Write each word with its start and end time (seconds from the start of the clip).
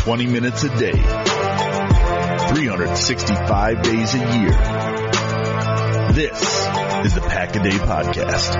Twenty 0.00 0.26
minutes 0.26 0.64
a 0.64 0.68
day, 0.78 0.92
365 0.92 3.82
days 3.82 4.14
a 4.14 4.18
year. 4.18 4.50
This 6.14 6.40
is 7.04 7.14
the 7.14 7.20
Pack 7.28 7.54
a 7.56 7.62
Day 7.62 7.76
Podcast. 7.76 8.56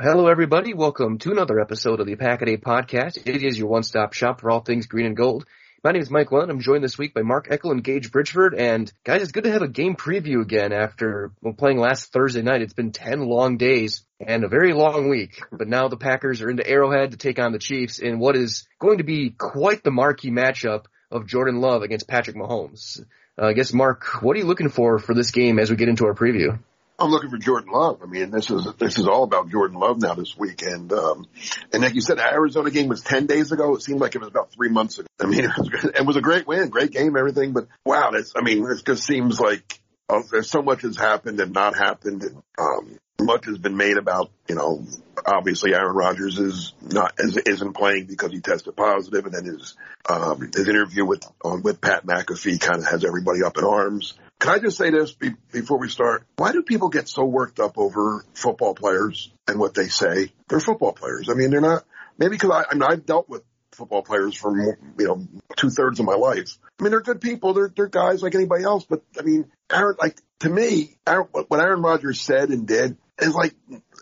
Hello, 0.00 0.28
everybody. 0.28 0.74
Welcome 0.74 1.18
to 1.18 1.32
another 1.32 1.60
episode 1.60 2.00
of 2.00 2.06
the 2.06 2.16
Pack 2.16 2.42
a 2.42 2.46
Day 2.46 2.56
Podcast. 2.56 3.18
It 3.26 3.42
is 3.42 3.58
your 3.58 3.68
one-stop 3.68 4.12
shop 4.12 4.40
for 4.40 4.50
all 4.50 4.60
things 4.60 4.86
green 4.86 5.06
and 5.06 5.16
gold. 5.16 5.44
My 5.84 5.92
name 5.92 6.02
is 6.02 6.10
Mike 6.10 6.32
Lund. 6.32 6.50
I'm 6.50 6.58
joined 6.58 6.82
this 6.82 6.98
week 6.98 7.14
by 7.14 7.22
Mark 7.22 7.48
Eckel 7.50 7.70
and 7.70 7.84
Gage 7.84 8.10
Bridgford. 8.10 8.52
And 8.52 8.92
guys, 9.04 9.22
it's 9.22 9.30
good 9.30 9.44
to 9.44 9.52
have 9.52 9.62
a 9.62 9.68
game 9.68 9.94
preview 9.94 10.42
again 10.42 10.72
after 10.72 11.30
playing 11.56 11.78
last 11.78 12.12
Thursday 12.12 12.42
night. 12.42 12.62
It's 12.62 12.72
been 12.72 12.90
10 12.90 13.20
long 13.20 13.58
days 13.58 14.02
and 14.18 14.42
a 14.42 14.48
very 14.48 14.72
long 14.72 15.08
week. 15.08 15.40
But 15.52 15.68
now 15.68 15.86
the 15.86 15.96
Packers 15.96 16.42
are 16.42 16.50
into 16.50 16.68
Arrowhead 16.68 17.12
to 17.12 17.16
take 17.16 17.38
on 17.38 17.52
the 17.52 17.60
Chiefs 17.60 18.00
in 18.00 18.18
what 18.18 18.34
is 18.34 18.66
going 18.80 18.98
to 18.98 19.04
be 19.04 19.30
quite 19.30 19.84
the 19.84 19.92
marquee 19.92 20.32
matchup 20.32 20.86
of 21.12 21.28
Jordan 21.28 21.60
Love 21.60 21.82
against 21.82 22.08
Patrick 22.08 22.36
Mahomes. 22.36 23.00
Uh, 23.40 23.46
I 23.46 23.52
guess, 23.52 23.72
Mark, 23.72 24.20
what 24.20 24.34
are 24.36 24.40
you 24.40 24.46
looking 24.46 24.70
for 24.70 24.98
for 24.98 25.14
this 25.14 25.30
game 25.30 25.60
as 25.60 25.70
we 25.70 25.76
get 25.76 25.88
into 25.88 26.06
our 26.06 26.14
preview? 26.14 26.58
I'm 26.98 27.10
looking 27.10 27.30
for 27.30 27.38
Jordan 27.38 27.70
Love. 27.72 28.00
I 28.02 28.06
mean, 28.06 28.30
this 28.30 28.50
is 28.50 28.66
this 28.78 28.98
is 28.98 29.06
all 29.06 29.22
about 29.22 29.50
Jordan 29.50 29.78
Love 29.78 30.00
now 30.00 30.14
this 30.14 30.36
weekend. 30.36 30.92
Um, 30.92 31.26
and 31.72 31.82
like 31.82 31.94
you 31.94 32.00
said, 32.00 32.18
the 32.18 32.24
Arizona 32.24 32.70
game 32.70 32.88
was 32.88 33.02
ten 33.02 33.26
days 33.26 33.52
ago. 33.52 33.76
It 33.76 33.82
seemed 33.82 34.00
like 34.00 34.14
it 34.16 34.18
was 34.18 34.28
about 34.28 34.52
three 34.52 34.68
months 34.68 34.98
ago. 34.98 35.06
I 35.20 35.26
mean, 35.26 35.44
it 35.44 35.52
was, 35.56 35.84
it 35.84 36.06
was 36.06 36.16
a 36.16 36.20
great 36.20 36.46
win, 36.46 36.70
great 36.70 36.90
game, 36.90 37.16
everything. 37.16 37.52
But 37.52 37.68
wow, 37.84 38.10
that's 38.12 38.32
I 38.36 38.42
mean, 38.42 38.64
it 38.64 38.84
just 38.84 39.04
seems 39.04 39.38
like 39.38 39.80
oh, 40.08 40.22
there's 40.30 40.50
so 40.50 40.62
much 40.62 40.82
has 40.82 40.96
happened 40.96 41.40
and 41.40 41.52
not 41.52 41.76
happened. 41.76 42.22
And, 42.22 42.42
um, 42.58 42.98
much 43.20 43.46
has 43.46 43.58
been 43.58 43.76
made 43.76 43.96
about, 43.96 44.30
you 44.48 44.54
know, 44.54 44.84
obviously 45.26 45.74
Aaron 45.74 45.94
Rodgers 45.94 46.38
is 46.38 46.72
not 46.80 47.14
is, 47.18 47.36
isn't 47.36 47.74
playing 47.74 48.06
because 48.06 48.30
he 48.32 48.40
tested 48.40 48.76
positive, 48.76 49.24
and 49.24 49.34
then 49.34 49.44
his 49.44 49.76
um, 50.08 50.40
his 50.54 50.68
interview 50.68 51.04
with 51.04 51.24
um, 51.44 51.62
with 51.62 51.80
Pat 51.80 52.06
McAfee 52.06 52.60
kind 52.60 52.78
of 52.78 52.88
has 52.88 53.04
everybody 53.04 53.42
up 53.42 53.58
in 53.58 53.64
arms. 53.64 54.14
Can 54.38 54.50
I 54.50 54.58
just 54.58 54.76
say 54.76 54.90
this 54.90 55.12
be, 55.12 55.30
before 55.52 55.78
we 55.78 55.88
start? 55.88 56.24
Why 56.36 56.52
do 56.52 56.62
people 56.62 56.88
get 56.88 57.08
so 57.08 57.24
worked 57.24 57.58
up 57.58 57.76
over 57.76 58.24
football 58.34 58.74
players 58.74 59.32
and 59.48 59.58
what 59.58 59.74
they 59.74 59.88
say? 59.88 60.32
They're 60.48 60.60
football 60.60 60.92
players. 60.92 61.28
I 61.28 61.34
mean, 61.34 61.50
they're 61.50 61.60
not. 61.60 61.84
Maybe 62.18 62.36
because 62.36 62.50
I, 62.50 62.64
I 62.70 62.74
mean, 62.74 62.82
I've 62.84 63.04
dealt 63.04 63.28
with 63.28 63.42
football 63.72 64.02
players 64.02 64.36
for 64.36 64.56
you 64.56 64.76
know 64.98 65.26
two 65.56 65.70
thirds 65.70 65.98
of 66.00 66.06
my 66.06 66.14
life. 66.14 66.56
I 66.78 66.82
mean, 66.82 66.90
they're 66.90 67.00
good 67.00 67.20
people. 67.20 67.52
They're 67.52 67.72
they're 67.74 67.88
guys 67.88 68.22
like 68.22 68.34
anybody 68.34 68.64
else. 68.64 68.84
But 68.84 69.02
I 69.18 69.22
mean, 69.22 69.50
Aaron, 69.72 69.96
like 70.00 70.16
to 70.40 70.48
me, 70.48 70.96
Aaron, 71.06 71.26
what 71.32 71.60
Aaron 71.60 71.82
Rodgers 71.82 72.20
said 72.20 72.50
and 72.50 72.66
did 72.66 72.96
is 73.18 73.34
like 73.34 73.54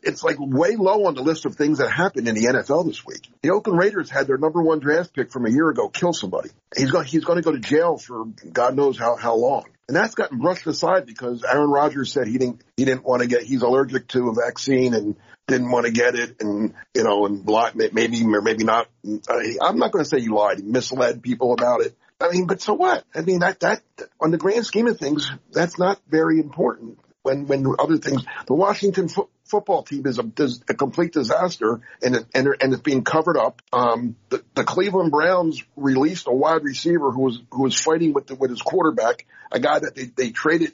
it's 0.02 0.22
like 0.22 0.36
way 0.38 0.76
low 0.76 1.06
on 1.06 1.14
the 1.14 1.22
list 1.22 1.46
of 1.46 1.56
things 1.56 1.78
that 1.78 1.90
happened 1.90 2.28
in 2.28 2.34
the 2.34 2.44
NFL 2.44 2.86
this 2.86 3.04
week. 3.04 3.28
The 3.42 3.50
Oakland 3.50 3.78
Raiders 3.78 4.10
had 4.10 4.26
their 4.26 4.38
number 4.38 4.62
one 4.62 4.80
draft 4.80 5.14
pick 5.14 5.32
from 5.32 5.46
a 5.46 5.50
year 5.50 5.68
ago 5.70 5.88
kill 5.88 6.12
somebody. 6.12 6.50
He's 6.76 6.90
going 6.90 7.06
he's 7.06 7.24
going 7.24 7.36
to 7.36 7.42
go 7.42 7.52
to 7.52 7.60
jail 7.60 7.96
for 7.96 8.26
God 8.52 8.76
knows 8.76 8.98
how 8.98 9.16
how 9.16 9.34
long. 9.36 9.64
And 9.88 9.96
that's 9.96 10.14
gotten 10.14 10.38
brushed 10.38 10.66
aside 10.66 11.06
because 11.06 11.44
Aaron 11.44 11.70
Rodgers 11.70 12.12
said 12.12 12.26
he 12.26 12.38
didn't 12.38 12.62
he 12.76 12.84
didn't 12.84 13.04
want 13.04 13.22
to 13.22 13.28
get 13.28 13.42
he's 13.42 13.62
allergic 13.62 14.08
to 14.08 14.28
a 14.28 14.34
vaccine 14.34 14.94
and 14.94 15.16
didn't 15.46 15.70
want 15.70 15.86
to 15.86 15.92
get 15.92 16.16
it 16.16 16.40
and 16.40 16.74
you 16.92 17.04
know 17.04 17.24
and 17.26 17.44
block 17.44 17.76
maybe 17.76 18.24
or 18.24 18.42
maybe 18.42 18.64
not. 18.64 18.88
I'm 19.04 19.78
not 19.78 19.92
going 19.92 20.04
to 20.04 20.08
say 20.08 20.20
he 20.20 20.28
lied. 20.28 20.58
He 20.58 20.64
misled 20.64 21.22
people 21.22 21.52
about 21.52 21.82
it. 21.82 21.96
I 22.20 22.30
mean, 22.30 22.46
but 22.46 22.60
so 22.60 22.74
what? 22.74 23.04
I 23.14 23.20
mean, 23.20 23.40
that 23.40 23.60
that 23.60 23.82
on 24.20 24.30
the 24.30 24.38
grand 24.38 24.66
scheme 24.66 24.86
of 24.86 24.98
things, 24.98 25.30
that's 25.52 25.78
not 25.78 26.00
very 26.08 26.40
important 26.40 26.98
when 27.22 27.46
when 27.46 27.66
other 27.78 27.98
things. 27.98 28.24
The 28.46 28.54
Washington 28.54 29.08
football 29.46 29.82
team 29.82 30.06
is 30.06 30.18
a, 30.18 30.30
is 30.38 30.62
a 30.68 30.74
complete 30.74 31.12
disaster, 31.12 31.80
and 32.02 32.16
it, 32.16 32.26
and 32.34 32.48
and 32.60 32.72
it's 32.72 32.82
being 32.82 33.04
covered 33.04 33.36
up. 33.36 33.62
Um, 33.72 34.16
the, 34.28 34.42
the 34.54 34.64
Cleveland 34.64 35.10
Browns 35.10 35.62
released 35.76 36.26
a 36.26 36.32
wide 36.32 36.62
receiver 36.62 37.10
who 37.10 37.22
was 37.22 37.40
who 37.50 37.62
was 37.62 37.78
fighting 37.80 38.12
with 38.12 38.26
the, 38.26 38.34
with 38.34 38.50
his 38.50 38.62
quarterback, 38.62 39.26
a 39.50 39.60
guy 39.60 39.78
that 39.78 39.94
they 39.94 40.04
they 40.04 40.30
traded 40.30 40.72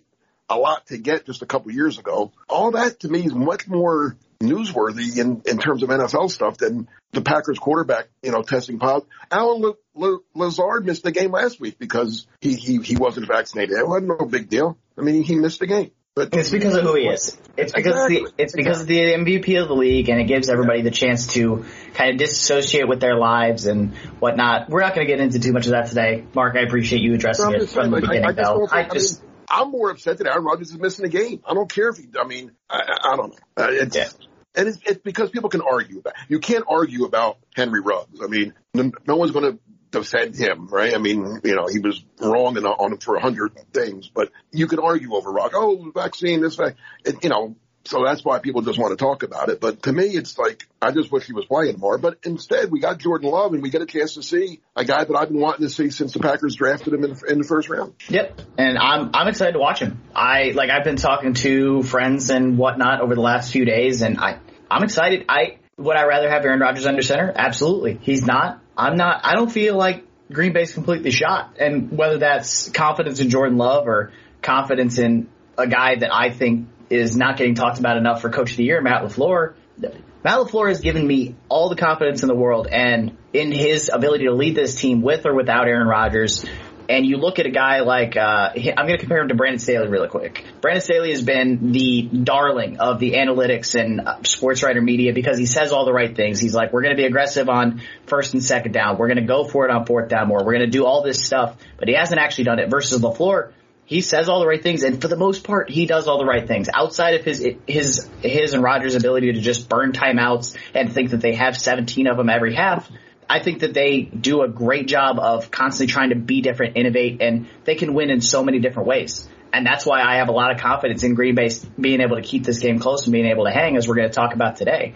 a 0.48 0.56
lot 0.56 0.86
to 0.86 0.98
get 0.98 1.26
just 1.26 1.42
a 1.42 1.46
couple 1.46 1.72
years 1.72 1.98
ago. 1.98 2.32
All 2.48 2.72
that 2.72 3.00
to 3.00 3.08
me 3.08 3.24
is 3.24 3.34
much 3.34 3.68
more 3.68 4.16
newsworthy 4.42 5.16
in, 5.18 5.42
in 5.46 5.58
terms 5.58 5.82
of 5.82 5.88
NFL 5.88 6.30
stuff 6.30 6.58
than 6.58 6.88
the 7.12 7.22
Packers 7.22 7.58
quarterback, 7.58 8.08
you 8.22 8.32
know, 8.32 8.42
testing 8.42 8.78
positive. 8.78 9.08
Allen 9.30 9.64
L- 9.64 9.78
L- 10.00 10.24
Lazard 10.34 10.84
missed 10.84 11.04
the 11.04 11.12
game 11.12 11.30
last 11.30 11.60
week 11.60 11.78
because 11.78 12.26
he, 12.40 12.54
he, 12.54 12.78
he 12.78 12.96
wasn't 12.96 13.28
vaccinated. 13.28 13.76
It 13.78 13.86
wasn't 13.86 14.18
no 14.20 14.26
big 14.26 14.48
deal. 14.48 14.76
I 14.98 15.02
mean, 15.02 15.22
he 15.22 15.36
missed 15.36 15.60
the 15.60 15.66
game. 15.66 15.92
But 16.14 16.34
it's 16.34 16.50
because 16.50 16.74
of 16.74 16.84
who 16.84 16.94
he 16.94 17.06
is. 17.06 17.38
It's 17.56 17.72
because 17.72 17.94
exactly. 17.94 18.24
the, 18.24 18.32
it's 18.36 18.52
because 18.52 18.82
exactly. 18.82 19.14
of 19.14 19.26
the 19.26 19.32
MVP 19.32 19.62
of 19.62 19.68
the 19.68 19.74
league, 19.74 20.10
and 20.10 20.20
it 20.20 20.24
gives 20.24 20.50
everybody 20.50 20.82
the 20.82 20.90
chance 20.90 21.28
to 21.28 21.64
kind 21.94 22.10
of 22.10 22.18
disassociate 22.18 22.86
with 22.86 23.00
their 23.00 23.16
lives 23.16 23.64
and 23.64 23.94
whatnot. 24.20 24.68
We're 24.68 24.82
not 24.82 24.94
going 24.94 25.06
to 25.06 25.10
get 25.10 25.20
into 25.20 25.40
too 25.40 25.52
much 25.52 25.66
of 25.66 25.72
that 25.72 25.86
today, 25.86 26.24
Mark. 26.34 26.54
I 26.56 26.60
appreciate 26.60 27.00
you 27.00 27.14
addressing 27.14 27.50
no, 27.50 27.56
it 27.56 27.68
from 27.70 27.90
the 27.90 28.00
beginning. 28.02 28.24
I, 28.24 28.28
I 28.28 28.32
though. 28.32 28.68
I 28.70 28.88
just. 28.88 29.22
I'm 29.48 29.70
more 29.70 29.90
upset 29.90 30.18
that 30.18 30.26
Aaron 30.26 30.44
Rodgers 30.44 30.70
is 30.70 30.78
missing 30.78 31.04
a 31.04 31.08
game. 31.08 31.42
I 31.46 31.54
don't 31.54 31.70
care 31.70 31.88
if 31.88 31.96
he. 31.96 32.08
I 32.18 32.26
mean, 32.26 32.52
I, 32.68 32.82
I 33.04 33.16
don't 33.16 33.30
know. 33.30 33.64
Uh, 33.64 33.68
it's, 33.70 33.96
yeah. 33.96 34.08
And 34.54 34.68
it's, 34.68 34.78
it's, 34.84 35.00
because 35.02 35.30
people 35.30 35.48
can 35.48 35.62
argue 35.62 35.98
about. 35.98 36.14
You 36.28 36.40
can't 36.40 36.64
argue 36.68 37.04
about 37.04 37.38
Henry 37.54 37.80
Ruggs. 37.80 38.20
I 38.22 38.26
mean, 38.26 38.52
no, 38.74 38.92
no 39.06 39.16
one's 39.16 39.32
going 39.32 39.52
to 39.52 39.58
defend 39.92 40.34
him, 40.34 40.66
right? 40.66 40.94
I 40.94 40.98
mean, 40.98 41.40
you 41.44 41.54
know, 41.54 41.66
he 41.68 41.78
was 41.78 42.02
wrong 42.20 42.56
in, 42.56 42.66
on 42.66 42.98
for 42.98 43.16
a 43.16 43.20
hundred 43.20 43.52
things, 43.72 44.08
but 44.08 44.32
you 44.50 44.66
can 44.66 44.80
argue 44.80 45.14
over 45.14 45.30
Rock. 45.30 45.52
Oh, 45.54 45.92
vaccine, 45.94 46.40
this, 46.40 46.56
that, 46.56 46.74
you 47.22 47.28
know, 47.28 47.54
so 47.84 48.04
that's 48.04 48.24
why 48.24 48.38
people 48.38 48.62
just 48.62 48.78
want 48.78 48.96
to 48.96 49.02
talk 49.02 49.22
about 49.22 49.48
it. 49.48 49.60
But 49.60 49.82
to 49.84 49.92
me, 49.92 50.04
it's 50.04 50.38
like, 50.38 50.66
I 50.80 50.92
just 50.92 51.10
wish 51.10 51.24
he 51.24 51.32
was 51.32 51.46
playing 51.46 51.78
more. 51.78 51.98
But 51.98 52.18
instead, 52.22 52.70
we 52.70 52.80
got 52.80 52.98
Jordan 52.98 53.30
Love 53.30 53.54
and 53.54 53.62
we 53.62 53.70
get 53.70 53.82
a 53.82 53.86
chance 53.86 54.14
to 54.14 54.22
see 54.22 54.60
a 54.76 54.84
guy 54.84 55.04
that 55.04 55.14
I've 55.14 55.28
been 55.28 55.40
wanting 55.40 55.66
to 55.66 55.72
see 55.72 55.90
since 55.90 56.12
the 56.12 56.20
Packers 56.20 56.54
drafted 56.54 56.94
him 56.94 57.04
in, 57.04 57.16
in 57.28 57.38
the 57.38 57.44
first 57.44 57.68
round. 57.68 57.94
Yep. 58.08 58.40
And 58.56 58.78
I'm, 58.78 59.10
I'm 59.14 59.28
excited 59.28 59.52
to 59.52 59.58
watch 59.58 59.80
him. 59.80 60.00
I, 60.14 60.52
like, 60.54 60.70
I've 60.70 60.84
been 60.84 60.96
talking 60.96 61.34
to 61.34 61.82
friends 61.82 62.30
and 62.30 62.56
whatnot 62.56 63.00
over 63.00 63.14
the 63.14 63.20
last 63.20 63.52
few 63.52 63.64
days 63.64 64.02
and 64.02 64.18
I, 64.18 64.38
I'm 64.70 64.84
excited. 64.84 65.24
I, 65.28 65.58
would 65.76 65.96
I 65.96 66.04
rather 66.04 66.30
have 66.30 66.44
Aaron 66.44 66.60
Rodgers 66.60 66.86
under 66.86 67.02
center? 67.02 67.32
Absolutely. 67.34 67.98
He's 68.00 68.24
not. 68.24 68.61
I'm 68.76 68.96
not, 68.96 69.20
I 69.24 69.34
don't 69.34 69.50
feel 69.50 69.76
like 69.76 70.04
Green 70.32 70.52
Bay's 70.52 70.72
completely 70.72 71.10
shot. 71.10 71.56
And 71.58 71.96
whether 71.96 72.18
that's 72.18 72.70
confidence 72.70 73.20
in 73.20 73.30
Jordan 73.30 73.58
Love 73.58 73.86
or 73.86 74.12
confidence 74.40 74.98
in 74.98 75.28
a 75.58 75.66
guy 75.66 75.96
that 75.96 76.14
I 76.14 76.30
think 76.30 76.68
is 76.90 77.16
not 77.16 77.36
getting 77.36 77.54
talked 77.54 77.78
about 77.78 77.96
enough 77.96 78.20
for 78.22 78.30
Coach 78.30 78.52
of 78.52 78.56
the 78.56 78.64
Year, 78.64 78.80
Matt 78.80 79.02
LaFleur. 79.02 79.54
Matt 79.78 80.38
LaFleur 80.38 80.68
has 80.68 80.80
given 80.80 81.06
me 81.06 81.34
all 81.48 81.68
the 81.68 81.76
confidence 81.76 82.22
in 82.22 82.28
the 82.28 82.34
world 82.34 82.66
and 82.66 83.16
in 83.32 83.50
his 83.50 83.90
ability 83.92 84.24
to 84.24 84.32
lead 84.32 84.54
this 84.54 84.74
team 84.74 85.02
with 85.02 85.26
or 85.26 85.34
without 85.34 85.66
Aaron 85.66 85.88
Rodgers 85.88 86.44
and 86.88 87.06
you 87.06 87.16
look 87.16 87.38
at 87.38 87.46
a 87.46 87.50
guy 87.50 87.80
like 87.80 88.16
uh, 88.16 88.50
I'm 88.54 88.86
going 88.86 88.88
to 88.88 88.98
compare 88.98 89.20
him 89.20 89.28
to 89.28 89.34
Brandon 89.34 89.58
Staley 89.58 89.88
really 89.88 90.08
quick. 90.08 90.44
Brandon 90.60 90.82
Staley 90.82 91.10
has 91.10 91.22
been 91.22 91.72
the 91.72 92.02
darling 92.02 92.78
of 92.78 92.98
the 92.98 93.12
analytics 93.12 93.78
and 93.78 94.00
uh, 94.00 94.22
sports 94.22 94.62
writer 94.62 94.80
media 94.80 95.12
because 95.12 95.38
he 95.38 95.46
says 95.46 95.72
all 95.72 95.84
the 95.84 95.92
right 95.92 96.14
things. 96.14 96.40
He's 96.40 96.54
like, 96.54 96.72
we're 96.72 96.82
going 96.82 96.94
to 96.94 97.00
be 97.00 97.06
aggressive 97.06 97.48
on 97.48 97.82
first 98.06 98.34
and 98.34 98.42
second 98.42 98.72
down. 98.72 98.98
We're 98.98 99.08
going 99.08 99.20
to 99.20 99.26
go 99.26 99.44
for 99.44 99.64
it 99.66 99.70
on 99.70 99.86
fourth 99.86 100.08
down 100.08 100.28
more. 100.28 100.38
We're 100.44 100.54
going 100.54 100.70
to 100.70 100.78
do 100.78 100.84
all 100.84 101.02
this 101.02 101.24
stuff, 101.24 101.56
but 101.78 101.88
he 101.88 101.94
hasn't 101.94 102.20
actually 102.20 102.44
done 102.44 102.58
it. 102.58 102.70
Versus 102.70 103.00
LaFleur, 103.00 103.52
he 103.84 104.00
says 104.00 104.28
all 104.28 104.40
the 104.40 104.46
right 104.46 104.62
things, 104.62 104.84
and 104.84 105.00
for 105.00 105.08
the 105.08 105.16
most 105.16 105.44
part, 105.44 105.68
he 105.68 105.86
does 105.86 106.08
all 106.08 106.18
the 106.18 106.24
right 106.24 106.46
things. 106.46 106.68
Outside 106.72 107.14
of 107.14 107.24
his 107.24 107.46
his 107.66 108.08
his 108.22 108.54
and 108.54 108.62
Rodgers' 108.62 108.94
ability 108.94 109.32
to 109.32 109.40
just 109.40 109.68
burn 109.68 109.92
timeouts 109.92 110.56
and 110.74 110.92
think 110.92 111.10
that 111.10 111.20
they 111.20 111.34
have 111.34 111.58
17 111.58 112.06
of 112.06 112.16
them 112.16 112.30
every 112.30 112.54
half, 112.54 112.90
I 113.28 113.40
think 113.40 113.60
that 113.60 113.74
they 113.74 114.02
do 114.02 114.42
a 114.42 114.48
great 114.48 114.88
job 114.88 115.18
of 115.18 115.50
constantly 115.50 115.92
trying 115.92 116.10
to 116.10 116.16
be 116.16 116.40
different, 116.40 116.76
innovate, 116.76 117.22
and 117.22 117.48
they 117.64 117.74
can 117.74 117.94
win 117.94 118.10
in 118.10 118.20
so 118.20 118.42
many 118.42 118.58
different 118.58 118.88
ways. 118.88 119.28
And 119.52 119.66
that's 119.66 119.84
why 119.84 120.02
I 120.02 120.16
have 120.16 120.28
a 120.28 120.32
lot 120.32 120.50
of 120.50 120.60
confidence 120.60 121.02
in 121.02 121.14
Green 121.14 121.34
Bay 121.34 121.50
being 121.78 122.00
able 122.00 122.16
to 122.16 122.22
keep 122.22 122.44
this 122.44 122.58
game 122.58 122.78
close 122.78 123.04
and 123.04 123.12
being 123.12 123.26
able 123.26 123.44
to 123.44 123.50
hang, 123.50 123.76
as 123.76 123.86
we're 123.86 123.96
going 123.96 124.08
to 124.08 124.14
talk 124.14 124.34
about 124.34 124.56
today. 124.56 124.94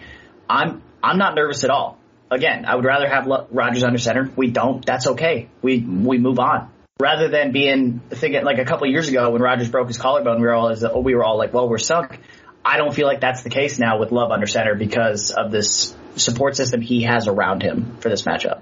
I'm 0.49 0.81
I'm 1.03 1.17
not 1.17 1.35
nervous 1.35 1.63
at 1.63 1.69
all. 1.69 1.99
Again, 2.29 2.65
I 2.65 2.75
would 2.75 2.85
rather 2.85 3.07
have 3.07 3.27
Rodgers 3.51 3.83
under 3.83 3.99
center. 3.99 4.29
We 4.35 4.49
don't. 4.49 4.85
That's 4.85 5.07
okay. 5.07 5.49
We 5.61 5.79
we 5.79 6.17
move 6.17 6.39
on 6.39 6.71
rather 6.99 7.29
than 7.29 7.51
being 7.51 8.01
thinking 8.09 8.43
like 8.43 8.57
a 8.57 8.65
couple 8.65 8.87
years 8.87 9.07
ago 9.07 9.29
when 9.29 9.41
Rodgers 9.41 9.69
broke 9.69 9.87
his 9.87 9.97
collarbone, 9.97 10.41
we 10.41 10.47
were 10.47 10.53
all 10.53 11.01
we 11.01 11.15
were 11.15 11.23
all 11.23 11.37
like, 11.37 11.53
well, 11.53 11.69
we're 11.69 11.77
sunk. 11.77 12.19
I 12.65 12.77
don't 12.77 12.93
feel 12.93 13.07
like 13.07 13.21
that's 13.21 13.43
the 13.43 13.49
case 13.49 13.79
now 13.79 13.99
with 13.99 14.11
Love 14.11 14.31
under 14.31 14.47
center 14.47 14.75
because 14.75 15.31
of 15.31 15.51
this 15.51 15.95
support 16.17 16.55
system 16.55 16.81
he 16.81 17.03
has 17.03 17.27
around 17.27 17.61
him 17.61 17.97
for 17.99 18.09
this 18.09 18.23
matchup. 18.23 18.61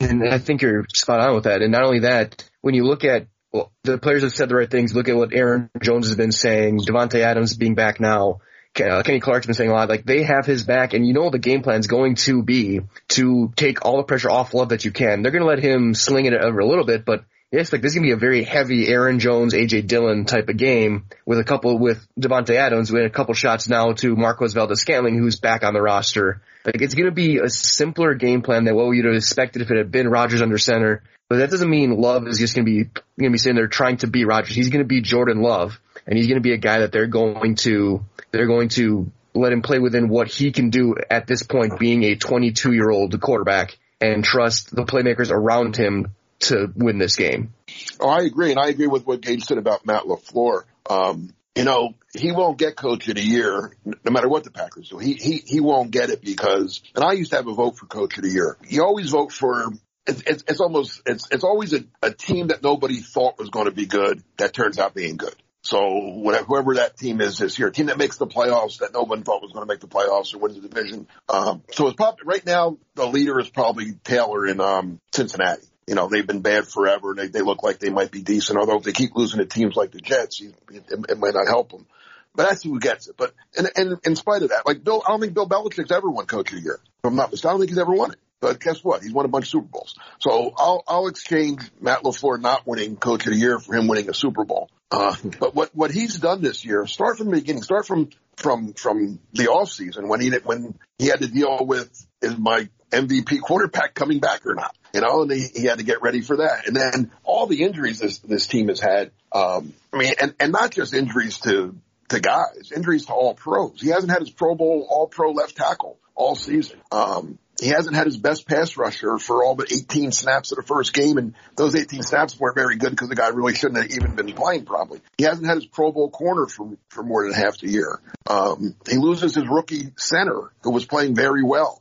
And 0.00 0.28
I 0.28 0.38
think 0.38 0.62
you're 0.62 0.84
spot 0.94 1.20
on 1.20 1.34
with 1.34 1.44
that. 1.44 1.62
And 1.62 1.72
not 1.72 1.84
only 1.84 2.00
that, 2.00 2.48
when 2.60 2.74
you 2.74 2.84
look 2.84 3.04
at 3.04 3.26
well, 3.52 3.72
the 3.84 3.98
players 3.98 4.22
have 4.22 4.32
said 4.32 4.48
the 4.48 4.56
right 4.56 4.70
things. 4.70 4.94
Look 4.94 5.08
at 5.08 5.16
what 5.16 5.32
Aaron 5.32 5.70
Jones 5.80 6.08
has 6.08 6.16
been 6.16 6.32
saying. 6.32 6.80
Davante 6.80 7.20
Adams 7.20 7.56
being 7.56 7.76
back 7.76 8.00
now 8.00 8.40
uh, 8.80 9.02
Kenny 9.02 9.20
Clark's 9.20 9.46
been 9.46 9.54
saying 9.54 9.70
a 9.70 9.72
lot, 9.72 9.88
like 9.88 10.04
they 10.04 10.22
have 10.24 10.46
his 10.46 10.64
back 10.64 10.94
and 10.94 11.06
you 11.06 11.12
know 11.12 11.30
the 11.30 11.38
game 11.38 11.62
plan 11.62 11.80
is 11.80 11.86
going 11.86 12.16
to 12.16 12.42
be 12.42 12.80
to 13.08 13.52
take 13.56 13.84
all 13.84 13.98
the 13.98 14.02
pressure 14.02 14.30
off 14.30 14.54
Love 14.54 14.70
that 14.70 14.84
you 14.84 14.90
can. 14.90 15.22
They're 15.22 15.32
going 15.32 15.42
to 15.42 15.48
let 15.48 15.60
him 15.60 15.94
sling 15.94 16.26
it 16.26 16.34
over 16.34 16.60
a 16.60 16.66
little 16.66 16.84
bit, 16.84 17.04
but 17.04 17.24
it's 17.60 17.72
like 17.72 17.82
this 17.82 17.92
is 17.92 17.96
to 17.96 18.02
be 18.02 18.12
a 18.12 18.16
very 18.16 18.42
heavy 18.42 18.88
Aaron 18.88 19.18
Jones, 19.18 19.54
AJ 19.54 19.86
Dillon 19.86 20.24
type 20.24 20.48
of 20.48 20.56
game 20.56 21.06
with 21.26 21.38
a 21.38 21.44
couple, 21.44 21.78
with 21.78 22.06
Davante 22.18 22.54
Adams 22.54 22.90
with 22.90 23.04
a 23.04 23.10
couple 23.10 23.34
shots 23.34 23.68
now 23.68 23.92
to 23.92 24.16
Marquez 24.16 24.54
Valdes-Scantling 24.54 25.18
who's 25.18 25.38
back 25.38 25.64
on 25.64 25.74
the 25.74 25.82
roster. 25.82 26.42
Like 26.64 26.80
it's 26.80 26.94
to 26.94 27.10
be 27.10 27.38
a 27.38 27.48
simpler 27.48 28.14
game 28.14 28.42
plan 28.42 28.64
than 28.64 28.74
what 28.74 28.88
we'd 28.88 29.04
have 29.04 29.14
expected 29.14 29.62
if 29.62 29.70
it 29.70 29.76
had 29.76 29.90
been 29.90 30.08
Rodgers 30.08 30.42
under 30.42 30.58
center. 30.58 31.02
But 31.28 31.38
that 31.38 31.50
doesn't 31.50 31.68
mean 31.68 32.00
Love 32.00 32.26
is 32.26 32.38
just 32.38 32.54
to 32.56 32.62
be 32.62 32.84
to 32.84 33.30
be 33.30 33.38
sitting 33.38 33.56
there 33.56 33.66
trying 33.66 33.98
to 33.98 34.06
beat 34.06 34.26
Rodgers. 34.26 34.54
He's 34.54 34.70
to 34.70 34.84
be 34.84 35.00
Jordan 35.00 35.40
Love, 35.40 35.80
and 36.06 36.16
he's 36.16 36.26
to 36.28 36.40
be 36.40 36.52
a 36.52 36.58
guy 36.58 36.80
that 36.80 36.92
they're 36.92 37.06
going 37.06 37.56
to 37.56 38.04
they're 38.30 38.46
going 38.46 38.68
to 38.70 39.10
let 39.34 39.52
him 39.52 39.62
play 39.62 39.78
within 39.78 40.08
what 40.08 40.28
he 40.28 40.52
can 40.52 40.70
do 40.70 40.94
at 41.10 41.26
this 41.26 41.42
point, 41.42 41.78
being 41.78 42.04
a 42.04 42.14
22 42.14 42.72
year 42.72 42.90
old 42.90 43.18
quarterback, 43.20 43.76
and 44.00 44.24
trust 44.24 44.74
the 44.74 44.84
playmakers 44.84 45.30
around 45.30 45.76
him 45.76 46.14
to 46.40 46.72
win 46.74 46.98
this 46.98 47.16
game. 47.16 47.54
Oh, 48.00 48.08
I 48.08 48.22
agree, 48.22 48.50
and 48.50 48.60
I 48.60 48.68
agree 48.68 48.86
with 48.86 49.06
what 49.06 49.20
Gage 49.20 49.44
said 49.44 49.58
about 49.58 49.86
Matt 49.86 50.02
LaFleur. 50.02 50.64
Um, 50.88 51.34
you 51.54 51.64
know, 51.64 51.94
he 52.12 52.32
won't 52.32 52.58
get 52.58 52.76
coach 52.76 53.08
of 53.08 53.14
the 53.14 53.22
year, 53.22 53.76
no 53.84 54.10
matter 54.10 54.28
what 54.28 54.44
the 54.44 54.50
Packers 54.50 54.88
do. 54.88 54.98
He, 54.98 55.14
he, 55.14 55.42
he 55.46 55.60
won't 55.60 55.90
get 55.90 56.10
it 56.10 56.20
because, 56.20 56.82
and 56.94 57.04
I 57.04 57.12
used 57.12 57.30
to 57.30 57.36
have 57.36 57.46
a 57.46 57.54
vote 57.54 57.78
for 57.78 57.86
coach 57.86 58.16
of 58.18 58.24
the 58.24 58.30
year. 58.30 58.56
You 58.68 58.82
always 58.82 59.10
vote 59.10 59.32
for, 59.32 59.72
it's, 60.06 60.22
it's, 60.26 60.44
it's 60.48 60.60
almost, 60.60 61.02
it's, 61.06 61.28
it's 61.30 61.44
always 61.44 61.72
a, 61.72 61.84
a 62.02 62.10
team 62.10 62.48
that 62.48 62.62
nobody 62.62 62.96
thought 62.96 63.38
was 63.38 63.50
going 63.50 63.66
to 63.66 63.72
be 63.72 63.86
good 63.86 64.22
that 64.38 64.52
turns 64.52 64.78
out 64.78 64.94
being 64.94 65.16
good. 65.16 65.34
So 65.62 65.80
whatever, 65.80 66.44
whoever 66.44 66.74
that 66.74 66.96
team 66.98 67.20
is 67.22 67.38
this 67.38 67.58
year, 67.58 67.68
a 67.68 67.72
team 67.72 67.86
that 67.86 67.96
makes 67.96 68.18
the 68.18 68.26
playoffs 68.26 68.78
that 68.80 68.92
no 68.92 69.02
one 69.02 69.22
thought 69.22 69.40
was 69.40 69.52
going 69.52 69.66
to 69.66 69.72
make 69.72 69.80
the 69.80 69.86
playoffs 69.86 70.34
or 70.34 70.38
win 70.38 70.54
the 70.54 70.68
division. 70.68 71.06
Um, 71.28 71.62
so 71.70 71.86
it's 71.86 71.96
probably 71.96 72.24
right 72.26 72.44
now 72.44 72.76
the 72.96 73.06
leader 73.06 73.40
is 73.40 73.48
probably 73.48 73.92
Taylor 74.04 74.46
in 74.46 74.60
um, 74.60 75.00
Cincinnati. 75.12 75.62
You 75.86 75.94
know, 75.94 76.08
they've 76.08 76.26
been 76.26 76.40
bad 76.40 76.66
forever 76.66 77.10
and 77.10 77.18
they, 77.18 77.26
they 77.28 77.42
look 77.42 77.62
like 77.62 77.78
they 77.78 77.90
might 77.90 78.10
be 78.10 78.22
decent. 78.22 78.58
Although 78.58 78.78
if 78.78 78.84
they 78.84 78.92
keep 78.92 79.14
losing 79.14 79.40
to 79.40 79.46
teams 79.46 79.76
like 79.76 79.92
the 79.92 80.00
Jets, 80.00 80.40
it, 80.40 80.54
it, 80.70 81.18
might 81.18 81.34
not 81.34 81.46
help 81.46 81.70
them. 81.70 81.86
But 82.34 82.48
that's 82.48 82.62
who 82.62 82.80
gets 82.80 83.08
it. 83.08 83.16
But 83.16 83.32
and, 83.56 83.70
and 83.76 83.98
in 84.04 84.16
spite 84.16 84.42
of 84.42 84.48
that, 84.48 84.66
like 84.66 84.82
Bill, 84.82 85.02
I 85.06 85.10
don't 85.10 85.20
think 85.20 85.34
Bill 85.34 85.48
Belichick's 85.48 85.92
ever 85.92 86.10
won 86.10 86.26
Coach 86.26 86.52
of 86.52 86.58
the 86.58 86.64
Year. 86.64 86.80
If 86.82 87.08
I'm 87.08 87.16
not 87.16 87.30
mistaken, 87.30 87.48
I 87.48 87.52
don't 87.52 87.60
think 87.60 87.70
he's 87.70 87.78
ever 87.78 87.92
won 87.92 88.12
it. 88.12 88.18
But 88.44 88.60
guess 88.60 88.84
what? 88.84 89.02
He's 89.02 89.12
won 89.12 89.24
a 89.24 89.28
bunch 89.28 89.46
of 89.46 89.48
Super 89.48 89.68
Bowls. 89.68 89.94
So 90.18 90.52
I'll, 90.58 90.84
I'll 90.86 91.06
exchange 91.06 91.62
Matt 91.80 92.02
LaFleur 92.02 92.38
not 92.40 92.66
winning 92.66 92.96
coach 92.96 93.26
of 93.26 93.32
the 93.32 93.38
year 93.38 93.58
for 93.58 93.74
him 93.74 93.88
winning 93.88 94.10
a 94.10 94.14
Super 94.14 94.44
Bowl. 94.44 94.68
Uh, 94.90 95.16
but 95.40 95.54
what, 95.54 95.74
what 95.74 95.90
he's 95.90 96.18
done 96.18 96.42
this 96.42 96.62
year, 96.62 96.86
start 96.86 97.16
from 97.16 97.30
the 97.30 97.36
beginning, 97.36 97.62
start 97.62 97.86
from, 97.86 98.10
from, 98.36 98.74
from 98.74 99.18
the 99.32 99.48
off 99.48 99.70
season 99.70 100.08
when 100.08 100.20
he, 100.20 100.30
when 100.44 100.78
he 100.98 101.06
had 101.06 101.22
to 101.22 101.28
deal 101.28 101.64
with 101.64 102.06
is 102.20 102.36
my 102.36 102.68
MVP 102.90 103.40
quarterback 103.40 103.94
coming 103.94 104.18
back 104.18 104.44
or 104.44 104.54
not? 104.54 104.76
You 104.94 105.00
know, 105.00 105.22
and 105.22 105.32
he, 105.32 105.46
he 105.54 105.66
had 105.66 105.78
to 105.78 105.84
get 105.84 106.02
ready 106.02 106.20
for 106.20 106.36
that. 106.36 106.68
And 106.68 106.76
then 106.76 107.10
all 107.24 107.46
the 107.46 107.64
injuries 107.64 107.98
this, 107.98 108.18
this 108.18 108.46
team 108.46 108.68
has 108.68 108.78
had, 108.78 109.10
um, 109.32 109.74
I 109.92 109.98
mean, 109.98 110.14
and, 110.20 110.34
and 110.38 110.52
not 110.52 110.70
just 110.70 110.94
injuries 110.94 111.38
to, 111.40 111.74
to 112.10 112.20
guys, 112.20 112.70
injuries 112.74 113.06
to 113.06 113.12
all 113.12 113.34
pros. 113.34 113.80
He 113.80 113.88
hasn't 113.88 114.12
had 114.12 114.20
his 114.20 114.30
Pro 114.30 114.54
Bowl 114.54 114.86
all 114.88 115.08
pro 115.08 115.32
left 115.32 115.56
tackle 115.56 115.98
all 116.14 116.36
season. 116.36 116.78
Um, 116.92 117.38
he 117.60 117.68
hasn't 117.68 117.94
had 117.94 118.06
his 118.06 118.16
best 118.16 118.48
pass 118.48 118.76
rusher 118.76 119.18
for 119.18 119.44
all 119.44 119.54
but 119.54 119.72
18 119.72 120.12
snaps 120.12 120.52
of 120.52 120.56
the 120.56 120.62
first 120.62 120.92
game, 120.92 121.18
and 121.18 121.34
those 121.56 121.74
18 121.74 122.02
snaps 122.02 122.38
weren't 122.38 122.56
very 122.56 122.76
good 122.76 122.90
because 122.90 123.08
the 123.08 123.14
guy 123.14 123.28
really 123.28 123.54
shouldn't 123.54 123.80
have 123.80 123.90
even 123.90 124.16
been 124.16 124.32
playing. 124.32 124.64
Probably 124.64 125.00
he 125.18 125.24
hasn't 125.24 125.46
had 125.46 125.56
his 125.56 125.66
Pro 125.66 125.92
Bowl 125.92 126.10
corner 126.10 126.46
for 126.46 126.76
for 126.88 127.02
more 127.02 127.24
than 127.24 127.32
half 127.32 127.58
the 127.58 127.68
year. 127.68 128.00
Um, 128.28 128.74
he 128.88 128.96
loses 128.96 129.34
his 129.34 129.48
rookie 129.48 129.90
center 129.96 130.52
who 130.62 130.70
was 130.70 130.84
playing 130.84 131.14
very 131.14 131.42
well. 131.42 131.80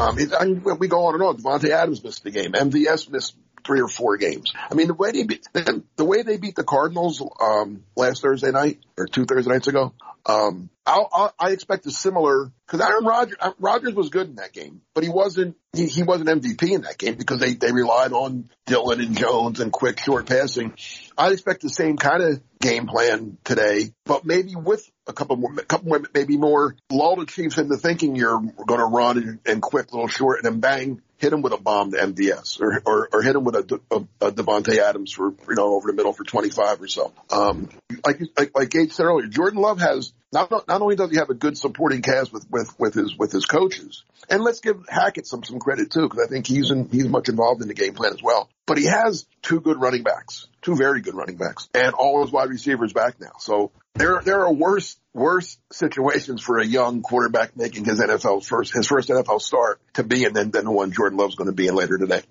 Um, 0.00 0.18
it, 0.18 0.32
I 0.32 0.46
we 0.46 0.88
go 0.88 1.06
on 1.06 1.14
and 1.14 1.22
on. 1.22 1.36
Davante 1.36 1.70
Adams 1.70 2.02
missed 2.02 2.24
the 2.24 2.30
game. 2.30 2.52
MVS 2.52 3.10
missed 3.10 3.36
three 3.64 3.80
or 3.80 3.88
four 3.88 4.16
games. 4.16 4.52
I 4.70 4.74
mean, 4.74 4.88
the 4.88 4.94
way 4.94 5.12
they 5.12 5.24
beat, 5.24 5.46
the 5.52 6.04
way 6.04 6.22
they 6.22 6.38
beat 6.38 6.56
the 6.56 6.64
Cardinals 6.64 7.22
um, 7.40 7.84
last 7.96 8.22
Thursday 8.22 8.50
night 8.50 8.80
or 8.96 9.06
two 9.06 9.26
Thursday 9.26 9.50
nights 9.50 9.68
ago, 9.68 9.92
um, 10.26 10.70
I'll, 10.86 11.08
I'll, 11.12 11.34
i 11.38 11.50
expect 11.50 11.86
a 11.86 11.90
similar 11.90 12.50
because 12.66 12.80
Aaron 12.80 13.04
Rodgers 13.04 13.36
Rodgers 13.58 13.94
was 13.94 14.10
good 14.10 14.28
in 14.28 14.34
that 14.36 14.52
game, 14.52 14.82
but 14.94 15.04
he 15.04 15.08
wasn't 15.08 15.56
he, 15.72 15.86
he 15.86 16.02
wasn't 16.02 16.28
MVP 16.28 16.70
in 16.70 16.82
that 16.82 16.98
game 16.98 17.14
because 17.14 17.38
they 17.38 17.54
they 17.54 17.72
relied 17.72 18.12
on 18.12 18.50
Dillon 18.66 19.00
and 19.00 19.16
Jones 19.16 19.60
and 19.60 19.72
quick 19.72 20.00
short 20.00 20.26
passing. 20.26 20.74
I 21.16 21.30
expect 21.30 21.62
the 21.62 21.70
same 21.70 21.96
kind 21.96 22.22
of 22.22 22.42
game 22.60 22.86
plan 22.86 23.38
today, 23.44 23.92
but 24.04 24.24
maybe 24.24 24.54
with 24.56 24.90
a 25.10 25.12
couple 25.12 25.36
more, 25.36 25.52
a 25.52 25.64
couple 25.64 25.88
more, 25.88 26.02
maybe 26.14 26.36
more 26.36 26.76
lull 26.90 27.16
the 27.16 27.26
Chiefs 27.26 27.58
into 27.58 27.76
thinking 27.76 28.16
you're 28.16 28.40
going 28.40 28.80
to 28.80 28.86
run 28.86 29.18
and, 29.18 29.38
and 29.44 29.62
quick 29.62 29.92
little 29.92 30.08
short 30.08 30.38
and 30.38 30.46
then 30.46 30.60
bang 30.60 31.02
hit 31.20 31.32
him 31.34 31.42
with 31.42 31.52
a 31.52 31.58
bomb 31.58 31.90
to 31.90 31.98
MVS 31.98 32.60
or, 32.62 32.80
or, 32.86 33.08
or 33.12 33.22
hit 33.22 33.36
him 33.36 33.44
with 33.44 33.54
a, 33.54 33.80
a, 33.90 34.26
a 34.26 34.88
Adams 34.88 35.12
for, 35.12 35.34
you 35.48 35.54
know, 35.54 35.74
over 35.74 35.90
the 35.90 35.92
middle 35.94 36.14
for 36.14 36.24
25 36.24 36.80
or 36.80 36.88
so. 36.88 37.12
Um, 37.30 37.68
like, 38.06 38.20
like, 38.38 38.56
like 38.56 38.70
Gage 38.70 38.92
said 38.92 39.04
earlier, 39.04 39.26
Jordan 39.26 39.60
Love 39.60 39.80
has 39.80 40.14
not, 40.32 40.50
not 40.50 40.80
only 40.80 40.96
does 40.96 41.10
he 41.10 41.18
have 41.18 41.28
a 41.28 41.34
good 41.34 41.58
supporting 41.58 42.00
cast 42.00 42.32
with, 42.32 42.46
with, 42.50 42.74
with 42.78 42.94
his, 42.94 43.18
with 43.18 43.32
his 43.32 43.44
coaches, 43.44 44.02
and 44.30 44.42
let's 44.42 44.60
give 44.60 44.86
Hackett 44.88 45.26
some, 45.26 45.44
some 45.44 45.58
credit 45.58 45.90
too, 45.90 46.08
because 46.08 46.24
I 46.24 46.28
think 46.28 46.46
he's 46.46 46.70
in, 46.70 46.88
he's 46.88 47.08
much 47.08 47.28
involved 47.28 47.60
in 47.60 47.68
the 47.68 47.74
game 47.74 47.92
plan 47.92 48.14
as 48.14 48.22
well. 48.22 48.48
But 48.64 48.78
he 48.78 48.84
has 48.86 49.26
two 49.42 49.60
good 49.60 49.78
running 49.78 50.04
backs, 50.04 50.46
two 50.62 50.76
very 50.76 51.02
good 51.02 51.14
running 51.14 51.36
backs, 51.36 51.68
and 51.74 51.92
all 51.92 52.22
his 52.22 52.32
wide 52.32 52.48
receivers 52.48 52.94
back 52.94 53.20
now. 53.20 53.32
So 53.40 53.72
there, 53.94 54.20
there 54.24 54.40
are 54.40 54.52
worse, 54.52 54.96
worse 55.12 55.58
situations 55.72 56.42
for 56.42 56.58
a 56.58 56.64
young 56.64 57.02
quarterback 57.02 57.56
making 57.56 57.84
his 57.84 58.00
NFL 58.00 58.44
first, 58.44 58.72
his 58.72 58.86
first 58.86 59.08
NFL 59.08 59.40
start 59.40 59.80
to 59.94 60.02
be 60.02 60.24
in 60.24 60.32
than, 60.32 60.50
than 60.50 60.64
the 60.64 60.70
one 60.70 60.92
Jordan 60.92 61.18
Love's 61.18 61.34
going 61.34 61.46
to 61.46 61.54
be 61.54 61.66
in 61.66 61.74
later 61.74 61.98
today. 61.98 62.22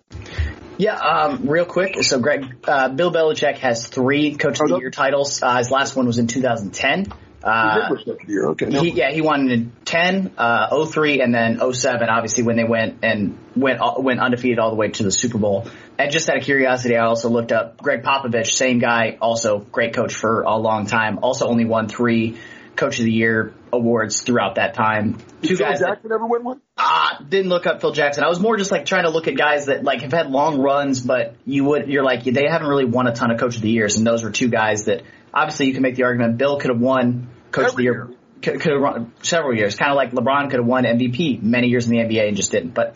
Yeah, 0.77 0.95
um, 0.95 1.49
real 1.49 1.65
quick. 1.65 2.01
So, 2.03 2.19
Greg, 2.19 2.55
uh, 2.65 2.87
Bill 2.87 3.11
Belichick 3.11 3.57
has 3.57 3.87
three 3.87 4.35
Coach 4.35 4.61
of 4.61 4.69
the 4.69 4.77
Year 4.77 4.91
titles. 4.91 5.43
Uh, 5.43 5.57
his 5.57 5.69
last 5.69 5.95
one 5.95 6.07
was 6.07 6.19
in 6.19 6.27
2010. 6.27 7.11
Uh, 7.43 7.89
okay. 8.27 8.69
He, 8.69 8.89
yeah, 8.91 9.11
he 9.11 9.21
won 9.21 9.49
in 9.49 9.71
10, 9.85 10.33
uh, 10.37 10.85
03, 10.85 11.21
and 11.21 11.33
then 11.33 11.59
07, 11.73 12.09
obviously, 12.09 12.43
when 12.43 12.57
they 12.57 12.65
went 12.65 12.99
and 13.03 13.37
went, 13.55 13.79
went 13.97 14.19
undefeated 14.19 14.59
all 14.59 14.71
the 14.71 14.75
way 14.75 14.89
to 14.89 15.03
the 15.03 15.11
Super 15.11 15.37
Bowl. 15.37 15.67
And 15.97 16.11
just 16.11 16.29
out 16.29 16.37
of 16.37 16.43
curiosity, 16.43 16.97
I 16.97 17.05
also 17.05 17.29
looked 17.29 17.51
up 17.51 17.77
Gregg 17.77 18.03
Popovich, 18.03 18.51
same 18.51 18.79
guy, 18.79 19.17
also 19.21 19.59
great 19.59 19.93
coach 19.93 20.13
for 20.13 20.41
a 20.41 20.57
long 20.57 20.85
time, 20.85 21.19
also 21.21 21.47
only 21.47 21.65
won 21.65 21.87
three 21.87 22.37
Coach 22.75 22.99
of 22.99 23.05
the 23.05 23.11
Year 23.11 23.53
awards 23.73 24.21
throughout 24.21 24.55
that 24.55 24.73
time. 24.73 25.17
Two 25.41 25.57
Phil 25.57 25.67
guys 25.67 25.79
Jackson 25.79 26.09
that, 26.09 26.15
ever 26.15 26.25
win 26.25 26.45
one? 26.45 26.61
Ah, 26.77 27.21
didn't 27.27 27.49
look 27.49 27.67
up 27.67 27.81
Phil 27.81 27.91
Jackson. 27.91 28.23
I 28.23 28.29
was 28.29 28.39
more 28.39 28.55
just 28.55 28.71
like 28.71 28.85
trying 28.85 29.03
to 29.03 29.09
look 29.09 29.27
at 29.27 29.35
guys 29.35 29.65
that 29.65 29.83
like 29.83 30.01
have 30.01 30.13
had 30.13 30.31
long 30.31 30.59
runs, 30.61 31.01
but 31.01 31.35
you 31.45 31.65
would, 31.65 31.89
you're 31.89 32.03
like, 32.03 32.23
they 32.23 32.47
haven't 32.49 32.67
really 32.67 32.85
won 32.85 33.07
a 33.07 33.13
ton 33.13 33.31
of 33.31 33.39
Coach 33.39 33.57
of 33.57 33.61
the 33.61 33.69
Years, 33.69 33.97
and 33.97 34.07
those 34.07 34.23
were 34.23 34.31
two 34.31 34.47
guys 34.47 34.85
that 34.85 35.03
obviously 35.33 35.67
you 35.67 35.73
can 35.73 35.81
make 35.81 35.95
the 35.95 36.03
argument 36.03 36.37
Bill 36.37 36.57
could 36.57 36.69
have 36.69 36.79
won 36.79 37.28
Coach 37.51 37.67
Every 37.67 37.71
of 37.71 37.75
the 37.75 37.83
Year. 37.83 37.93
year. 37.93 38.15
Could, 38.41 38.61
could 38.61 38.71
have 38.71 38.81
run 38.81 39.13
several 39.21 39.53
years, 39.53 39.75
kind 39.75 39.91
of 39.91 39.97
like 39.97 40.11
LeBron 40.11 40.49
could 40.49 40.59
have 40.59 40.65
won 40.65 40.85
MVP 40.85 41.41
many 41.41 41.67
years 41.67 41.87
in 41.87 41.91
the 41.91 41.97
NBA 41.97 42.29
and 42.29 42.37
just 42.37 42.51
didn't. 42.51 42.73
But 42.73 42.95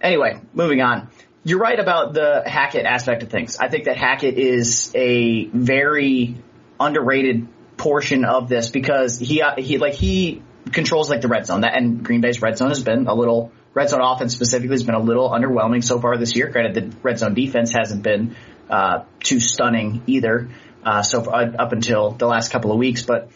anyway, 0.00 0.40
moving 0.52 0.82
on. 0.82 1.08
You're 1.44 1.60
right 1.60 1.78
about 1.78 2.12
the 2.12 2.42
Hackett 2.44 2.84
aspect 2.84 3.22
of 3.22 3.30
things. 3.30 3.56
I 3.58 3.68
think 3.68 3.84
that 3.84 3.96
Hackett 3.96 4.36
is 4.36 4.92
a 4.94 5.46
very 5.46 6.36
underrated 6.78 7.48
portion 7.78 8.24
of 8.24 8.48
this 8.48 8.68
because 8.68 9.18
he 9.18 9.40
uh, 9.40 9.54
he 9.56 9.78
like 9.78 9.94
he 9.94 10.42
controls 10.72 11.08
like 11.08 11.22
the 11.22 11.28
red 11.28 11.46
zone. 11.46 11.62
That 11.62 11.74
and 11.74 12.04
Green 12.04 12.20
Bay's 12.20 12.42
red 12.42 12.58
zone 12.58 12.68
has 12.68 12.82
been 12.82 13.06
a 13.06 13.14
little 13.14 13.52
red 13.72 13.88
zone 13.88 14.00
offense 14.02 14.34
specifically 14.34 14.74
has 14.74 14.82
been 14.82 14.96
a 14.96 15.00
little 15.00 15.30
underwhelming 15.30 15.82
so 15.82 16.00
far 16.00 16.18
this 16.18 16.36
year. 16.36 16.48
Granted, 16.48 16.74
the 16.74 16.96
red 17.02 17.18
zone 17.18 17.34
defense 17.34 17.72
hasn't 17.72 18.02
been 18.02 18.36
uh, 18.68 19.04
too 19.20 19.40
stunning 19.40 20.02
either. 20.06 20.48
Uh, 20.84 21.02
so 21.02 21.24
uh, 21.24 21.52
up 21.58 21.72
until 21.72 22.10
the 22.10 22.26
last 22.26 22.50
couple 22.50 22.72
of 22.72 22.78
weeks, 22.78 23.02
but 23.02 23.30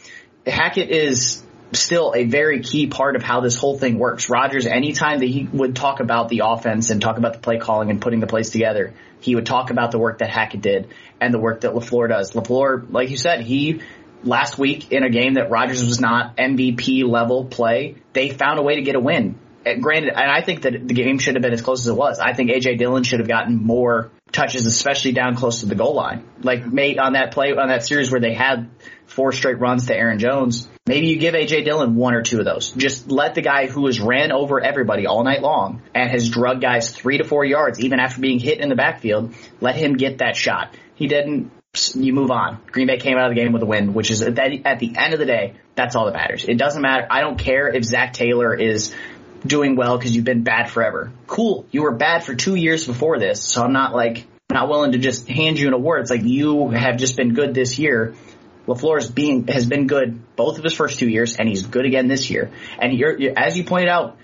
Hackett 0.46 0.90
is 0.90 1.42
still 1.72 2.12
a 2.14 2.24
very 2.24 2.60
key 2.60 2.86
part 2.86 3.16
of 3.16 3.22
how 3.22 3.40
this 3.40 3.56
whole 3.56 3.78
thing 3.78 3.98
works. 3.98 4.28
Rodgers, 4.28 4.66
anytime 4.66 5.20
that 5.20 5.26
he 5.28 5.48
would 5.52 5.74
talk 5.74 6.00
about 6.00 6.28
the 6.28 6.42
offense 6.44 6.90
and 6.90 7.00
talk 7.00 7.16
about 7.16 7.32
the 7.32 7.38
play 7.38 7.58
calling 7.58 7.90
and 7.90 8.00
putting 8.00 8.20
the 8.20 8.26
plays 8.26 8.50
together, 8.50 8.94
he 9.20 9.34
would 9.34 9.46
talk 9.46 9.70
about 9.70 9.90
the 9.90 9.98
work 9.98 10.18
that 10.18 10.30
Hackett 10.30 10.60
did 10.60 10.88
and 11.20 11.32
the 11.32 11.38
work 11.38 11.62
that 11.62 11.72
LaFleur 11.72 12.08
does. 12.08 12.32
LaFleur, 12.32 12.92
like 12.92 13.10
you 13.10 13.16
said, 13.16 13.40
he 13.40 13.80
last 14.24 14.58
week 14.58 14.92
in 14.92 15.02
a 15.02 15.10
game 15.10 15.34
that 15.34 15.50
Rodgers 15.50 15.84
was 15.84 16.00
not 16.00 16.36
MVP 16.36 17.04
level 17.04 17.44
play, 17.44 17.96
they 18.12 18.30
found 18.30 18.58
a 18.58 18.62
way 18.62 18.76
to 18.76 18.82
get 18.82 18.94
a 18.94 19.00
win. 19.00 19.38
And 19.64 19.80
granted, 19.80 20.14
and 20.14 20.30
I 20.30 20.42
think 20.42 20.62
that 20.62 20.72
the 20.72 20.94
game 20.94 21.18
should 21.18 21.36
have 21.36 21.42
been 21.42 21.52
as 21.52 21.62
close 21.62 21.82
as 21.82 21.86
it 21.86 21.96
was. 21.96 22.18
I 22.18 22.32
think 22.32 22.50
AJ 22.50 22.78
Dillon 22.78 23.04
should 23.04 23.20
have 23.20 23.28
gotten 23.28 23.62
more 23.62 24.10
touches, 24.32 24.66
especially 24.66 25.12
down 25.12 25.36
close 25.36 25.60
to 25.60 25.66
the 25.66 25.76
goal 25.76 25.94
line. 25.94 26.26
Like 26.42 26.66
mate 26.66 26.98
on 26.98 27.12
that 27.12 27.32
play 27.32 27.52
on 27.52 27.68
that 27.68 27.84
series 27.84 28.10
where 28.10 28.20
they 28.20 28.34
had 28.34 28.70
four 29.12 29.32
straight 29.32 29.58
runs 29.58 29.86
to 29.86 29.96
Aaron 29.96 30.18
Jones. 30.18 30.68
Maybe 30.86 31.06
you 31.06 31.18
give 31.18 31.34
AJ 31.34 31.64
Dillon 31.64 31.94
one 31.94 32.14
or 32.14 32.22
two 32.22 32.38
of 32.38 32.44
those. 32.44 32.72
Just 32.72 33.10
let 33.10 33.34
the 33.34 33.42
guy 33.42 33.66
who 33.66 33.86
has 33.86 34.00
ran 34.00 34.32
over 34.32 34.60
everybody 34.60 35.06
all 35.06 35.22
night 35.22 35.42
long 35.42 35.82
and 35.94 36.10
has 36.10 36.28
drug 36.28 36.60
guys 36.60 36.90
three 36.90 37.18
to 37.18 37.24
four 37.24 37.44
yards, 37.44 37.80
even 37.80 38.00
after 38.00 38.20
being 38.20 38.40
hit 38.40 38.58
in 38.58 38.68
the 38.68 38.74
backfield, 38.74 39.34
let 39.60 39.76
him 39.76 39.96
get 39.96 40.18
that 40.18 40.34
shot. 40.36 40.74
He 40.94 41.06
didn't. 41.06 41.52
You 41.94 42.12
move 42.12 42.30
on. 42.30 42.60
Green 42.66 42.86
Bay 42.86 42.98
came 42.98 43.16
out 43.16 43.30
of 43.30 43.34
the 43.34 43.40
game 43.40 43.52
with 43.52 43.62
a 43.62 43.66
win, 43.66 43.94
which 43.94 44.10
is 44.10 44.20
at 44.20 44.34
the 44.34 44.92
end 44.94 45.14
of 45.14 45.18
the 45.18 45.24
day, 45.24 45.54
that's 45.74 45.96
all 45.96 46.04
that 46.04 46.12
matters. 46.12 46.44
It 46.44 46.58
doesn't 46.58 46.82
matter. 46.82 47.06
I 47.08 47.22
don't 47.22 47.38
care 47.38 47.68
if 47.68 47.82
Zac 47.82 48.12
Taylor 48.12 48.54
is 48.54 48.94
doing 49.46 49.74
well 49.74 49.96
because 49.96 50.14
you've 50.14 50.26
been 50.26 50.42
bad 50.42 50.68
forever. 50.70 51.12
Cool. 51.26 51.64
You 51.70 51.84
were 51.84 51.92
bad 51.92 52.24
for 52.24 52.34
two 52.34 52.56
years 52.56 52.86
before 52.86 53.18
this, 53.18 53.42
so 53.42 53.62
I'm 53.62 53.72
not 53.72 53.94
like 53.94 54.26
not 54.50 54.68
willing 54.68 54.92
to 54.92 54.98
just 54.98 55.28
hand 55.28 55.58
you 55.58 55.66
an 55.68 55.72
award. 55.72 56.02
It's 56.02 56.10
like 56.10 56.24
you 56.24 56.68
have 56.68 56.98
just 56.98 57.16
been 57.16 57.32
good 57.32 57.54
this 57.54 57.78
year. 57.78 58.14
LaFleur's 58.66 59.10
being 59.10 59.46
has 59.48 59.66
been 59.66 59.86
good 59.86 60.36
both 60.36 60.58
of 60.58 60.64
his 60.64 60.74
first 60.74 60.98
two 60.98 61.08
years, 61.08 61.36
and 61.36 61.48
he's 61.48 61.66
good 61.66 61.84
again 61.84 62.08
this 62.08 62.30
year. 62.30 62.50
And 62.78 62.92
you're, 62.96 63.18
you're, 63.18 63.38
as 63.38 63.56
you 63.56 63.64
pointed 63.64 63.88
out, 63.88 64.16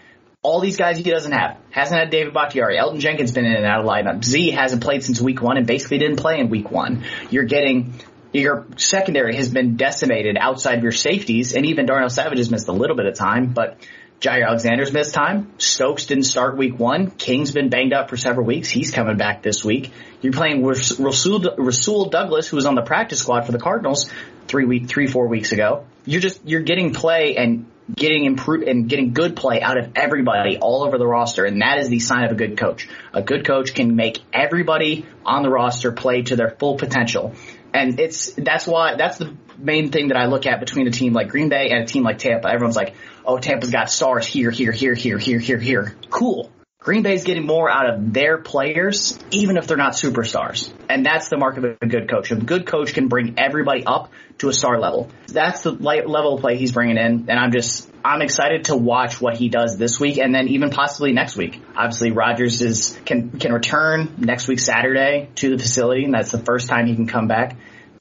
all 0.43 0.61
these 0.61 0.77
guys 0.77 0.97
he 0.97 1.03
doesn't 1.03 1.33
have. 1.33 1.57
Hasn't 1.71 1.99
had 1.99 2.11
David 2.11 2.33
Bakhtiari. 2.33 2.79
Elgton 2.79 3.01
Jenkins 3.01 3.33
been 3.33 3.45
in 3.45 3.55
and 3.55 3.67
out 3.67 3.81
of 3.81 3.87
lineup. 3.87 4.25
Z 4.25 4.51
hasn't 4.53 4.83
played 4.83 5.03
since 5.03 5.21
week 5.21 5.43
one 5.43 5.57
and 5.57 5.67
basically 5.67 5.99
didn't 5.99 6.17
play 6.17 6.39
in 6.39 6.49
week 6.49 6.71
one. 6.71 7.05
You're 7.31 7.45
getting 7.45 7.95
your 8.33 8.67
secondary 8.77 9.37
has 9.37 9.49
been 9.49 9.77
decimated 9.77 10.37
outside 10.39 10.79
of 10.79 10.83
your 10.83 10.93
safeties, 10.93 11.55
and 11.55 11.65
even 11.67 11.87
Darnell 11.87 12.11
Savage 12.11 12.39
has 12.39 12.51
missed 12.51 12.69
a 12.69 12.73
little 12.73 12.97
bit 12.97 13.07
of 13.07 13.15
time, 13.15 13.53
but 13.53 13.79
Jaire 14.21 14.47
Alexander's 14.47 14.93
missed 14.93 15.15
time. 15.15 15.53
Stokes 15.59 16.07
didn't 16.07 16.25
start 16.25 16.57
week 16.57 16.77
one. 16.77 17.11
King's 17.13 17.53
been 17.53 17.69
banged 17.69 17.93
up 17.93 18.11
for 18.11 18.17
several 18.17 18.45
weeks. 18.45 18.69
He's 18.69 18.91
coming 18.91 19.17
back 19.17 19.43
this 19.43 19.65
week. 19.65 19.93
You're 20.23 20.33
playing 20.33 20.65
Rasul, 20.65 21.55
Rasul 21.57 22.09
Douglas, 22.09 22.49
who 22.49 22.57
was 22.57 22.67
on 22.67 22.75
the 22.75 22.83
practice 22.83 23.21
squad 23.21 23.43
for 23.43 23.53
the 23.53 23.61
Cardinals 23.61 24.11
three 24.49 24.65
week, 24.65 24.89
three, 24.89 25.07
four 25.07 25.29
weeks 25.29 25.53
ago. 25.53 25.87
You're 26.05 26.21
just, 26.21 26.41
you're 26.45 26.63
getting 26.63 26.93
play 26.93 27.37
and 27.37 27.67
getting 27.95 28.25
improved 28.25 28.67
and 28.67 28.89
getting 28.89 29.13
good 29.13 29.37
play 29.37 29.61
out 29.61 29.79
of 29.79 29.93
everybody 29.95 30.59
all 30.59 30.83
over 30.83 30.99
the 30.99 31.07
roster. 31.07 31.45
And 31.45 31.63
that 31.63 31.79
is 31.79 31.89
the 31.89 32.01
sign 32.01 32.25
of 32.25 32.33
a 32.33 32.35
good 32.35 32.59
coach. 32.59 32.89
A 33.15 33.23
good 33.23 33.47
coach 33.47 33.73
can 33.73 33.95
make 33.95 34.19
everybody 34.33 35.07
on 35.25 35.43
the 35.43 35.49
roster 35.49 35.93
play 35.93 36.23
to 36.23 36.37
their 36.37 36.51
full 36.51 36.77
potential. 36.77 37.35
And 37.79 38.01
it's, 38.01 38.33
that's 38.33 38.67
why, 38.67 38.97
that's 38.97 39.19
the 39.19 39.37
main 39.57 39.91
thing 39.91 40.09
that 40.09 40.17
I 40.17 40.27
look 40.27 40.47
at 40.47 40.61
between 40.61 40.87
a 40.89 40.91
team 40.91 41.13
like 41.13 41.29
Green 41.29 41.49
Bay 41.49 41.71
and 41.71 41.85
a 41.85 41.87
team 41.87 42.03
like 42.03 42.19
Tampa. 42.19 42.49
Everyone's 42.49 42.77
like, 42.77 42.95
oh, 43.25 43.39
Tampa's 43.39 43.71
got 43.71 43.91
stars 43.91 44.27
here, 44.27 44.51
here, 44.51 44.73
here, 44.73 44.95
here, 44.95 45.19
here, 45.19 45.39
here, 45.39 45.59
here. 45.59 45.97
Cool. 46.11 46.51
Green 46.81 47.03
Bay's 47.03 47.25
getting 47.25 47.45
more 47.45 47.71
out 47.71 47.91
of 47.91 48.13
their 48.13 48.39
players, 48.39 49.19
even 49.31 49.57
if 49.57 49.67
they're 49.67 49.77
not 49.77 49.93
superstars. 49.93 50.73
And 50.89 51.05
that's 51.05 51.29
the 51.29 51.37
mark 51.37 51.57
of 51.57 51.65
a 51.65 51.87
good 51.87 52.09
coach. 52.09 52.31
A 52.31 52.37
good 52.37 52.67
coach 52.67 52.95
can 52.95 53.09
bring 53.09 53.35
everybody 53.37 53.85
up 53.85 54.11
to 54.39 54.49
a 54.49 54.53
star 54.53 54.79
level. 54.79 55.11
That's 55.27 55.63
the 55.63 55.73
level 55.73 56.35
of 56.35 56.41
play 56.41 56.57
he's 56.57 56.73
bringing 56.73 56.97
in. 56.97 57.27
And 57.29 57.39
I'm 57.39 57.53
just, 57.53 57.88
I'm 58.05 58.23
excited 58.23 58.67
to 58.67 58.77
watch 58.77 59.21
what 59.21 59.37
he 59.37 59.49
does 59.49 59.77
this 59.77 59.99
week 59.99 60.19
and 60.19 60.35
then 60.35 60.49
even 60.49 60.71
possibly 60.71 61.13
next 61.13 61.37
week. 61.37 61.61
Obviously, 61.77 62.13
Rodgers 62.13 62.63
is, 62.63 62.99
can, 63.05 63.39
can 63.39 63.53
return 63.53 64.15
next 64.19 64.49
week 64.49 64.61
Saturday 64.61 65.29
to 65.37 65.51
the 65.51 65.59
facility. 65.59 66.05
And 66.05 66.15
that's 66.15 66.31
the 66.31 66.39
first 66.39 66.69
time 66.69 66.87
he 66.87 66.95
can 66.95 67.07
come 67.07 67.29
back. 67.29 67.57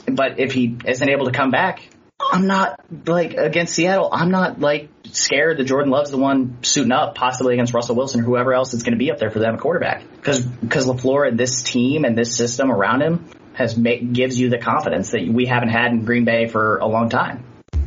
But 0.06 0.40
if 0.40 0.54
he 0.54 0.78
isn't 0.86 1.10
able 1.10 1.26
to 1.26 1.32
come 1.32 1.52
back, 1.52 1.82
I'm 2.20 2.48
not 2.48 2.80
like 3.06 3.34
against 3.34 3.76
Seattle. 3.76 4.10
I'm 4.12 4.32
not 4.32 4.60
like 4.60 4.90
scared 5.12 5.58
that 5.58 5.66
Jordan 5.66 5.92
Love's 5.92 6.10
the 6.10 6.18
one 6.18 6.58
suiting 6.64 6.92
up, 6.92 7.16
possibly 7.16 7.54
against 7.54 7.74
Russell 7.74 7.96
Wilson 7.96 8.22
or 8.22 8.24
whoever 8.24 8.54
else 8.54 8.74
is 8.74 8.84
going 8.84 8.94
to 8.94 8.98
be 8.98 9.12
up 9.12 9.20
there 9.20 9.30
for 9.30 9.40
them 9.40 9.56
at 9.56 9.62
quarterback. 9.62 10.04
Because 10.16 10.42
because 10.42 10.88
Lafleur 10.88 11.28
and 11.28 11.40
this 11.40 11.62
team 11.62 12.06
and 12.06 12.18
this 12.18 12.36
system 12.36 12.72
around 12.72 13.02
him 13.02 13.30
has 13.54 13.78
made, 13.78 14.14
gives 14.14 14.40
you 14.40 14.50
the 14.50 14.58
confidence 14.58 15.12
that 15.12 15.28
we 15.28 15.46
haven't 15.46 15.70
had 15.70 15.92
in 15.92 16.06
Green 16.06 16.26
Bay 16.26 16.48
for 16.48 16.78
a 16.78 16.88
long 16.88 17.10
time. 17.10 17.44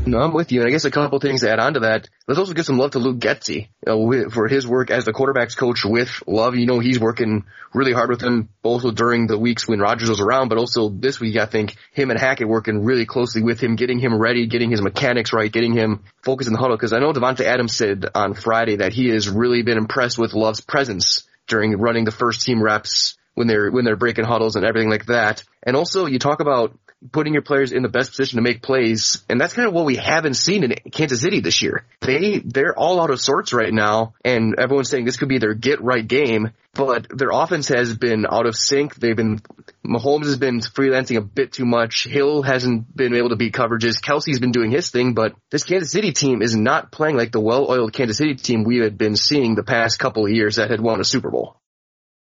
No, 0.06 0.18
I'm 0.18 0.32
with 0.32 0.50
you. 0.50 0.60
And 0.60 0.68
I 0.68 0.70
guess 0.70 0.86
a 0.86 0.90
couple 0.90 1.20
things 1.20 1.42
to 1.42 1.50
add 1.50 1.60
on 1.60 1.74
to 1.74 1.80
that. 1.80 2.08
Let's 2.26 2.38
also 2.38 2.54
give 2.54 2.64
some 2.64 2.78
love 2.78 2.92
to 2.92 2.98
Luke 2.98 3.18
Getsy 3.18 3.68
uh, 3.86 4.30
for 4.30 4.48
his 4.48 4.66
work 4.66 4.90
as 4.90 5.04
the 5.04 5.12
quarterbacks 5.12 5.56
coach 5.56 5.84
with 5.84 6.22
Love. 6.26 6.56
You 6.56 6.64
know, 6.64 6.80
he's 6.80 6.98
working 6.98 7.44
really 7.74 7.92
hard 7.92 8.08
with 8.08 8.22
him 8.22 8.48
both 8.62 8.82
during 8.94 9.26
the 9.26 9.38
weeks 9.38 9.68
when 9.68 9.78
Rodgers 9.78 10.08
was 10.08 10.20
around, 10.20 10.48
but 10.48 10.56
also 10.56 10.88
this 10.88 11.20
week, 11.20 11.36
I 11.36 11.44
think 11.44 11.76
him 11.92 12.10
and 12.10 12.18
Hackett 12.18 12.48
working 12.48 12.82
really 12.82 13.04
closely 13.04 13.42
with 13.42 13.60
him, 13.60 13.76
getting 13.76 13.98
him 13.98 14.18
ready, 14.18 14.46
getting 14.46 14.70
his 14.70 14.80
mechanics 14.80 15.34
right, 15.34 15.52
getting 15.52 15.74
him 15.74 16.02
focused 16.22 16.48
in 16.48 16.54
the 16.54 16.60
huddle. 16.60 16.78
Cause 16.78 16.94
I 16.94 16.98
know 16.98 17.12
Davante 17.12 17.44
Adams 17.44 17.76
said 17.76 18.06
on 18.14 18.32
Friday 18.32 18.76
that 18.76 18.94
he 18.94 19.10
has 19.10 19.28
really 19.28 19.62
been 19.62 19.78
impressed 19.78 20.18
with 20.18 20.32
Love's 20.32 20.62
presence 20.62 21.24
during 21.46 21.76
running 21.76 22.04
the 22.04 22.10
first 22.10 22.42
team 22.42 22.62
reps 22.62 23.18
when 23.34 23.46
they're 23.46 23.70
when 23.70 23.84
they're 23.84 23.96
breaking 23.96 24.24
huddles 24.24 24.56
and 24.56 24.64
everything 24.64 24.90
like 24.90 25.06
that. 25.06 25.44
And 25.62 25.76
also 25.76 26.06
you 26.06 26.18
talk 26.18 26.40
about 26.40 26.76
putting 27.12 27.32
your 27.32 27.42
players 27.42 27.72
in 27.72 27.82
the 27.82 27.88
best 27.88 28.10
position 28.10 28.36
to 28.36 28.42
make 28.42 28.62
plays. 28.62 29.24
And 29.28 29.40
that's 29.40 29.54
kind 29.54 29.66
of 29.66 29.74
what 29.74 29.86
we 29.86 29.96
haven't 29.96 30.34
seen 30.34 30.64
in 30.64 30.74
Kansas 30.92 31.20
City 31.20 31.40
this 31.40 31.62
year. 31.62 31.86
They, 32.00 32.38
they're 32.44 32.78
all 32.78 33.00
out 33.00 33.10
of 33.10 33.20
sorts 33.20 33.52
right 33.52 33.72
now. 33.72 34.14
And 34.24 34.58
everyone's 34.58 34.90
saying 34.90 35.04
this 35.04 35.16
could 35.16 35.28
be 35.28 35.38
their 35.38 35.54
get 35.54 35.80
right 35.80 36.06
game, 36.06 36.50
but 36.74 37.06
their 37.08 37.30
offense 37.30 37.68
has 37.68 37.96
been 37.96 38.26
out 38.30 38.46
of 38.46 38.54
sync. 38.54 38.94
They've 38.96 39.16
been, 39.16 39.40
Mahomes 39.84 40.26
has 40.26 40.36
been 40.36 40.60
freelancing 40.60 41.16
a 41.16 41.22
bit 41.22 41.52
too 41.52 41.64
much. 41.64 42.04
Hill 42.04 42.42
hasn't 42.42 42.94
been 42.94 43.14
able 43.14 43.30
to 43.30 43.36
beat 43.36 43.54
coverages. 43.54 44.00
Kelce's 44.00 44.38
been 44.38 44.52
doing 44.52 44.70
his 44.70 44.90
thing, 44.90 45.14
but 45.14 45.34
this 45.50 45.64
Kansas 45.64 45.92
City 45.92 46.12
team 46.12 46.42
is 46.42 46.54
not 46.54 46.92
playing 46.92 47.16
like 47.16 47.32
the 47.32 47.40
well-oiled 47.40 47.92
Kansas 47.92 48.18
City 48.18 48.34
team 48.34 48.64
we 48.64 48.78
had 48.78 48.98
been 48.98 49.16
seeing 49.16 49.54
the 49.54 49.62
past 49.62 49.98
couple 49.98 50.26
of 50.26 50.32
years 50.32 50.56
that 50.56 50.70
had 50.70 50.80
won 50.80 51.00
a 51.00 51.04
Super 51.04 51.30
Bowl. 51.30 51.56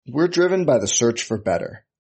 We're 0.08 0.28
driven 0.28 0.66
by 0.66 0.80
the 0.80 0.88
search 0.88 1.24
for 1.24 1.38
better. 1.38 1.86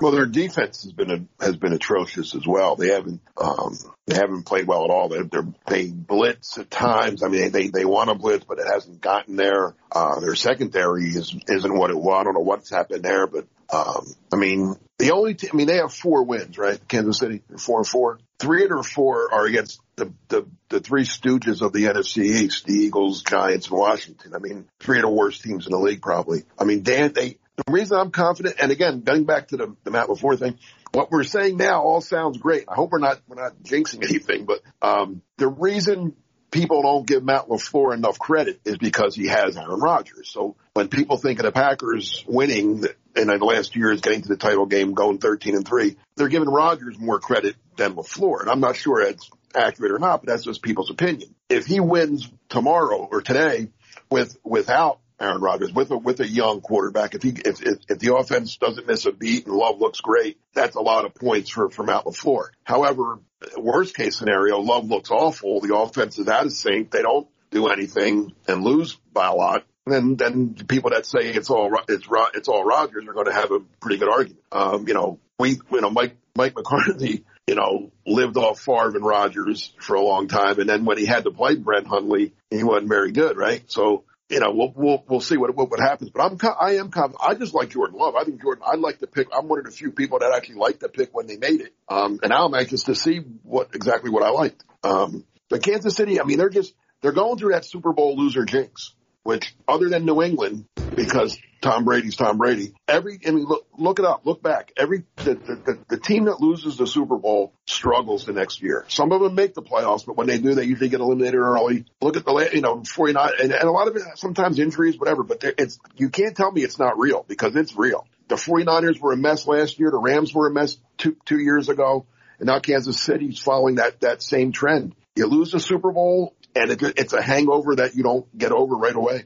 Well, 0.00 0.12
their 0.12 0.26
defense 0.26 0.84
has 0.84 0.92
been 0.92 1.10
a, 1.10 1.44
has 1.44 1.56
been 1.56 1.74
atrocious 1.74 2.34
as 2.34 2.46
well. 2.46 2.76
They 2.76 2.88
haven't 2.88 3.20
um, 3.36 3.76
they 4.06 4.16
haven't 4.16 4.44
played 4.44 4.66
well 4.66 4.84
at 4.84 4.90
all. 4.90 5.08
They're, 5.08 5.24
they're 5.24 5.46
they 5.66 5.88
blitz 5.88 6.56
at 6.56 6.70
times. 6.70 7.22
I 7.22 7.28
mean, 7.28 7.50
they 7.50 7.68
they 7.68 7.84
want 7.84 8.08
to 8.08 8.14
blitz, 8.14 8.44
but 8.44 8.58
it 8.58 8.66
hasn't 8.66 9.02
gotten 9.02 9.36
there. 9.36 9.74
Uh, 9.92 10.20
their 10.20 10.34
secondary 10.34 11.04
is 11.04 11.36
isn't 11.48 11.76
what 11.76 11.90
it 11.90 11.98
was. 11.98 12.20
I 12.20 12.24
don't 12.24 12.34
know 12.34 12.40
what's 12.40 12.70
happened 12.70 13.02
there, 13.02 13.26
but 13.26 13.46
um, 13.72 14.06
I 14.32 14.36
mean, 14.36 14.74
the 14.98 15.12
only 15.12 15.34
team, 15.34 15.50
I 15.52 15.56
mean, 15.56 15.66
they 15.66 15.76
have 15.76 15.92
four 15.92 16.24
wins, 16.24 16.58
right? 16.58 16.78
Kansas 16.88 17.18
City, 17.18 17.42
four 17.58 17.78
and 17.78 17.86
four. 17.86 18.18
Three 18.38 18.66
of 18.66 18.86
four 18.86 19.32
are 19.32 19.44
against 19.44 19.80
the, 19.96 20.12
the, 20.28 20.46
the 20.70 20.80
three 20.80 21.04
stooges 21.04 21.62
of 21.62 21.72
the 21.72 21.84
NFC 21.84 22.24
East, 22.24 22.66
the 22.66 22.74
Eagles, 22.74 23.22
Giants, 23.22 23.68
and 23.68 23.78
Washington. 23.78 24.34
I 24.34 24.38
mean, 24.38 24.66
three 24.80 24.98
of 24.98 25.02
the 25.02 25.10
worst 25.10 25.42
teams 25.42 25.66
in 25.66 25.72
the 25.72 25.78
league, 25.78 26.02
probably. 26.02 26.44
I 26.58 26.64
mean, 26.64 26.82
Dan, 26.82 27.12
they, 27.12 27.36
the 27.66 27.72
reason 27.72 27.98
I'm 27.98 28.10
confident, 28.10 28.56
and 28.60 28.72
again, 28.72 29.00
getting 29.00 29.24
back 29.24 29.48
to 29.48 29.56
the, 29.56 29.76
the 29.84 29.90
Matt 29.90 30.08
LaFleur 30.08 30.38
thing, 30.38 30.58
what 30.92 31.10
we're 31.10 31.24
saying 31.24 31.56
now 31.56 31.82
all 31.82 32.00
sounds 32.00 32.38
great. 32.38 32.64
I 32.68 32.74
hope 32.74 32.90
we're 32.90 32.98
not, 32.98 33.20
we're 33.28 33.40
not 33.40 33.62
jinxing 33.62 34.04
anything, 34.08 34.46
but, 34.46 34.60
um, 34.82 35.22
the 35.36 35.48
reason 35.48 36.16
people 36.50 36.82
don't 36.82 37.06
give 37.06 37.22
Matt 37.22 37.48
LaFleur 37.48 37.94
enough 37.94 38.18
credit 38.18 38.60
is 38.64 38.78
because 38.78 39.14
he 39.14 39.28
has 39.28 39.56
Aaron 39.56 39.80
Rodgers. 39.80 40.30
So 40.30 40.56
when 40.74 40.88
people 40.88 41.16
think 41.16 41.38
of 41.38 41.44
the 41.44 41.52
Packers 41.52 42.24
winning 42.26 42.84
in 43.16 43.26
the 43.26 43.36
last 43.36 43.76
year 43.76 43.92
is 43.92 44.00
getting 44.00 44.22
to 44.22 44.28
the 44.28 44.36
title 44.36 44.66
game, 44.66 44.94
going 44.94 45.18
13 45.18 45.54
and 45.54 45.66
three, 45.66 45.96
they're 46.16 46.28
giving 46.28 46.48
Rodgers 46.48 46.98
more 46.98 47.20
credit 47.20 47.56
than 47.76 47.94
LaFleur. 47.94 48.40
And 48.40 48.50
I'm 48.50 48.60
not 48.60 48.76
sure 48.76 49.00
it's 49.00 49.30
accurate 49.54 49.92
or 49.92 49.98
not, 49.98 50.22
but 50.22 50.28
that's 50.28 50.44
just 50.44 50.62
people's 50.62 50.90
opinion. 50.90 51.34
If 51.48 51.66
he 51.66 51.80
wins 51.80 52.28
tomorrow 52.48 53.08
or 53.10 53.20
today 53.20 53.68
with, 54.10 54.36
without 54.44 55.00
Aaron 55.20 55.40
Rodgers 55.40 55.72
with 55.72 55.90
a 55.90 55.98
with 55.98 56.20
a 56.20 56.28
young 56.28 56.60
quarterback. 56.60 57.14
If 57.14 57.22
he 57.22 57.30
if, 57.30 57.62
if, 57.62 57.78
if 57.88 57.98
the 57.98 58.14
offense 58.14 58.56
doesn't 58.56 58.86
miss 58.86 59.06
a 59.06 59.12
beat 59.12 59.46
and 59.46 59.54
Love 59.54 59.78
looks 59.78 60.00
great, 60.00 60.38
that's 60.54 60.76
a 60.76 60.80
lot 60.80 61.04
of 61.04 61.14
points 61.14 61.50
for 61.50 61.70
for 61.70 61.84
Matt 61.84 62.04
LaFleur. 62.04 62.48
However, 62.64 63.20
worst 63.56 63.94
case 63.94 64.16
scenario, 64.16 64.58
Love 64.60 64.86
looks 64.86 65.10
awful. 65.10 65.60
The 65.60 65.76
offense 65.76 66.18
is 66.18 66.28
out 66.28 66.46
of 66.46 66.52
sync. 66.52 66.90
They 66.90 67.02
don't 67.02 67.28
do 67.50 67.68
anything 67.68 68.32
and 68.48 68.62
lose 68.62 68.96
by 69.12 69.26
a 69.26 69.34
lot. 69.34 69.64
Then 69.86 70.16
then 70.16 70.54
people 70.54 70.90
that 70.90 71.06
say 71.06 71.20
it's 71.20 71.50
all 71.50 71.70
it's 71.88 72.06
it's 72.34 72.48
all 72.48 72.64
Rodgers 72.64 73.06
are 73.06 73.12
going 73.12 73.26
to 73.26 73.32
have 73.32 73.50
a 73.50 73.60
pretty 73.80 73.98
good 73.98 74.10
argument. 74.10 74.42
Um, 74.52 74.88
you 74.88 74.94
know, 74.94 75.20
we 75.38 75.60
you 75.70 75.80
know 75.80 75.90
Mike 75.90 76.16
Mike 76.34 76.56
McCarthy 76.56 77.24
you 77.50 77.56
know, 77.56 77.90
lived 78.06 78.36
off 78.36 78.60
Favre 78.60 78.94
and 78.94 79.04
Rodgers 79.04 79.72
for 79.80 79.96
a 79.96 80.00
long 80.00 80.28
time. 80.28 80.60
And 80.60 80.68
then 80.68 80.84
when 80.84 80.98
he 80.98 81.04
had 81.04 81.24
to 81.24 81.32
play 81.32 81.56
Brett 81.56 81.84
Hundley, 81.84 82.32
he 82.48 82.62
wasn't 82.62 82.88
very 82.88 83.10
good, 83.10 83.36
right? 83.36 83.64
So 83.66 84.04
you 84.30 84.40
know, 84.40 84.52
we'll 84.52 84.72
we'll 84.74 85.04
we'll 85.08 85.20
see 85.20 85.36
what 85.36 85.54
what, 85.54 85.70
what 85.70 85.80
happens. 85.80 86.10
But 86.10 86.22
I'm 86.22 86.38
I 86.60 86.76
am 86.76 86.90
confident. 86.90 87.20
I 87.22 87.34
just 87.34 87.52
like 87.52 87.70
Jordan 87.70 87.98
Love. 87.98 88.14
I 88.14 88.24
think 88.24 88.40
Jordan. 88.40 88.64
I 88.66 88.76
like 88.76 89.00
to 89.00 89.06
pick. 89.06 89.28
I'm 89.36 89.48
one 89.48 89.58
of 89.58 89.64
the 89.64 89.72
few 89.72 89.90
people 89.90 90.20
that 90.20 90.32
actually 90.34 90.56
like 90.56 90.78
the 90.78 90.88
pick 90.88 91.14
when 91.14 91.26
they 91.26 91.36
made 91.36 91.60
it. 91.60 91.74
Um, 91.88 92.20
and 92.22 92.30
now 92.30 92.46
I'm 92.46 92.54
anxious 92.54 92.84
to 92.84 92.94
see 92.94 93.18
what 93.42 93.74
exactly 93.74 94.10
what 94.10 94.22
I 94.22 94.30
liked. 94.30 94.64
Um, 94.84 95.24
but 95.48 95.62
Kansas 95.62 95.96
City. 95.96 96.20
I 96.20 96.24
mean, 96.24 96.38
they're 96.38 96.48
just 96.48 96.72
they're 97.02 97.12
going 97.12 97.38
through 97.38 97.52
that 97.52 97.64
Super 97.64 97.92
Bowl 97.92 98.16
loser 98.16 98.44
jinx 98.44 98.94
which 99.22 99.54
other 99.68 99.88
than 99.88 100.04
New 100.04 100.22
England, 100.22 100.66
because 100.94 101.38
Tom 101.60 101.84
Brady's 101.84 102.16
Tom 102.16 102.38
Brady, 102.38 102.72
every, 102.88 103.18
I 103.26 103.30
mean, 103.30 103.44
look, 103.44 103.66
look 103.76 103.98
it 103.98 104.04
up, 104.04 104.24
look 104.24 104.42
back. 104.42 104.72
Every, 104.76 105.04
the, 105.22 105.34
the, 105.34 105.78
the 105.88 105.98
team 105.98 106.24
that 106.24 106.40
loses 106.40 106.76
the 106.76 106.86
Super 106.86 107.16
Bowl 107.16 107.52
struggles 107.66 108.24
the 108.24 108.32
next 108.32 108.62
year. 108.62 108.84
Some 108.88 109.12
of 109.12 109.20
them 109.20 109.34
make 109.34 109.54
the 109.54 109.62
playoffs, 109.62 110.06
but 110.06 110.16
when 110.16 110.26
they 110.26 110.38
do, 110.38 110.54
they 110.54 110.64
usually 110.64 110.88
get 110.88 111.00
eliminated 111.00 111.38
early. 111.38 111.84
Look 112.00 112.16
at 112.16 112.24
the, 112.24 112.50
you 112.52 112.62
know, 112.62 112.82
49, 112.82 113.32
and, 113.42 113.52
and 113.52 113.64
a 113.64 113.70
lot 113.70 113.88
of 113.88 113.96
it, 113.96 114.02
sometimes 114.16 114.58
injuries, 114.58 114.98
whatever, 114.98 115.22
but 115.22 115.44
it's, 115.58 115.78
you 115.96 116.08
can't 116.08 116.36
tell 116.36 116.50
me 116.50 116.62
it's 116.62 116.78
not 116.78 116.98
real 116.98 117.24
because 117.28 117.56
it's 117.56 117.76
real. 117.76 118.06
The 118.28 118.36
49ers 118.36 119.00
were 119.00 119.12
a 119.12 119.16
mess 119.16 119.46
last 119.46 119.78
year. 119.80 119.90
The 119.90 119.98
Rams 119.98 120.32
were 120.32 120.46
a 120.46 120.52
mess 120.52 120.78
two, 120.98 121.16
two 121.24 121.38
years 121.38 121.68
ago. 121.68 122.06
And 122.38 122.46
now 122.46 122.60
Kansas 122.60 122.98
City's 122.98 123.38
following 123.38 123.74
that, 123.74 124.00
that 124.00 124.22
same 124.22 124.52
trend. 124.52 124.94
You 125.16 125.26
lose 125.26 125.50
the 125.50 125.60
Super 125.60 125.90
Bowl, 125.90 126.34
and 126.54 126.70
it, 126.70 126.82
it's 126.96 127.12
a 127.12 127.22
hangover 127.22 127.76
that 127.76 127.94
you 127.94 128.02
don't 128.02 128.26
get 128.36 128.52
over 128.52 128.74
right 128.74 128.94
away. 128.94 129.24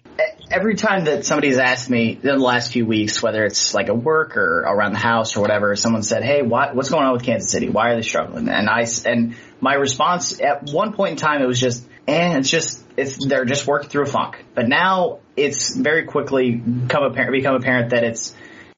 Every 0.50 0.74
time 0.74 1.06
that 1.06 1.24
somebody's 1.24 1.58
asked 1.58 1.88
me 1.88 2.12
in 2.12 2.20
the 2.20 2.36
last 2.36 2.72
few 2.72 2.86
weeks, 2.86 3.22
whether 3.22 3.44
it's 3.44 3.74
like 3.74 3.88
at 3.88 3.96
work 3.96 4.36
or 4.36 4.60
around 4.60 4.92
the 4.92 4.98
house 4.98 5.36
or 5.36 5.40
whatever, 5.40 5.74
someone 5.74 6.02
said, 6.02 6.22
"Hey, 6.22 6.42
what, 6.42 6.76
what's 6.76 6.90
going 6.90 7.04
on 7.04 7.12
with 7.12 7.22
Kansas 7.22 7.50
City? 7.50 7.70
Why 7.70 7.90
are 7.90 7.96
they 7.96 8.02
struggling?" 8.02 8.48
And 8.48 8.68
I 8.68 8.86
and 9.06 9.36
my 9.60 9.74
response 9.74 10.40
at 10.40 10.70
one 10.70 10.92
point 10.92 11.12
in 11.12 11.16
time 11.16 11.42
it 11.42 11.46
was 11.46 11.58
just, 11.58 11.88
"And 12.06 12.34
eh, 12.34 12.38
it's 12.38 12.50
just 12.50 12.84
it's 12.96 13.26
they're 13.26 13.46
just 13.46 13.66
working 13.66 13.88
through 13.88 14.04
a 14.04 14.06
funk." 14.06 14.44
But 14.54 14.68
now 14.68 15.20
it's 15.36 15.74
very 15.74 16.04
quickly 16.04 16.62
come 16.88 17.04
apparent 17.04 17.32
become 17.32 17.56
apparent 17.56 17.90
that 17.90 18.04
it's 18.04 18.34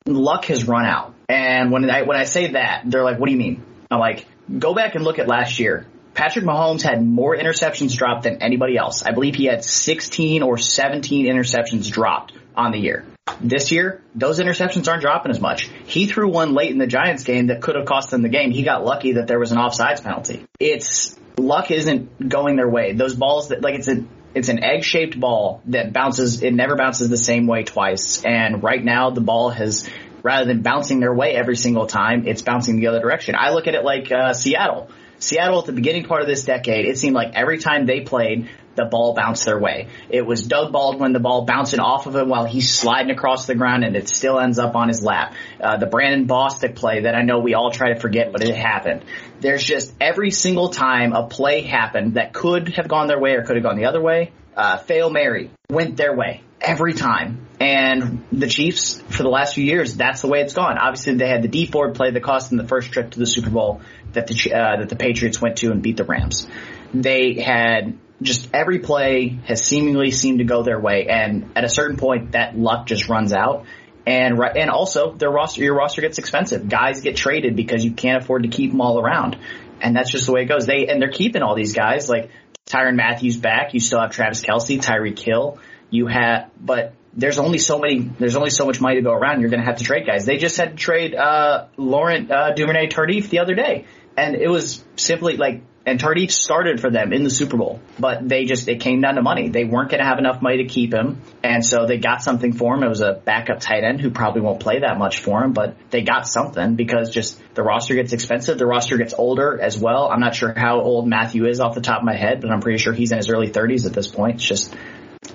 luck 0.07 0.47
has 0.47 0.67
run 0.67 0.87
out. 0.87 1.15
And 1.29 1.73
when 1.73 1.91
I 1.91 2.03
when 2.03 2.17
I 2.17 2.25
say 2.25 2.53
that, 2.53 2.83
they're 2.87 3.05
like, 3.05 3.19
"What 3.19 3.27
do 3.27 3.33
you 3.33 3.39
mean?" 3.39 3.63
I'm 3.91 3.99
like, 3.99 4.27
"Go 4.59 4.73
back 4.73 4.95
and 4.95 5.05
look 5.05 5.19
at 5.19 5.27
last 5.27 5.59
year." 5.59 5.87
Patrick 6.17 6.47
Mahomes 6.47 6.81
had 6.81 7.07
more 7.07 7.37
interceptions 7.37 7.95
dropped 7.95 8.23
than 8.23 8.43
anybody 8.43 8.79
else. 8.79 9.03
I 9.03 9.13
believe 9.13 9.35
he 9.35 9.45
had 9.45 9.63
16 9.63 10.43
or 10.43 10.57
17 10.57 11.27
interceptions 11.27 11.91
dropped 11.93 12.33
on 12.57 12.73
the 12.73 12.79
year. 12.79 13.05
This 13.39 13.71
year, 13.71 14.03
those 14.15 14.41
interceptions 14.41 14.89
aren't 14.89 15.03
dropping 15.03 15.31
as 15.31 15.41
much. 15.41 15.69
He 15.85 16.07
threw 16.07 16.31
one 16.31 16.55
late 16.55 16.71
in 16.71 16.79
the 16.79 16.87
Giants 16.87 17.23
game 17.23 17.49
that 17.49 17.61
could 17.61 17.77
have 17.77 17.85
cost 17.85 18.11
them 18.11 18.23
the 18.23 18.31
game. 18.31 18.51
He 18.51 18.63
got 18.63 18.83
lucky 18.83 19.13
that 19.13 19.27
there 19.27 19.39
was 19.39 19.53
an 19.53 19.59
offsides 19.59 20.03
penalty. 20.03 20.47
It's 20.59 21.19
luck 21.37 21.71
isn't 21.71 22.27
going 22.27 22.57
their 22.57 22.69
way. 22.69 22.95
Those 22.95 23.15
balls 23.15 23.49
that 23.49 23.61
like 23.61 23.75
it's 23.75 23.89
a 23.89 24.03
it's 24.35 24.49
an 24.49 24.65
egg 24.65 24.85
shaped 24.85 25.21
ball 25.21 25.61
that 25.67 25.93
bounces. 25.93 26.43
It 26.43 26.55
never 26.55 26.77
bounces 26.77 27.11
the 27.11 27.19
same 27.19 27.47
way 27.47 27.65
twice. 27.65 28.25
And 28.25 28.63
right 28.63 28.83
now, 28.83 29.11
the 29.11 29.21
ball 29.21 29.51
has 29.51 29.87
rather 30.23 30.47
than 30.47 30.63
bouncing 30.63 31.01
their 31.01 31.13
way 31.13 31.35
every 31.35 31.57
single 31.57 31.87
time, 31.87 32.27
it's 32.27 32.41
bouncing 32.41 32.81
the 32.81 32.87
other 32.87 33.01
direction. 33.01 33.35
I 33.39 33.51
look 33.51 33.67
at 33.67 33.75
it 33.75 33.85
like 33.85 34.11
uh, 34.11 34.33
Seattle. 34.33 34.89
Seattle 35.19 35.61
at 35.61 35.67
the 35.67 35.73
beginning 35.73 36.05
part 36.05 36.23
of 36.23 36.29
this 36.29 36.45
decade, 36.45 36.87
it 36.87 36.99
seemed 36.99 37.15
like 37.15 37.35
every 37.35 37.59
time 37.59 37.87
they 37.87 38.01
played, 38.01 38.49
the 38.75 38.85
ball 38.85 39.15
bounced 39.15 39.47
their 39.47 39.59
way. 39.59 39.89
It 40.11 40.27
was 40.27 40.43
Doug 40.43 40.71
Baldwin, 40.73 41.13
the 41.13 41.21
ball 41.21 41.47
bouncing 41.47 41.81
off 41.81 42.07
of 42.07 42.15
him 42.15 42.29
while 42.29 42.45
he's 42.45 42.73
sliding 42.73 43.11
across 43.11 43.47
the 43.47 43.55
ground 43.55 43.85
and 43.85 43.97
it 43.97 44.09
still 44.09 44.39
ends 44.39 44.59
up 44.59 44.77
on 44.77 44.89
his 44.89 45.03
lap. 45.03 45.35
Uh, 45.61 45.79
the 45.79 45.87
Brandon 45.87 46.27
Bostick 46.27 46.77
play 46.77 47.03
that 47.03 47.15
I 47.15 47.23
know 47.23 47.39
we 47.39 47.55
all 47.55 47.71
try 47.71 47.95
to 47.95 48.01
forget, 48.01 48.33
but 48.33 48.43
it 48.43 48.55
happened. 48.55 49.05
There's 49.41 49.65
just 49.65 49.95
every 50.01 50.31
single 50.31 50.69
time 50.69 51.13
a 51.13 51.27
play 51.27 51.63
happened 51.63 52.15
that 52.15 52.35
could 52.35 52.69
have 52.75 52.87
gone 52.87 53.09
their 53.09 53.19
way 53.19 53.33
or 53.33 53.43
could 53.43 53.57
have 53.57 53.65
gone 53.65 53.77
the 53.77 53.87
other 53.87 54.03
way, 54.03 54.33
uh, 54.57 54.77
fail 54.79 55.11
Mary 55.11 55.51
went 55.71 55.97
their 55.97 56.15
way 56.15 56.43
every 56.61 56.95
time. 56.95 57.47
And 57.59 58.25
the 58.33 58.47
Chiefs, 58.47 59.01
for 59.09 59.23
the 59.23 59.31
last 59.31 59.55
few 59.55 59.65
years, 59.65 59.97
that's 59.97 60.21
the 60.21 60.29
way 60.29 60.41
it's 60.43 60.53
gone. 60.53 60.77
Obviously, 60.77 61.15
they 61.15 61.29
had 61.29 61.43
the 61.43 61.49
Dee 61.49 61.67
Ford 61.67 61.95
play 61.95 62.11
the 62.11 62.21
cost 62.21 62.53
in 62.53 62.59
the 62.59 62.67
first 62.67 62.93
trip 62.93 63.13
to 63.13 63.19
the 63.19 63.27
Super 63.27 63.51
Bowl 63.51 63.81
that 64.13 64.27
the 64.27 64.53
uh, 64.53 64.81
that 64.81 64.89
the 64.89 64.97
Patriots 64.97 65.41
went 65.41 65.57
to 65.59 65.71
and 65.71 65.83
beat 65.83 65.97
the 65.97 66.05
Rams. 66.05 66.47
They 66.93 67.35
had 67.35 67.97
just 68.21 68.51
every 68.55 68.81
play 68.81 69.39
has 69.47 69.63
seemingly 69.63 70.11
seemed 70.11 70.39
to 70.39 70.45
go 70.45 70.63
their 70.63 70.79
way, 70.79 71.07
and 71.09 71.51
at 71.57 71.65
a 71.65 71.69
certain 71.69 71.97
point, 71.97 72.33
that 72.33 72.59
luck 72.59 72.87
just 72.87 73.09
runs 73.09 73.33
out. 73.33 73.65
And 74.07 74.39
and 74.57 74.71
also, 74.71 75.13
their 75.13 75.31
roster, 75.31 75.63
your 75.63 75.75
roster 75.75 76.03
gets 76.03 76.19
expensive. 76.19 76.69
Guys 76.69 77.01
get 77.01 77.17
traded 77.17 77.57
because 77.57 77.85
you 77.85 77.93
can't 77.93 78.23
afford 78.23 78.43
to 78.43 78.49
keep 78.49 78.71
them 78.71 78.81
all 78.81 79.01
around, 79.01 79.37
and 79.81 79.97
that's 79.97 80.11
just 80.11 80.27
the 80.27 80.33
way 80.33 80.43
it 80.43 80.47
goes. 80.47 80.67
They 80.67 80.87
and 80.89 81.01
they're 81.01 81.11
keeping 81.11 81.43
all 81.43 81.57
these 81.57 81.75
guys 81.75 82.09
like 82.09 82.31
Tyrann 82.67 82.97
Matthews 82.97 83.37
back. 83.37 83.75
You 83.75 83.81
still 83.81 84.01
have 84.01 84.11
Travis 84.11 84.43
Kelce, 84.43 84.79
Tyreek 84.79 85.19
Hill. 85.19 85.59
You 85.91 86.07
have, 86.07 86.51
but 86.61 86.95
there's 87.15 87.39
only 87.39 87.59
so 87.59 87.79
many, 87.79 88.01
there's 88.01 88.37
only 88.37 88.51
so 88.51 88.67
much 88.67 88.81
money 88.81 88.97
to 88.97 89.03
go 89.03 89.13
around. 89.13 89.41
You're 89.41 89.51
going 89.51 89.61
to 89.61 89.67
have 89.67 89.79
to 89.79 89.85
trade 89.85 90.07
guys. 90.07 90.27
They 90.27 90.37
just 90.37 90.57
had 90.57 90.73
to 90.73 90.77
trade, 90.77 91.15
uh, 91.15 91.67
Laurent, 91.77 92.31
uh, 92.31 92.53
Duvernay 92.53 92.89
Tardif 92.89 93.31
the 93.31 93.39
other 93.39 93.55
day. 93.55 93.87
And 94.17 94.35
it 94.35 94.49
was 94.49 94.85
simply 94.97 95.37
like, 95.37 95.63
and 95.87 96.01
Tardif 96.01 96.33
started 96.33 96.81
for 96.81 96.91
them 96.91 97.13
in 97.13 97.23
the 97.23 97.31
Super 97.31 97.57
Bowl, 97.57 97.81
but 97.97 98.29
they 98.29 98.45
just, 98.45 98.67
it 98.67 98.81
came 98.81 99.01
down 99.03 99.15
to 99.15 99.23
money. 99.23 99.51
They 99.51 99.65
weren't 99.65 99.89
going 99.89 100.01
to 100.01 100.07
have 100.07 100.19
enough 100.19 100.43
money 100.43 100.57
to 100.57 100.65
keep 100.65 100.93
him. 100.93 101.23
And 101.45 101.65
so 101.65 101.87
they 101.87 101.99
got 101.99 102.23
something 102.23 102.53
for 102.53 102.75
him. 102.75 102.83
It 102.83 102.89
was 102.89 103.03
a 103.03 103.13
backup 103.13 103.61
tight 103.61 103.85
end 103.85 104.01
who 104.01 104.11
probably 104.11 104.41
won't 104.41 104.59
play 104.59 104.81
that 104.81 104.99
much 104.99 105.21
for 105.21 105.45
him, 105.45 105.53
but 105.53 105.77
they 105.91 106.03
got 106.03 106.27
something 106.27 106.75
because 106.75 107.11
just 107.11 107.41
the 107.55 107.63
roster 107.63 107.95
gets 107.95 108.13
expensive. 108.13 108.59
The 108.59 108.67
roster 108.67 108.97
gets 108.97 109.15
older 109.15 109.61
as 109.61 109.79
well. 109.79 110.09
I'm 110.09 110.19
not 110.19 110.35
sure 110.35 110.53
how 110.57 110.81
old 110.81 111.07
Mathieu 111.07 111.47
is 111.47 111.61
off 111.61 111.77
the 111.77 111.81
top 111.81 112.01
of 112.01 112.05
my 112.05 112.17
head, 112.17 112.41
but 112.41 112.51
I'm 112.51 112.61
pretty 112.61 112.79
sure 112.79 112.93
he's 112.93 113.13
in 113.13 113.19
his 113.19 113.31
early 113.31 113.51
30s 113.51 113.87
at 113.87 113.93
this 113.93 114.09
point. 114.09 114.37
It's 114.37 114.45
just, 114.45 114.75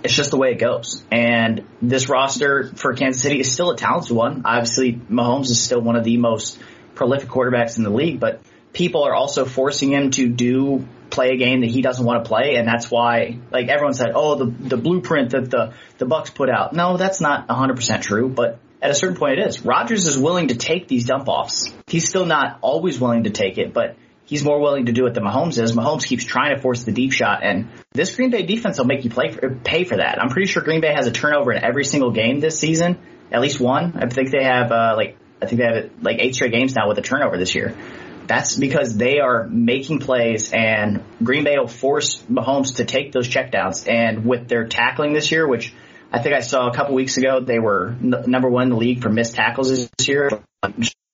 it's 0.04 0.14
just 0.14 0.32
the 0.32 0.38
way 0.38 0.52
it 0.52 0.60
goes. 0.60 1.04
And 1.12 1.66
this 1.82 2.10
roster 2.10 2.72
for 2.76 2.94
Kansas 2.94 3.22
City 3.22 3.40
is 3.40 3.52
still 3.52 3.72
a 3.72 3.78
talented 3.78 4.16
one. 4.16 4.44
Obviously, 4.46 4.94
Mahomes 4.94 5.50
is 5.50 5.62
still 5.62 5.82
one 5.82 5.96
of 5.96 6.04
the 6.04 6.18
most 6.18 6.60
prolific 6.96 7.30
quarterbacks 7.30 7.78
in 7.78 7.84
the 7.84 7.90
league, 7.90 8.20
but 8.20 8.42
people 8.74 9.04
are 9.04 9.14
also 9.14 9.46
forcing 9.46 9.92
him 9.92 10.12
to 10.12 10.28
do 10.28 10.86
play 11.10 11.32
a 11.32 11.38
game 11.38 11.62
that 11.62 11.70
he 11.70 11.82
doesn't 11.82 12.06
want 12.06 12.24
to 12.24 12.28
play, 12.28 12.56
and 12.56 12.68
that's 12.68 12.90
why, 12.90 13.38
like 13.52 13.68
everyone 13.68 13.94
said, 13.94 14.12
oh, 14.16 14.36
the 14.36 14.46
the 14.46 14.78
blueprint 14.78 15.32
that 15.32 15.50
the 15.52 15.74
the 15.98 16.06
Bucks 16.06 16.30
put 16.30 16.50
out. 16.50 16.74
No, 16.74 16.98
that's 16.98 17.22
not 17.22 17.48
100% 17.48 18.02
true, 18.02 18.30
but 18.30 18.60
at 18.82 18.90
a 18.90 18.96
certain 18.96 19.18
point 19.18 19.38
it 19.38 19.48
is. 19.48 19.64
Rodgers 19.64 20.08
is 20.08 20.18
willing 20.18 20.48
to 20.48 20.56
take 20.56 20.88
these 20.88 21.06
dump 21.06 21.28
offs. 21.28 21.72
He's 21.88 22.08
still 22.08 22.26
not 22.26 22.58
always 22.62 23.00
willing 23.00 23.26
to 23.26 23.30
take 23.30 23.58
it, 23.58 23.74
but 23.74 23.96
he's 24.32 24.46
more 24.46 24.62
willing 24.62 24.86
to 24.86 24.94
do 24.94 25.06
it 25.08 25.14
than 25.14 25.26
Mahomes 25.26 25.62
is. 25.62 25.74
Mahomes 25.74 26.06
keeps 26.06 26.24
trying 26.24 26.56
to 26.56 26.62
force 26.62 26.84
the 26.84 26.94
deep 26.94 27.12
shot, 27.12 27.44
and 27.44 27.68
this 27.92 28.16
Green 28.16 28.32
Bay 28.32 28.44
defense 28.44 28.78
will 28.78 28.86
make 28.86 29.04
you 29.04 29.10
play 29.10 29.30
for, 29.30 29.50
pay 29.50 29.84
for 29.84 29.98
that. 29.98 30.20
I'm 30.20 30.30
pretty 30.30 30.48
sure 30.48 30.64
Green 30.64 30.80
Bay 30.80 30.94
has 30.94 31.06
a 31.06 31.12
turnover 31.12 31.52
in 31.52 31.64
every 31.64 31.84
single 31.84 32.12
game 32.12 32.40
this 32.40 32.58
season, 32.58 32.98
at 33.32 33.42
least 33.42 33.60
one. 33.60 33.94
I 34.02 34.08
think 34.08 34.32
they 34.32 34.44
have 34.44 34.72
uh, 34.72 34.94
like 34.96 35.18
I 35.42 35.46
think 35.46 35.60
they 35.60 35.68
have 35.68 35.92
like 36.02 36.18
eight 36.20 36.34
straight 36.34 36.54
games 36.54 36.74
now 36.74 36.88
with 36.88 36.98
a 36.98 37.02
turnover 37.02 37.38
this 37.38 37.54
year. 37.54 37.76
That's 38.28 38.56
because 38.56 38.96
they 38.96 39.20
are 39.20 39.46
making 39.50 40.00
plays 40.00 40.54
and 40.54 41.04
Green 41.22 41.44
Bay 41.44 41.58
will 41.58 41.68
force 41.68 42.24
Mahomes 42.32 42.78
to 42.78 42.86
take 42.86 43.12
those 43.12 43.28
checkdowns. 43.28 43.92
And 43.92 44.26
with 44.26 44.48
their 44.48 44.68
tackling 44.68 45.12
this 45.12 45.32
year, 45.32 45.46
which 45.46 45.74
I 46.14 46.20
think 46.20 46.36
I 46.36 46.40
saw 46.40 46.70
a 46.70 46.74
couple 46.74 46.96
weeks 46.96 47.18
ago, 47.18 47.42
they 47.42 47.60
were 47.60 47.90
n- 48.02 48.24
number 48.28 48.50
one 48.50 48.64
in 48.64 48.70
the 48.70 48.78
league 48.78 49.02
for 49.02 49.10
missed 49.10 49.36
tackles 49.36 49.70
this 49.70 50.08
year. 50.08 50.30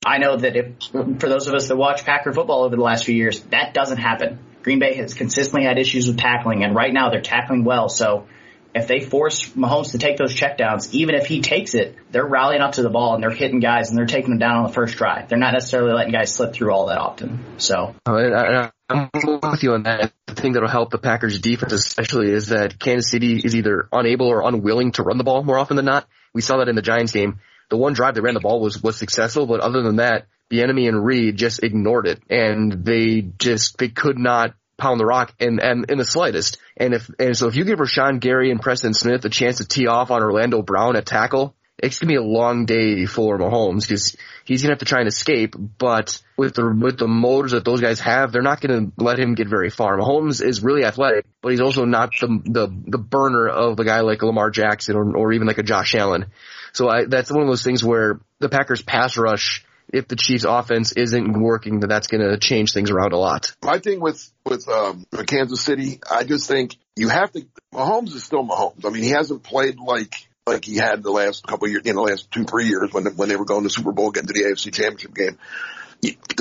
I 0.05 0.19
know 0.19 0.37
that 0.37 0.55
if, 0.55 0.83
for 0.91 1.29
those 1.29 1.47
of 1.47 1.53
us 1.53 1.67
that 1.67 1.75
watch 1.75 2.05
Packer 2.05 2.33
football 2.33 2.63
over 2.63 2.75
the 2.75 2.81
last 2.81 3.05
few 3.05 3.15
years, 3.15 3.41
that 3.45 3.73
doesn't 3.73 3.97
happen. 3.97 4.39
Green 4.61 4.79
Bay 4.79 4.95
has 4.95 5.13
consistently 5.13 5.63
had 5.63 5.77
issues 5.77 6.07
with 6.07 6.17
tackling 6.17 6.63
and 6.63 6.75
right 6.75 6.93
now 6.93 7.09
they're 7.09 7.21
tackling 7.21 7.63
well. 7.63 7.89
So 7.89 8.27
if 8.75 8.87
they 8.87 8.99
force 8.99 9.49
Mahomes 9.49 9.91
to 9.91 9.97
take 9.97 10.17
those 10.17 10.33
checkdowns, 10.33 10.93
even 10.93 11.15
if 11.15 11.25
he 11.25 11.41
takes 11.41 11.73
it, 11.73 11.95
they're 12.11 12.25
rallying 12.25 12.61
up 12.61 12.73
to 12.73 12.83
the 12.83 12.89
ball 12.89 13.15
and 13.15 13.23
they're 13.23 13.31
hitting 13.31 13.59
guys 13.59 13.89
and 13.89 13.97
they're 13.97 14.05
taking 14.05 14.29
them 14.29 14.39
down 14.39 14.57
on 14.57 14.63
the 14.67 14.73
first 14.73 14.97
drive. 14.97 15.29
They're 15.29 15.37
not 15.37 15.53
necessarily 15.53 15.93
letting 15.93 16.11
guys 16.11 16.33
slip 16.33 16.53
through 16.53 16.71
all 16.71 16.87
that 16.87 16.97
often. 16.97 17.43
So 17.57 17.95
oh, 18.05 18.15
I, 18.15 18.71
am 18.89 19.09
with 19.13 19.63
you 19.63 19.73
on 19.73 19.83
that. 19.83 20.13
The 20.27 20.35
thing 20.35 20.53
that'll 20.53 20.69
help 20.69 20.91
the 20.91 20.99
Packers 20.99 21.39
defense 21.39 21.73
especially 21.73 22.31
is 22.31 22.47
that 22.47 22.77
Kansas 22.79 23.09
City 23.09 23.41
is 23.43 23.55
either 23.55 23.89
unable 23.91 24.27
or 24.27 24.47
unwilling 24.47 24.91
to 24.93 25.03
run 25.03 25.17
the 25.17 25.23
ball 25.23 25.43
more 25.43 25.57
often 25.57 25.75
than 25.75 25.85
not. 25.85 26.07
We 26.33 26.41
saw 26.41 26.57
that 26.57 26.69
in 26.69 26.75
the 26.75 26.81
Giants 26.81 27.13
game. 27.13 27.39
The 27.69 27.77
one 27.77 27.93
drive 27.93 28.15
they 28.15 28.21
ran 28.21 28.33
the 28.33 28.39
ball 28.39 28.59
was, 28.59 28.81
was 28.81 28.97
successful, 28.97 29.45
but 29.45 29.59
other 29.59 29.81
than 29.81 29.97
that, 29.97 30.27
Bieniemy 30.51 30.87
and 30.87 31.05
Reid 31.05 31.35
just 31.35 31.63
ignored 31.63 32.07
it 32.07 32.21
and 32.29 32.71
they 32.85 33.21
just, 33.21 33.77
they 33.77 33.89
could 33.89 34.17
not 34.17 34.55
pound 34.77 34.99
the 34.99 35.05
rock 35.05 35.33
and, 35.39 35.59
and 35.59 35.89
in 35.89 35.97
the 35.97 36.05
slightest. 36.05 36.59
And 36.77 36.93
if, 36.93 37.09
and 37.19 37.35
so 37.35 37.47
if 37.47 37.55
you 37.55 37.65
give 37.65 37.79
Rashan 37.79 38.19
Gary 38.19 38.51
and 38.51 38.61
Preston 38.61 38.93
Smith 38.93 39.25
a 39.25 39.29
chance 39.29 39.57
to 39.57 39.65
tee 39.65 39.87
off 39.87 40.11
on 40.11 40.21
Orlando 40.21 40.61
Brown 40.61 40.95
at 40.95 41.05
tackle, 41.05 41.55
it's 41.79 41.99
gonna 41.99 42.09
be 42.09 42.15
a 42.15 42.23
long 42.23 42.65
day 42.65 43.05
for 43.05 43.37
Mahomes 43.37 43.81
because 43.81 44.15
he's 44.45 44.61
gonna 44.61 44.71
have 44.71 44.79
to 44.79 44.85
try 44.85 44.99
and 44.99 45.07
escape. 45.07 45.55
But 45.57 46.21
with 46.35 46.55
the 46.55 46.75
with 46.75 46.97
the 46.97 47.07
motors 47.07 47.51
that 47.51 47.65
those 47.65 47.81
guys 47.81 47.99
have, 47.99 48.31
they're 48.31 48.41
not 48.41 48.61
gonna 48.61 48.91
let 48.97 49.19
him 49.19 49.35
get 49.35 49.47
very 49.47 49.69
far. 49.69 49.97
Mahomes 49.97 50.43
is 50.43 50.63
really 50.63 50.85
athletic, 50.85 51.25
but 51.41 51.51
he's 51.51 51.61
also 51.61 51.85
not 51.85 52.11
the 52.19 52.41
the 52.45 52.83
the 52.87 52.97
burner 52.97 53.47
of 53.47 53.79
a 53.79 53.85
guy 53.85 54.01
like 54.01 54.23
Lamar 54.23 54.49
Jackson 54.49 54.95
or 54.95 55.15
or 55.15 55.33
even 55.33 55.47
like 55.47 55.59
a 55.59 55.63
Josh 55.63 55.93
Allen. 55.93 56.25
So 56.73 56.89
I, 56.89 57.05
that's 57.05 57.31
one 57.31 57.41
of 57.41 57.47
those 57.47 57.63
things 57.63 57.83
where 57.83 58.19
the 58.39 58.49
Packers 58.49 58.81
pass 58.81 59.17
rush 59.17 59.65
if 59.91 60.07
the 60.07 60.15
Chiefs 60.15 60.43
offense 60.43 60.91
isn't 60.91 61.39
working, 61.39 61.79
then 61.79 61.89
that's 61.89 62.07
going 62.07 62.27
to 62.27 62.37
change 62.37 62.73
things 62.73 62.91
around 62.91 63.13
a 63.13 63.17
lot. 63.17 63.55
My 63.63 63.79
thing 63.79 63.99
with, 63.99 64.31
with, 64.45 64.67
um, 64.67 65.05
Kansas 65.25 65.61
City, 65.61 65.99
I 66.09 66.23
just 66.23 66.47
think 66.47 66.75
you 66.95 67.09
have 67.09 67.31
to, 67.31 67.45
Mahomes 67.73 68.13
is 68.13 68.23
still 68.23 68.45
Mahomes. 68.45 68.85
I 68.85 68.89
mean, 68.89 69.03
he 69.03 69.11
hasn't 69.11 69.43
played 69.43 69.79
like, 69.79 70.13
like 70.45 70.65
he 70.65 70.75
had 70.75 71.03
the 71.03 71.11
last 71.11 71.45
couple 71.45 71.67
years, 71.67 71.83
in 71.85 71.95
the 71.95 72.01
last 72.01 72.31
two, 72.31 72.43
three 72.43 72.67
years 72.67 72.91
when, 72.91 73.05
when 73.15 73.29
they 73.29 73.35
were 73.35 73.45
going 73.45 73.63
to 73.63 73.69
Super 73.69 73.91
Bowl, 73.91 74.11
getting 74.11 74.27
to 74.27 74.33
the 74.33 74.43
AFC 74.43 74.73
championship 74.73 75.13
game. 75.13 75.37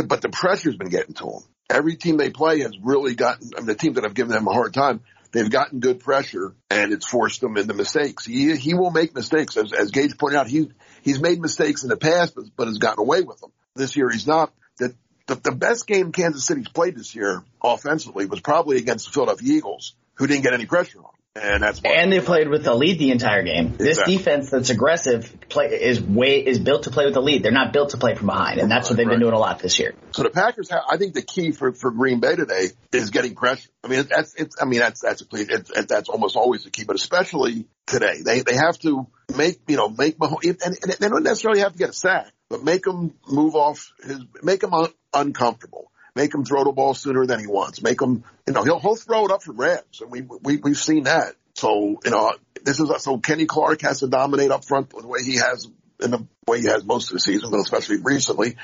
But 0.07 0.23
the 0.23 0.29
pressure's 0.29 0.77
been 0.77 0.91
getting 0.91 1.15
to 1.15 1.25
him. 1.25 1.43
Every 1.71 1.97
team 1.97 2.17
they 2.17 2.31
play 2.31 2.61
has 2.61 2.73
really 2.83 3.15
gotten, 3.15 3.51
I 3.57 3.61
mean, 3.61 3.67
the 3.67 3.75
teams 3.75 3.97
that 3.97 4.05
have 4.05 4.15
given 4.15 4.33
them 4.33 4.47
a 4.47 4.53
hard 4.53 4.75
time, 4.75 5.01
they've 5.33 5.51
gotten 5.51 5.81
good 5.81 6.01
pressure 6.01 6.55
and 6.71 6.93
it's 6.93 7.07
forced 7.07 7.41
them 7.41 7.57
into 7.57 7.75
mistakes. 7.75 8.25
He, 8.25 8.57
he 8.57 8.75
will 8.75 8.91
make 8.91 9.15
mistakes. 9.15 9.57
As, 9.57 9.73
as 9.73 9.91
Gage 9.91 10.17
pointed 10.19 10.39
out, 10.39 10.47
he, 10.47 10.71
he's 11.03 11.21
made 11.21 11.41
mistakes 11.41 11.83
in 11.83 11.89
the 11.89 11.97
past, 11.97 12.35
but, 12.35 12.45
but 12.57 12.69
has 12.69 12.79
gotten 12.79 13.01
away 13.01 13.23
with 13.23 13.41
them. 13.41 13.53
This 13.75 13.97
year 13.97 14.11
he's 14.11 14.27
not. 14.27 14.53
The, 14.79 14.95
the, 15.27 15.35
the 15.37 15.53
best 15.53 15.87
game 15.87 16.13
Kansas 16.13 16.45
City's 16.45 16.69
played 16.69 16.97
this 16.97 17.15
year 17.15 17.43
offensively 17.63 18.27
was 18.27 18.41
probably 18.41 18.79
against 18.79 19.07
the 19.07 19.13
Philadelphia 19.13 19.57
Eagles, 19.57 19.95
who 20.15 20.27
didn't 20.27 20.43
get 20.43 20.55
any 20.55 20.67
pressure 20.67 21.01
on. 21.01 21.11
And 21.43 21.63
that's 21.63 21.81
why. 21.83 21.93
And 21.93 22.13
they 22.13 22.21
played 22.21 22.49
with 22.49 22.65
the 22.65 22.75
lead 22.75 22.99
the 22.99 23.11
entire 23.11 23.43
game. 23.43 23.75
Exactly. 23.79 23.87
This 23.87 24.03
defense 24.05 24.51
that's 24.51 24.71
aggressive 24.71 25.35
play 25.49 25.67
is 25.67 26.01
way 26.01 26.45
is 26.45 26.59
built 26.59 26.85
to 26.85 26.91
play 26.91 27.05
with 27.05 27.15
the 27.15 27.21
lead. 27.21 27.43
They're 27.43 27.53
not 27.53 27.73
built 27.73 27.91
to 27.91 27.99
play 27.99 28.15
from 28.15 28.27
behind, 28.27 28.59
and 28.59 28.71
that's 28.71 28.89
what 28.89 28.97
they've 28.97 29.07
right. 29.07 29.13
been 29.13 29.21
doing 29.21 29.35
a 29.35 29.39
lot 29.39 29.59
this 29.59 29.79
year. 29.79 29.95
So 30.13 30.23
the 30.23 30.31
Packers 30.31 30.71
have. 30.71 30.83
I 30.89 30.97
think 30.97 31.15
the 31.15 31.23
key 31.23 31.53
for 31.53 31.73
for 31.73 31.91
Green 31.91 32.21
Bay 32.21 32.37
today 32.37 32.69
is 32.93 33.11
getting 33.11 33.35
pressure. 33.35 33.69
I 33.85 33.89
mean, 33.89 34.05
that's 34.09 34.35
it's. 34.35 34.57
I 34.61 34.65
mean, 34.65 34.81
that's 34.81 35.01
that's 35.01 35.23
a 35.23 35.27
it's, 35.33 35.71
it's, 35.71 35.87
that's 35.87 36.09
almost 36.09 36.37
always 36.37 36.65
the 36.65 36.71
key, 36.71 36.85
but 36.85 36.97
especially 36.97 37.67
today, 37.87 38.23
they 38.25 38.41
they 38.41 38.57
have 38.57 38.79
to 38.81 39.07
make 39.37 39.61
you 39.69 39.77
know 39.77 39.89
make 39.89 40.19
Mahomes, 40.19 40.65
and, 40.65 40.77
and 40.83 40.93
they 40.99 41.09
don't 41.09 41.23
necessarily 41.23 41.61
have 41.61 41.73
to 41.73 41.79
get 41.79 41.91
a 41.91 41.95
sack, 41.95 42.33
but 42.49 42.65
make 42.65 42.87
him 42.87 43.13
move 43.29 43.55
off 43.55 43.93
his, 44.03 44.21
make 44.43 44.63
him 44.63 44.73
un, 44.73 44.89
uncomfortable 45.13 45.91
make 46.17 46.35
him 46.35 46.45
throw 46.45 46.65
the 46.65 46.73
ball 46.73 46.95
sooner 46.95 47.27
than 47.27 47.39
he 47.39 47.47
wants. 47.47 47.83
Make 47.83 48.01
him, 48.01 48.25
you 48.47 48.55
know, 48.55 48.65
he'll, 48.65 48.81
he'll 48.81 48.97
throw 48.97 49.27
it 49.27 49.31
up 49.31 49.43
for 49.43 49.53
grabs. 49.53 50.01
And 50.01 50.11
we, 50.11 50.23
we, 50.23 50.57
we've 50.57 50.79
seen 50.79 51.05
that. 51.05 51.35
So, 51.55 52.01
you 52.05 52.11
know, 52.11 52.35
this 52.65 52.81
is, 52.81 52.91
so 53.03 53.19
Kenny 53.19 53.47
Clark 53.47 53.83
has 53.83 54.01
to 54.01 54.09
dominate 54.09 54.51
up 54.51 54.65
front 54.65 54.91
the 54.91 55.07
way 55.07 55.23
he 55.23 55.37
has 55.37 55.69
in 56.03 56.11
the 56.11 56.27
way 56.49 56.61
he 56.61 56.67
has 56.67 56.85
most 56.85 57.11
of 57.11 57.15
the 57.15 57.21
season, 57.21 57.51
but 57.51 57.61
especially 57.61 57.99
recently. 57.99 58.57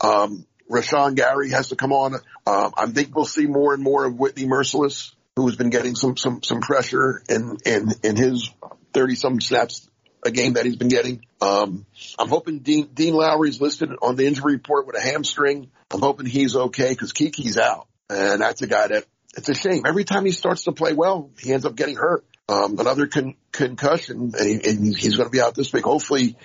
Um, 0.00 0.46
Rashan 0.70 1.14
Gary 1.14 1.50
has 1.50 1.68
to 1.68 1.76
come 1.76 1.92
on. 1.92 2.14
Um, 2.46 2.72
I 2.76 2.86
think 2.86 3.14
we'll 3.14 3.24
see 3.24 3.46
more 3.46 3.72
and 3.72 3.82
more 3.82 4.04
of 4.04 4.18
Whitney 4.18 4.46
Mercilus, 4.46 5.12
who's 5.36 5.56
been 5.56 5.70
getting 5.70 5.94
some, 5.94 6.16
some, 6.16 6.42
some 6.42 6.60
pressure 6.60 7.22
in, 7.28 7.56
in, 7.64 7.92
in 8.02 8.16
his 8.16 8.50
30 8.92 9.14
some 9.14 9.40
snaps 9.40 9.88
a 10.24 10.30
game 10.30 10.54
that 10.54 10.64
he's 10.64 10.76
been 10.76 10.88
getting. 10.88 11.24
Um, 11.40 11.86
I'm 12.18 12.28
hoping 12.28 12.58
Dean, 12.58 12.88
Dean 12.92 13.14
Lowry's 13.14 13.60
listed 13.60 13.90
on 14.02 14.16
the 14.16 14.26
injury 14.26 14.54
report 14.54 14.86
with 14.86 14.96
a 14.96 15.00
hamstring. 15.00 15.70
I'm 15.90 16.00
hoping 16.00 16.26
he's 16.26 16.56
okay 16.56 16.90
because 16.90 17.12
Keke's 17.12 17.58
out. 17.58 17.88
And 18.08 18.40
that's 18.40 18.62
a 18.62 18.66
guy 18.66 18.88
that 18.88 19.04
it's 19.36 19.48
a 19.48 19.54
shame. 19.54 19.82
Every 19.86 20.04
time 20.04 20.24
he 20.24 20.32
starts 20.32 20.64
to 20.64 20.72
play 20.72 20.92
well, 20.92 21.30
he 21.38 21.52
ends 21.52 21.66
up 21.66 21.76
getting 21.76 21.96
hurt. 21.96 22.24
Um, 22.48 22.78
another 22.78 23.08
con- 23.08 23.34
concussion 23.50 24.32
and, 24.38 24.48
he, 24.48 24.70
and 24.70 24.96
he's 24.96 25.16
going 25.16 25.28
to 25.28 25.32
be 25.32 25.40
out 25.40 25.56
this 25.56 25.72
week. 25.72 25.84
Hopefully 25.84 26.36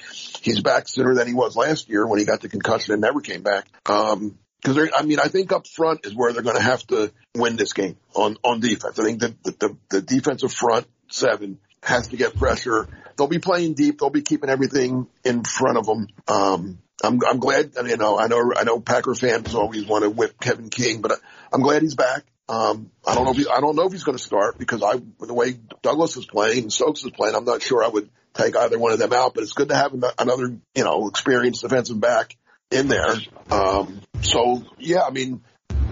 he's 0.42 0.60
back 0.60 0.88
sooner 0.88 1.14
than 1.14 1.28
he 1.28 1.36
was 1.36 1.56
last 1.56 1.90
year 1.90 2.08
when 2.08 2.18
he 2.18 2.26
got 2.26 2.42
the 2.42 2.50
concussion 2.50 2.94
and 2.94 3.02
never 3.02 3.22
came 3.22 3.44
back. 3.44 3.68
Um, 3.86 4.38
Cause 4.64 4.78
I 4.96 5.02
mean, 5.04 5.20
I 5.20 5.28
think 5.28 5.52
up 5.52 5.66
front 5.66 6.06
is 6.06 6.14
where 6.14 6.34
they're 6.34 6.44
going 6.44 6.56
to 6.56 6.62
have 6.62 6.86
to 6.88 7.12
win 7.36 7.56
this 7.56 7.74
game 7.74 7.98
on, 8.16 8.38
on 8.44 8.60
defense. 8.60 9.00
I 9.00 9.04
think 9.04 9.22
that 9.22 9.44
the, 9.44 9.52
the, 9.52 9.78
the 9.90 10.02
defensive 10.02 10.54
front 10.54 10.86
seven 11.10 11.60
has 11.82 12.10
to 12.10 12.18
get 12.18 12.36
pressure. 12.36 12.88
They'll 13.18 13.28
be 13.28 13.40
playing 13.40 13.74
deep. 13.74 14.00
They'll 14.00 14.12
be 14.12 14.22
keeping 14.22 14.52
everything 14.52 15.08
in 15.24 15.44
front 15.44 15.78
of 15.78 15.86
them. 15.88 16.08
Um, 16.28 16.78
I'm, 17.04 17.20
I'm 17.28 17.40
glad, 17.40 17.74
you 17.86 17.98
know, 17.98 18.18
I 18.20 18.28
know, 18.28 18.54
I 18.56 18.64
know 18.64 18.80
Packer 18.80 19.16
fans 19.16 19.54
always 19.56 19.86
want 19.86 20.04
to 20.04 20.10
whip 20.10 20.40
Kevin 20.40 20.70
King, 20.70 21.02
but 21.02 21.20
I'm 21.52 21.62
glad 21.62 21.82
he's 21.82 21.96
back. 21.96 22.24
Um, 22.48 22.92
I 23.08 23.16
don't 23.16 23.26
know 23.26 23.32
if 23.32 23.38
he, 23.38 23.48
I 23.48 23.62
don't 23.62 23.76
know 23.76 23.86
if 23.86 23.92
he's 23.92 24.04
going 24.04 24.18
to 24.18 24.24
start 24.24 24.58
because 24.58 24.84
I, 24.84 25.02
the 25.26 25.34
way 25.34 25.58
Douglas 25.82 26.18
is 26.18 26.26
playing 26.26 26.64
and 26.64 26.74
Stokes 26.74 27.04
is 27.04 27.12
playing, 27.12 27.36
I'm 27.36 27.46
not 27.46 27.62
sure 27.62 27.84
I 27.84 27.88
would 27.88 28.10
take 28.34 28.56
either 28.56 28.78
one 28.78 28.92
of 28.92 29.00
them 29.00 29.14
out, 29.14 29.34
but 29.34 29.44
it's 29.44 29.54
good 29.54 29.70
to 29.70 29.76
have 29.76 29.94
another, 29.94 30.58
you 30.76 30.84
know, 30.84 31.08
experienced 31.08 31.62
defensive 31.62 32.00
back 32.00 32.36
in 32.70 32.88
there. 32.88 33.16
Um, 33.50 34.02
so 34.22 34.64
yeah, 34.80 35.02
I 35.02 35.12
mean, 35.12 35.42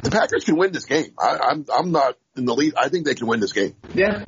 the 0.04 0.12
Packers 0.12 0.44
can 0.44 0.58
win 0.58 0.72
this 0.72 0.86
game. 0.86 1.14
I, 1.20 1.38
I'm, 1.50 1.66
I'm 1.74 1.92
not 1.92 2.18
in 2.36 2.46
the 2.46 2.54
lead. 2.54 2.76
I 2.76 2.90
think 2.90 3.06
they 3.06 3.16
can 3.16 3.28
win 3.28 3.40
this 3.40 3.54
game. 3.54 3.76
Yeah. 3.94 4.26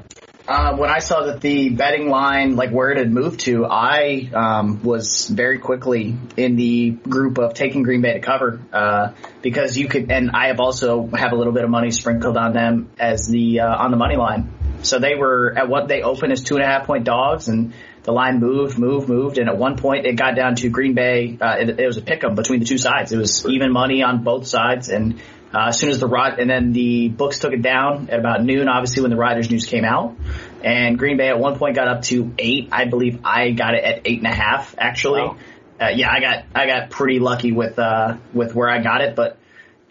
Uh, 0.48 0.76
when 0.76 0.90
I 0.90 1.00
saw 1.00 1.26
that 1.26 1.40
the 1.40 1.70
betting 1.70 2.10
line, 2.10 2.56
like 2.56 2.72
where 2.72 2.92
it 2.92 2.98
had 2.98 3.12
moved 3.12 3.42
to, 3.42 3.66
I 3.66 4.30
um, 4.34 4.82
was 4.82 5.28
very 5.28 5.60
quickly 5.60 6.16
in 6.36 6.56
the 6.56 6.90
group 6.90 7.38
of 7.38 7.54
taking 7.54 7.84
Green 7.84 8.02
Bay 8.02 8.14
to 8.14 8.20
cover 8.20 8.60
uh, 8.74 9.14
because 9.42 9.78
you 9.78 9.88
could, 9.88 10.12
and 10.12 10.32
I 10.32 10.48
have 10.48 10.60
also 10.60 11.08
have 11.08 11.32
a 11.32 11.36
little 11.36 11.54
bit 11.54 11.64
of 11.64 11.70
money 11.70 11.92
sprinkled 11.92 12.38
on 12.38 12.54
them 12.54 12.90
as 13.00 13.28
the 13.28 13.62
uh, 13.62 13.68
on 13.68 13.92
the 13.92 13.98
money 13.98 14.16
line. 14.16 14.52
So 14.84 14.98
they 14.98 15.16
were 15.16 15.54
at 15.56 15.70
what 15.70 15.88
they 15.88 16.02
opened 16.02 16.32
as 16.32 16.42
two 16.42 16.56
and 16.56 16.64
a 16.64 16.68
half 16.68 16.88
point 16.88 17.04
dogs, 17.04 17.48
and 17.48 17.74
the 18.04 18.12
line 18.12 18.40
moved, 18.40 18.80
moved, 18.80 19.08
moved, 19.08 19.38
and 19.38 19.48
at 19.48 19.58
one 19.58 19.78
point 19.78 20.08
it 20.08 20.16
got 20.16 20.36
down 20.36 20.56
to 20.56 20.70
Green 20.70 20.96
Bay. 20.96 21.38
Uh, 21.40 21.58
it, 21.60 21.80
it 21.80 21.86
was 21.86 21.98
a 21.98 22.02
pick 22.02 22.24
'em 22.24 22.34
between 22.34 22.60
the 22.60 22.66
two 22.66 22.80
sides. 22.80 23.12
It 23.12 23.18
was 23.18 23.46
even 23.46 23.72
money 23.72 24.02
on 24.02 24.24
both 24.24 24.48
sides, 24.48 24.90
and 24.90 25.22
uh, 25.54 25.68
as 25.68 25.80
soon 25.80 25.90
as 25.90 26.00
the 26.00 26.08
rod, 26.08 26.40
and 26.40 26.50
then 26.50 26.72
the 26.72 27.10
books 27.10 27.40
took 27.40 27.54
it 27.54 27.62
down 27.62 28.10
at 28.10 28.20
about 28.20 28.44
noon, 28.44 28.68
obviously 28.68 29.02
when 29.02 29.12
the 29.12 29.18
Riders 29.18 29.50
news 29.50 29.66
came 29.66 29.84
out. 29.84 30.16
And 30.64 30.98
Green 30.98 31.18
Bay 31.18 31.30
at 31.30 31.40
one 31.40 31.58
point 31.58 31.76
got 31.76 31.88
up 31.88 32.04
to 32.04 32.34
eight. 32.38 32.70
I 32.72 32.86
believe 32.86 33.20
I 33.26 33.52
got 33.52 33.74
it 33.74 33.84
at 33.84 34.02
eight 34.06 34.20
and 34.20 34.28
a 34.28 34.36
half, 34.36 34.76
actually. 34.78 35.22
Wow. 35.22 35.38
Uh, 35.80 35.90
yeah, 35.96 36.12
I 36.12 36.20
got, 36.20 36.46
I 36.54 36.68
got 36.68 36.90
pretty 36.92 37.20
lucky 37.20 37.52
with, 37.52 37.80
uh, 37.80 38.18
with 38.34 38.54
where 38.54 38.70
I 38.70 38.82
got 38.84 39.02
it, 39.02 39.16
but 39.16 39.40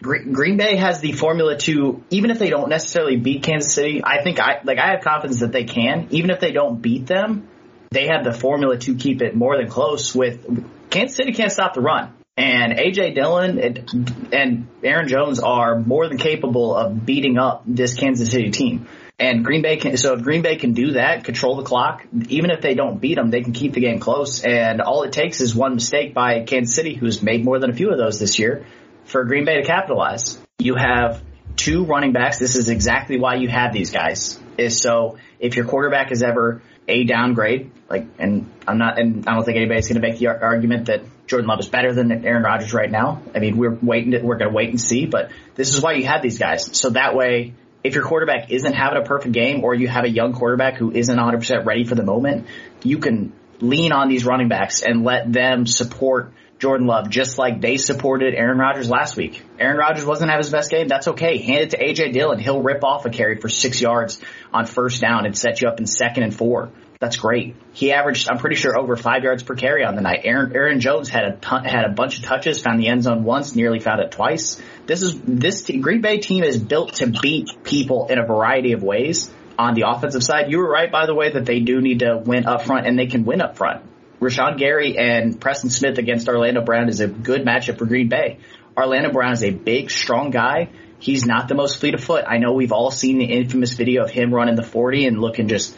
Green 0.01 0.57
Bay 0.57 0.77
has 0.77 0.99
the 0.99 1.11
formula 1.11 1.57
to, 1.57 2.03
even 2.09 2.31
if 2.31 2.39
they 2.39 2.49
don't 2.49 2.69
necessarily 2.69 3.17
beat 3.17 3.43
Kansas 3.43 3.71
City, 3.71 4.01
I 4.03 4.23
think 4.23 4.39
I, 4.39 4.61
like 4.63 4.79
I 4.79 4.91
have 4.91 5.01
confidence 5.03 5.41
that 5.41 5.51
they 5.51 5.65
can. 5.65 6.07
Even 6.09 6.31
if 6.31 6.39
they 6.39 6.53
don't 6.53 6.81
beat 6.81 7.05
them, 7.05 7.47
they 7.91 8.07
have 8.07 8.23
the 8.23 8.33
formula 8.33 8.77
to 8.79 8.95
keep 8.95 9.21
it 9.21 9.35
more 9.35 9.57
than 9.57 9.67
close 9.69 10.15
with, 10.15 10.89
Kansas 10.89 11.17
City 11.17 11.33
can't 11.33 11.51
stop 11.51 11.75
the 11.75 11.81
run. 11.81 12.13
And 12.37 12.73
AJ 12.73 13.15
Dillon 13.15 13.59
and, 14.31 14.67
Aaron 14.83 15.07
Jones 15.07 15.39
are 15.39 15.79
more 15.79 16.07
than 16.07 16.17
capable 16.17 16.75
of 16.75 17.05
beating 17.05 17.37
up 17.37 17.63
this 17.65 17.93
Kansas 17.93 18.31
City 18.31 18.51
team. 18.51 18.87
And 19.19 19.45
Green 19.45 19.61
Bay 19.61 19.77
can, 19.77 19.97
so 19.97 20.13
if 20.15 20.23
Green 20.23 20.41
Bay 20.41 20.55
can 20.55 20.73
do 20.73 20.93
that, 20.93 21.23
control 21.23 21.57
the 21.57 21.63
clock, 21.63 22.03
even 22.29 22.49
if 22.49 22.61
they 22.61 22.73
don't 22.73 22.99
beat 22.99 23.15
them, 23.15 23.29
they 23.29 23.41
can 23.41 23.53
keep 23.53 23.73
the 23.73 23.81
game 23.81 23.99
close. 23.99 24.43
And 24.43 24.81
all 24.81 25.03
it 25.03 25.13
takes 25.13 25.41
is 25.41 25.53
one 25.53 25.75
mistake 25.75 26.15
by 26.15 26.43
Kansas 26.43 26.73
City, 26.73 26.95
who's 26.95 27.21
made 27.21 27.45
more 27.45 27.59
than 27.59 27.69
a 27.69 27.73
few 27.73 27.91
of 27.91 27.99
those 27.99 28.19
this 28.19 28.39
year, 28.39 28.65
for 29.05 29.23
Green 29.25 29.45
Bay 29.45 29.61
to 29.61 29.63
capitalize. 29.63 30.39
You 30.57 30.73
have 30.75 31.21
two 31.55 31.85
running 31.85 32.13
backs. 32.13 32.39
This 32.39 32.55
is 32.55 32.69
exactly 32.69 33.19
why 33.19 33.35
you 33.35 33.47
have 33.49 33.73
these 33.73 33.91
guys. 33.91 34.39
Is 34.57 34.79
so 34.79 35.17
if 35.39 35.55
your 35.55 35.65
quarterback 35.65 36.11
is 36.11 36.23
ever 36.23 36.63
a 36.87 37.03
downgrade, 37.03 37.71
like, 37.91 38.07
and 38.19 38.49
I'm 38.65 38.77
not, 38.77 38.97
and 38.97 39.27
I 39.27 39.35
don't 39.35 39.43
think 39.43 39.57
anybody's 39.57 39.87
going 39.87 40.01
to 40.01 40.07
make 40.07 40.17
the 40.17 40.27
argument 40.27 40.85
that 40.85 41.01
Jordan 41.27 41.47
Love 41.47 41.59
is 41.59 41.67
better 41.67 41.93
than 41.93 42.25
Aaron 42.25 42.43
Rodgers 42.43 42.73
right 42.73 42.89
now. 42.89 43.21
I 43.35 43.39
mean, 43.39 43.57
we're 43.57 43.77
waiting. 43.81 44.11
To, 44.11 44.19
we're 44.21 44.37
going 44.37 44.49
to 44.49 44.55
wait 44.55 44.69
and 44.69 44.79
see. 44.79 45.05
But 45.05 45.31
this 45.55 45.73
is 45.73 45.81
why 45.81 45.93
you 45.93 46.05
have 46.05 46.21
these 46.21 46.39
guys. 46.39 46.77
So 46.77 46.91
that 46.91 47.15
way, 47.15 47.53
if 47.83 47.93
your 47.93 48.05
quarterback 48.05 48.49
isn't 48.49 48.73
having 48.73 49.01
a 49.01 49.05
perfect 49.05 49.33
game, 49.33 49.63
or 49.63 49.75
you 49.75 49.89
have 49.89 50.05
a 50.05 50.09
young 50.09 50.33
quarterback 50.33 50.75
who 50.75 50.91
isn't 50.91 51.15
100 51.15 51.37
percent 51.37 51.65
ready 51.65 51.83
for 51.83 51.95
the 51.95 52.03
moment, 52.03 52.47
you 52.81 52.97
can 52.99 53.33
lean 53.59 53.91
on 53.91 54.07
these 54.07 54.25
running 54.25 54.47
backs 54.47 54.81
and 54.81 55.03
let 55.03 55.31
them 55.31 55.67
support 55.67 56.31
Jordan 56.59 56.85
Love, 56.85 57.09
just 57.09 57.37
like 57.37 57.59
they 57.59 57.75
supported 57.75 58.35
Aaron 58.35 58.57
Rodgers 58.57 58.89
last 58.89 59.17
week. 59.17 59.41
Aaron 59.59 59.77
Rodgers 59.77 60.05
wasn't 60.05 60.29
have 60.29 60.37
his 60.37 60.51
best 60.51 60.69
game. 60.69 60.87
That's 60.87 61.07
okay. 61.09 61.39
Hand 61.39 61.61
it 61.61 61.69
to 61.71 61.77
AJ 61.77 62.13
Dillon. 62.13 62.39
He'll 62.39 62.61
rip 62.61 62.83
off 62.83 63.05
a 63.05 63.09
carry 63.09 63.37
for 63.37 63.49
six 63.49 63.81
yards 63.81 64.21
on 64.53 64.65
first 64.65 65.01
down 65.01 65.25
and 65.25 65.37
set 65.37 65.61
you 65.61 65.67
up 65.67 65.79
in 65.79 65.87
second 65.87 66.23
and 66.23 66.35
four. 66.35 66.71
That's 67.01 67.15
great. 67.15 67.55
He 67.73 67.91
averaged, 67.91 68.29
I'm 68.29 68.37
pretty 68.37 68.57
sure, 68.57 68.77
over 68.77 68.95
five 68.95 69.23
yards 69.23 69.41
per 69.41 69.55
carry 69.55 69.83
on 69.83 69.95
the 69.95 70.01
night. 70.01 70.21
Aaron, 70.23 70.55
Aaron 70.55 70.79
Jones 70.79 71.09
had 71.09 71.23
a 71.23 71.35
ton, 71.35 71.65
had 71.65 71.83
a 71.83 71.89
bunch 71.89 72.19
of 72.19 72.25
touches, 72.25 72.61
found 72.61 72.79
the 72.79 72.89
end 72.89 73.01
zone 73.01 73.23
once, 73.23 73.55
nearly 73.55 73.79
found 73.79 74.01
it 74.01 74.11
twice. 74.11 74.61
This 74.85 75.01
is 75.01 75.19
this 75.19 75.63
Green 75.67 76.01
Bay 76.01 76.19
team 76.19 76.43
is 76.43 76.59
built 76.59 76.93
to 76.97 77.07
beat 77.07 77.49
people 77.63 78.05
in 78.05 78.19
a 78.19 78.25
variety 78.25 78.73
of 78.73 78.83
ways. 78.83 79.31
On 79.57 79.73
the 79.73 79.85
offensive 79.87 80.21
side, 80.21 80.51
you 80.51 80.59
were 80.59 80.69
right, 80.69 80.91
by 80.91 81.07
the 81.07 81.15
way, 81.15 81.31
that 81.31 81.43
they 81.43 81.59
do 81.59 81.81
need 81.81 81.99
to 81.99 82.21
win 82.23 82.45
up 82.45 82.61
front, 82.61 82.85
and 82.85 82.99
they 82.99 83.07
can 83.07 83.25
win 83.25 83.41
up 83.41 83.57
front. 83.57 83.83
Rashan 84.19 84.59
Gary 84.59 84.95
and 84.99 85.41
Preston 85.41 85.71
Smith 85.71 85.97
against 85.97 86.29
Orlando 86.29 86.61
Brown 86.61 86.87
is 86.87 86.99
a 86.99 87.07
good 87.07 87.41
matchup 87.41 87.79
for 87.79 87.87
Green 87.87 88.09
Bay. 88.09 88.37
Orlando 88.77 89.11
Brown 89.11 89.33
is 89.33 89.43
a 89.43 89.49
big, 89.49 89.89
strong 89.89 90.29
guy. 90.29 90.69
He's 90.99 91.25
not 91.25 91.47
the 91.47 91.55
most 91.55 91.79
fleet 91.79 91.95
of 91.95 92.03
foot. 92.03 92.25
I 92.27 92.37
know 92.37 92.53
we've 92.53 92.71
all 92.71 92.91
seen 92.91 93.17
the 93.17 93.25
infamous 93.25 93.73
video 93.73 94.03
of 94.03 94.11
him 94.11 94.31
running 94.31 94.53
the 94.53 94.61
40 94.61 95.07
and 95.07 95.19
looking 95.19 95.47
just 95.47 95.75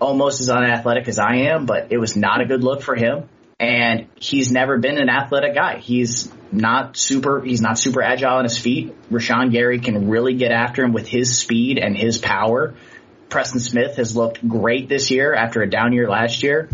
almost 0.00 0.40
as 0.40 0.50
unathletic 0.50 1.08
as 1.08 1.18
I 1.18 1.36
am, 1.48 1.66
but 1.66 1.88
it 1.90 1.98
was 1.98 2.16
not 2.16 2.40
a 2.40 2.44
good 2.44 2.62
look 2.62 2.82
for 2.82 2.94
him. 2.94 3.28
And 3.60 4.08
he's 4.16 4.50
never 4.50 4.78
been 4.78 4.98
an 4.98 5.08
athletic 5.08 5.54
guy. 5.54 5.78
He's 5.78 6.32
not 6.50 6.96
super, 6.96 7.40
he's 7.40 7.60
not 7.60 7.78
super 7.78 8.02
agile 8.02 8.36
on 8.36 8.44
his 8.44 8.58
feet. 8.58 8.94
Rashan 9.10 9.52
Gary 9.52 9.78
can 9.78 10.08
really 10.08 10.34
get 10.34 10.50
after 10.50 10.82
him 10.82 10.92
with 10.92 11.06
his 11.06 11.38
speed 11.38 11.78
and 11.78 11.96
his 11.96 12.18
power. 12.18 12.74
Preston 13.28 13.60
Smith 13.60 13.96
has 13.96 14.16
looked 14.16 14.46
great 14.46 14.88
this 14.88 15.10
year 15.10 15.34
after 15.34 15.62
a 15.62 15.70
down 15.70 15.92
year 15.92 16.08
last 16.08 16.42
year 16.42 16.68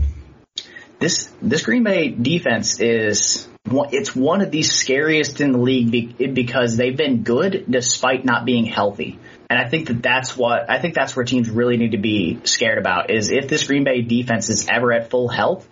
this 1.00 1.32
this 1.42 1.64
Green 1.64 1.82
Bay 1.82 2.10
defense 2.10 2.78
is 2.78 3.48
it's 3.70 4.14
one 4.14 4.40
of 4.40 4.50
the 4.50 4.62
scariest 4.62 5.40
in 5.40 5.52
the 5.52 5.58
league 5.58 6.34
because 6.34 6.76
they've 6.76 6.96
been 6.96 7.22
good 7.22 7.66
despite 7.68 8.24
not 8.24 8.44
being 8.44 8.66
healthy. 8.66 9.18
And 9.48 9.58
I 9.58 9.68
think 9.68 9.88
that 9.88 10.02
that's 10.02 10.36
what 10.36 10.70
I 10.70 10.80
think 10.80 10.94
that's 10.94 11.16
where 11.16 11.24
teams 11.24 11.50
really 11.50 11.76
need 11.76 11.92
to 11.92 11.98
be 11.98 12.40
scared 12.44 12.78
about 12.78 13.10
is 13.10 13.30
if 13.30 13.48
this 13.48 13.66
Green 13.66 13.84
Bay 13.84 14.02
defense 14.02 14.48
is 14.48 14.66
ever 14.68 14.92
at 14.92 15.10
full 15.10 15.28
health, 15.28 15.68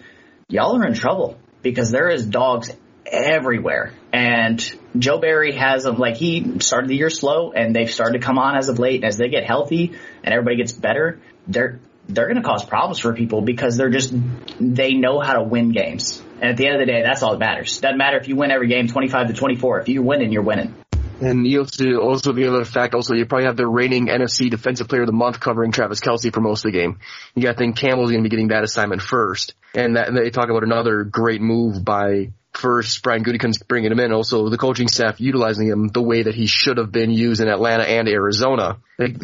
y'all 0.48 0.76
are 0.76 0.86
in 0.86 0.94
trouble 0.94 1.38
because 1.62 1.90
there 1.90 2.08
is 2.08 2.26
dogs 2.26 2.70
everywhere. 3.06 3.92
And 4.12 4.60
Joe 4.98 5.18
Barry 5.18 5.52
has 5.52 5.84
them 5.84 5.98
like 5.98 6.16
he 6.16 6.60
started 6.60 6.88
the 6.88 6.96
year 6.96 7.10
slow 7.10 7.52
and 7.52 7.74
they've 7.74 7.90
started 7.90 8.20
to 8.20 8.26
come 8.26 8.38
on 8.38 8.56
as 8.56 8.68
of 8.68 8.78
late. 8.78 8.96
And 8.96 9.04
as 9.04 9.16
they 9.16 9.28
get 9.28 9.44
healthy 9.44 9.92
and 10.24 10.34
everybody 10.34 10.56
gets 10.56 10.72
better, 10.72 11.20
they're 11.46 11.80
they're 12.08 12.26
going 12.26 12.42
to 12.42 12.42
cause 12.42 12.64
problems 12.64 12.98
for 12.98 13.12
people 13.12 13.42
because 13.42 13.76
they're 13.76 13.90
just 13.90 14.12
they 14.58 14.94
know 14.94 15.20
how 15.20 15.34
to 15.34 15.42
win 15.42 15.72
games. 15.72 16.22
And 16.40 16.50
at 16.50 16.56
the 16.56 16.66
end 16.66 16.76
of 16.76 16.80
the 16.80 16.86
day, 16.86 17.02
that's 17.02 17.22
all 17.22 17.32
that 17.32 17.38
matters. 17.38 17.80
Doesn't 17.80 17.98
matter 17.98 18.16
if 18.16 18.28
you 18.28 18.36
win 18.36 18.50
every 18.50 18.68
game 18.68 18.86
25 18.86 19.28
to 19.28 19.34
24. 19.34 19.80
If 19.80 19.88
you're 19.88 20.02
winning, 20.02 20.32
you're 20.32 20.42
winning. 20.42 20.74
And 21.20 21.46
you 21.46 21.60
also, 21.60 21.96
also 21.96 22.32
the 22.32 22.46
other 22.46 22.64
fact, 22.64 22.94
also 22.94 23.14
you 23.14 23.26
probably 23.26 23.46
have 23.46 23.56
the 23.56 23.66
reigning 23.66 24.06
NFC 24.06 24.48
Defensive 24.48 24.88
Player 24.88 25.02
of 25.02 25.08
the 25.08 25.12
Month 25.12 25.40
covering 25.40 25.72
Travis 25.72 26.00
Kelce 26.00 26.32
for 26.32 26.40
most 26.40 26.64
of 26.64 26.70
the 26.72 26.78
game. 26.78 27.00
You 27.34 27.42
got 27.42 27.52
to 27.52 27.58
think 27.58 27.76
Campbell's 27.76 28.12
to 28.12 28.22
be 28.22 28.28
getting 28.28 28.48
that 28.48 28.62
assignment 28.62 29.02
first. 29.02 29.54
And, 29.74 29.96
that, 29.96 30.08
and 30.08 30.16
they 30.16 30.30
talk 30.30 30.48
about 30.48 30.62
another 30.62 31.02
great 31.02 31.40
move 31.40 31.84
by 31.84 32.30
first 32.58 33.02
Brian 33.02 33.24
Gutekunst 33.24 33.66
bringing 33.68 33.92
him 33.92 34.00
in, 34.00 34.12
also 34.12 34.48
the 34.48 34.58
coaching 34.58 34.88
staff 34.88 35.20
utilizing 35.20 35.68
him 35.68 35.88
the 35.88 36.02
way 36.02 36.24
that 36.24 36.34
he 36.34 36.46
should 36.46 36.78
have 36.78 36.90
been 36.90 37.10
used 37.10 37.40
in 37.40 37.48
Atlanta 37.48 37.84
and 37.84 38.08
Arizona. 38.08 38.78
Like. 38.98 39.22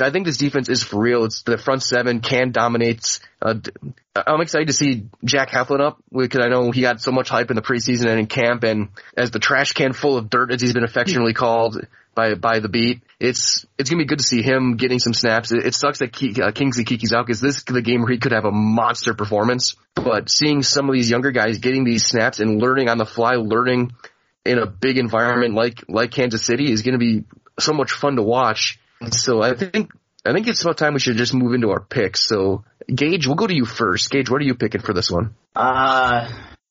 I 0.00 0.10
think 0.10 0.26
this 0.26 0.36
defense 0.36 0.68
is 0.68 0.82
for 0.82 1.00
real. 1.00 1.24
It's 1.24 1.42
the 1.42 1.58
front 1.58 1.82
seven 1.82 2.20
can 2.20 2.52
dominate. 2.52 3.20
Uh, 3.42 3.54
I'm 4.14 4.40
excited 4.40 4.68
to 4.68 4.72
see 4.72 5.08
Jack 5.24 5.50
Heflin 5.50 5.80
up 5.80 5.98
because 6.10 6.44
I 6.44 6.48
know 6.48 6.70
he 6.70 6.80
got 6.80 7.00
so 7.00 7.12
much 7.12 7.28
hype 7.28 7.50
in 7.50 7.56
the 7.56 7.62
preseason 7.62 8.06
and 8.06 8.20
in 8.20 8.26
camp, 8.26 8.62
and 8.62 8.88
as 9.16 9.30
the 9.30 9.40
trash 9.40 9.72
can 9.72 9.92
full 9.92 10.16
of 10.16 10.30
dirt, 10.30 10.52
as 10.52 10.60
he's 10.60 10.72
been 10.72 10.84
affectionately 10.84 11.34
called 11.34 11.86
by 12.16 12.34
by 12.34 12.58
the 12.58 12.68
beat. 12.68 13.02
It's 13.20 13.64
it's 13.78 13.88
gonna 13.88 14.02
be 14.02 14.06
good 14.06 14.18
to 14.18 14.24
see 14.24 14.42
him 14.42 14.76
getting 14.76 14.98
some 14.98 15.14
snaps. 15.14 15.52
It, 15.52 15.64
it 15.64 15.74
sucks 15.74 16.00
that 16.00 16.12
Ke- 16.12 16.40
uh, 16.40 16.50
Kingsley 16.50 16.84
Keke's 16.84 17.12
out 17.12 17.24
because 17.24 17.40
this 17.40 17.58
is 17.58 17.64
the 17.64 17.82
game 17.82 18.00
where 18.00 18.10
he 18.10 18.18
could 18.18 18.32
have 18.32 18.44
a 18.44 18.50
monster 18.50 19.14
performance. 19.14 19.76
But 19.94 20.28
seeing 20.28 20.64
some 20.64 20.88
of 20.88 20.94
these 20.94 21.08
younger 21.08 21.30
guys 21.30 21.58
getting 21.58 21.84
these 21.84 22.04
snaps 22.04 22.40
and 22.40 22.60
learning 22.60 22.88
on 22.88 22.98
the 22.98 23.06
fly, 23.06 23.36
learning 23.36 23.92
in 24.44 24.58
a 24.58 24.66
big 24.66 24.98
environment 24.98 25.54
like 25.54 25.84
like 25.88 26.10
Kansas 26.10 26.44
City 26.44 26.72
is 26.72 26.82
gonna 26.82 26.98
be 26.98 27.22
so 27.60 27.72
much 27.72 27.92
fun 27.92 28.16
to 28.16 28.22
watch. 28.22 28.80
So 29.10 29.42
I 29.42 29.54
think 29.54 29.92
I 30.24 30.32
think 30.32 30.48
it's 30.48 30.62
about 30.62 30.78
time 30.78 30.94
we 30.94 31.00
should 31.00 31.16
just 31.16 31.34
move 31.34 31.54
into 31.54 31.70
our 31.70 31.80
picks. 31.80 32.26
So 32.26 32.64
Gage, 32.92 33.26
we'll 33.26 33.36
go 33.36 33.46
to 33.46 33.54
you 33.54 33.66
first. 33.66 34.10
Gage, 34.10 34.30
what 34.30 34.40
are 34.40 34.44
you 34.44 34.54
picking 34.54 34.80
for 34.80 34.92
this 34.92 35.10
one? 35.10 35.34
Uh, 35.54 36.28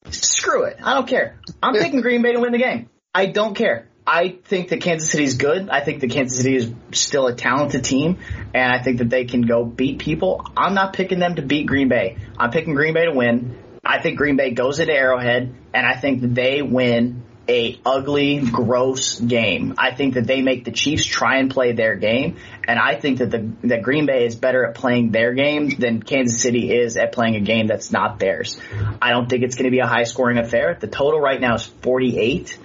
screw 0.10 0.64
it. 0.64 0.78
I 0.84 0.96
don't 0.96 1.08
care. 1.08 1.40
I'm 1.62 1.74
picking 1.82 2.02
Green 2.02 2.22
Bay 2.22 2.34
to 2.34 2.40
win 2.40 2.52
the 2.52 2.58
game. 2.58 2.90
I 3.14 3.28
don't 3.28 3.56
care. 3.56 3.88
I 4.08 4.38
think 4.44 4.70
that 4.70 4.82
Kansas 4.82 5.10
City 5.10 5.24
is 5.24 5.36
good. 5.36 5.70
I 5.70 5.82
think 5.82 6.02
that 6.02 6.12
Kansas 6.12 6.38
City 6.38 6.56
is 6.56 6.72
still 6.92 7.26
a 7.28 7.34
talented 7.34 7.84
team, 7.84 8.20
and 8.54 8.72
I 8.72 8.82
think 8.84 9.00
that 9.00 9.10
they 9.10 9.26
can 9.26 9.42
go 9.42 9.66
beat 9.66 10.00
people. 10.00 10.46
I'm 10.56 10.76
not 10.76 10.94
picking 10.94 11.20
them 11.20 11.36
to 11.36 11.42
beat 11.42 11.66
Green 11.66 11.90
Bay. 11.90 12.18
I'm 12.38 12.52
picking 12.52 12.76
Green 12.76 12.94
Bay 12.94 13.06
to 13.06 13.14
win. 13.14 13.58
I 13.84 14.00
think 14.02 14.18
Green 14.18 14.36
Bay 14.36 14.52
goes 14.52 14.80
into 14.80 14.94
Arrowhead, 14.94 15.56
and 15.74 15.86
I 15.88 15.96
think 15.96 16.22
that 16.22 16.36
they 16.36 16.62
win 16.62 17.24
a 17.48 17.80
ugly, 17.86 18.40
gross 18.40 19.20
game. 19.20 19.76
I 19.78 19.92
think 19.92 20.16
that 20.16 20.26
they 20.26 20.42
make 20.42 20.66
the 20.66 20.72
Chiefs 20.72 21.06
try 21.06 21.38
and 21.38 21.50
play 21.50 21.74
their 21.74 21.96
game, 21.96 22.38
and 22.68 22.80
I 22.80 22.96
think 22.96 23.20
that 23.20 23.32
the 23.32 23.52
that 23.68 23.84
Green 23.84 24.06
Bay 24.06 24.26
is 24.26 24.36
better 24.36 24.66
at 24.66 24.76
playing 24.76 25.12
their 25.12 25.34
game 25.34 25.70
than 25.70 26.02
Kansas 26.02 26.42
City 26.42 26.72
is 26.72 26.98
at 26.98 27.12
playing 27.12 27.36
a 27.36 27.42
game 27.42 27.68
that's 27.68 27.92
not 27.92 28.20
theirs. 28.20 28.60
I 29.02 29.12
don't 29.12 29.30
think 29.30 29.44
it's 29.44 29.56
going 29.56 29.66
to 29.66 29.72
be 29.72 29.80
a 29.80 29.88
high 29.88 30.04
scoring 30.04 30.38
affair. 30.38 30.78
The 30.80 30.88
total 30.88 31.20
right 31.20 31.40
now 31.40 31.56
is 31.56 31.66
48. 31.66 32.58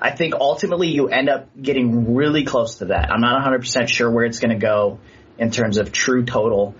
I 0.00 0.10
think 0.10 0.34
ultimately 0.34 0.88
you 0.88 1.08
end 1.08 1.28
up 1.28 1.48
getting 1.60 2.14
really 2.14 2.44
close 2.44 2.76
to 2.76 2.86
that. 2.86 3.10
I'm 3.10 3.20
not 3.20 3.46
100% 3.46 3.88
sure 3.88 4.10
where 4.10 4.24
it's 4.24 4.40
going 4.40 4.52
to 4.52 4.60
go 4.60 4.98
in 5.38 5.50
terms 5.50 5.78
of 5.78 5.92
true 5.92 6.24
total, 6.24 6.74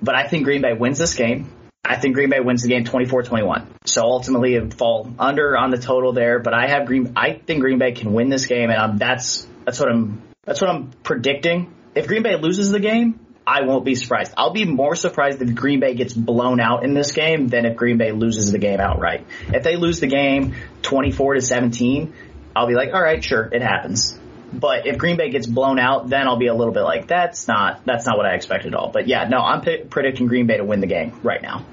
but 0.00 0.14
I 0.14 0.26
think 0.26 0.44
Green 0.44 0.62
Bay 0.62 0.72
wins 0.72 0.98
this 0.98 1.14
game. 1.14 1.52
I 1.84 1.96
think 1.96 2.14
Green 2.14 2.30
Bay 2.30 2.40
wins 2.40 2.62
the 2.62 2.68
game 2.68 2.84
24-21. 2.84 3.66
So 3.86 4.02
ultimately 4.02 4.54
it 4.54 4.74
fall 4.74 5.12
under 5.18 5.56
on 5.56 5.70
the 5.70 5.78
total 5.78 6.12
there, 6.12 6.38
but 6.38 6.54
I 6.54 6.68
have 6.68 6.86
Green, 6.86 7.12
I 7.16 7.34
think 7.34 7.60
Green 7.60 7.78
Bay 7.78 7.92
can 7.92 8.12
win 8.12 8.28
this 8.28 8.46
game 8.46 8.70
and 8.70 8.78
I'm, 8.78 8.98
that's, 8.98 9.46
that's 9.64 9.80
what 9.80 9.88
I'm, 9.88 10.22
that's 10.44 10.60
what 10.60 10.70
I'm 10.70 10.90
predicting. 11.02 11.74
If 11.94 12.06
Green 12.06 12.22
Bay 12.22 12.36
loses 12.36 12.70
the 12.70 12.80
game, 12.80 13.18
I 13.46 13.62
won't 13.62 13.84
be 13.84 13.96
surprised. 13.96 14.32
I'll 14.36 14.52
be 14.52 14.64
more 14.64 14.94
surprised 14.94 15.42
if 15.42 15.54
Green 15.54 15.80
Bay 15.80 15.94
gets 15.94 16.14
blown 16.14 16.60
out 16.60 16.84
in 16.84 16.94
this 16.94 17.12
game 17.12 17.48
than 17.48 17.66
if 17.66 17.76
Green 17.76 17.98
Bay 17.98 18.12
loses 18.12 18.52
the 18.52 18.58
game 18.58 18.80
outright. 18.80 19.26
If 19.48 19.64
they 19.64 19.76
lose 19.76 20.00
the 20.00 20.06
game 20.06 20.54
24 20.82 21.34
to 21.34 21.40
17, 21.40 22.14
I'll 22.54 22.66
be 22.66 22.74
like, 22.74 22.92
all 22.92 23.02
right, 23.02 23.22
sure, 23.22 23.48
it 23.52 23.62
happens. 23.62 24.18
But 24.52 24.86
if 24.86 24.98
Green 24.98 25.16
Bay 25.16 25.30
gets 25.30 25.46
blown 25.46 25.78
out, 25.78 26.08
then 26.08 26.28
I'll 26.28 26.36
be 26.36 26.48
a 26.48 26.54
little 26.54 26.74
bit 26.74 26.82
like, 26.82 27.06
that's 27.06 27.48
not 27.48 27.84
that's 27.86 28.04
not 28.04 28.18
what 28.18 28.26
I 28.26 28.34
expected 28.34 28.74
at 28.74 28.78
all. 28.78 28.90
But 28.90 29.08
yeah, 29.08 29.26
no, 29.28 29.38
I'm 29.38 29.62
p- 29.62 29.84
predicting 29.88 30.26
Green 30.26 30.46
Bay 30.46 30.58
to 30.58 30.64
win 30.64 30.80
the 30.80 30.86
game 30.86 31.18
right 31.22 31.40
now. 31.40 31.64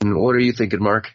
And 0.00 0.18
what 0.18 0.34
are 0.34 0.40
you 0.40 0.52
thinking, 0.52 0.82
Mark? 0.82 1.14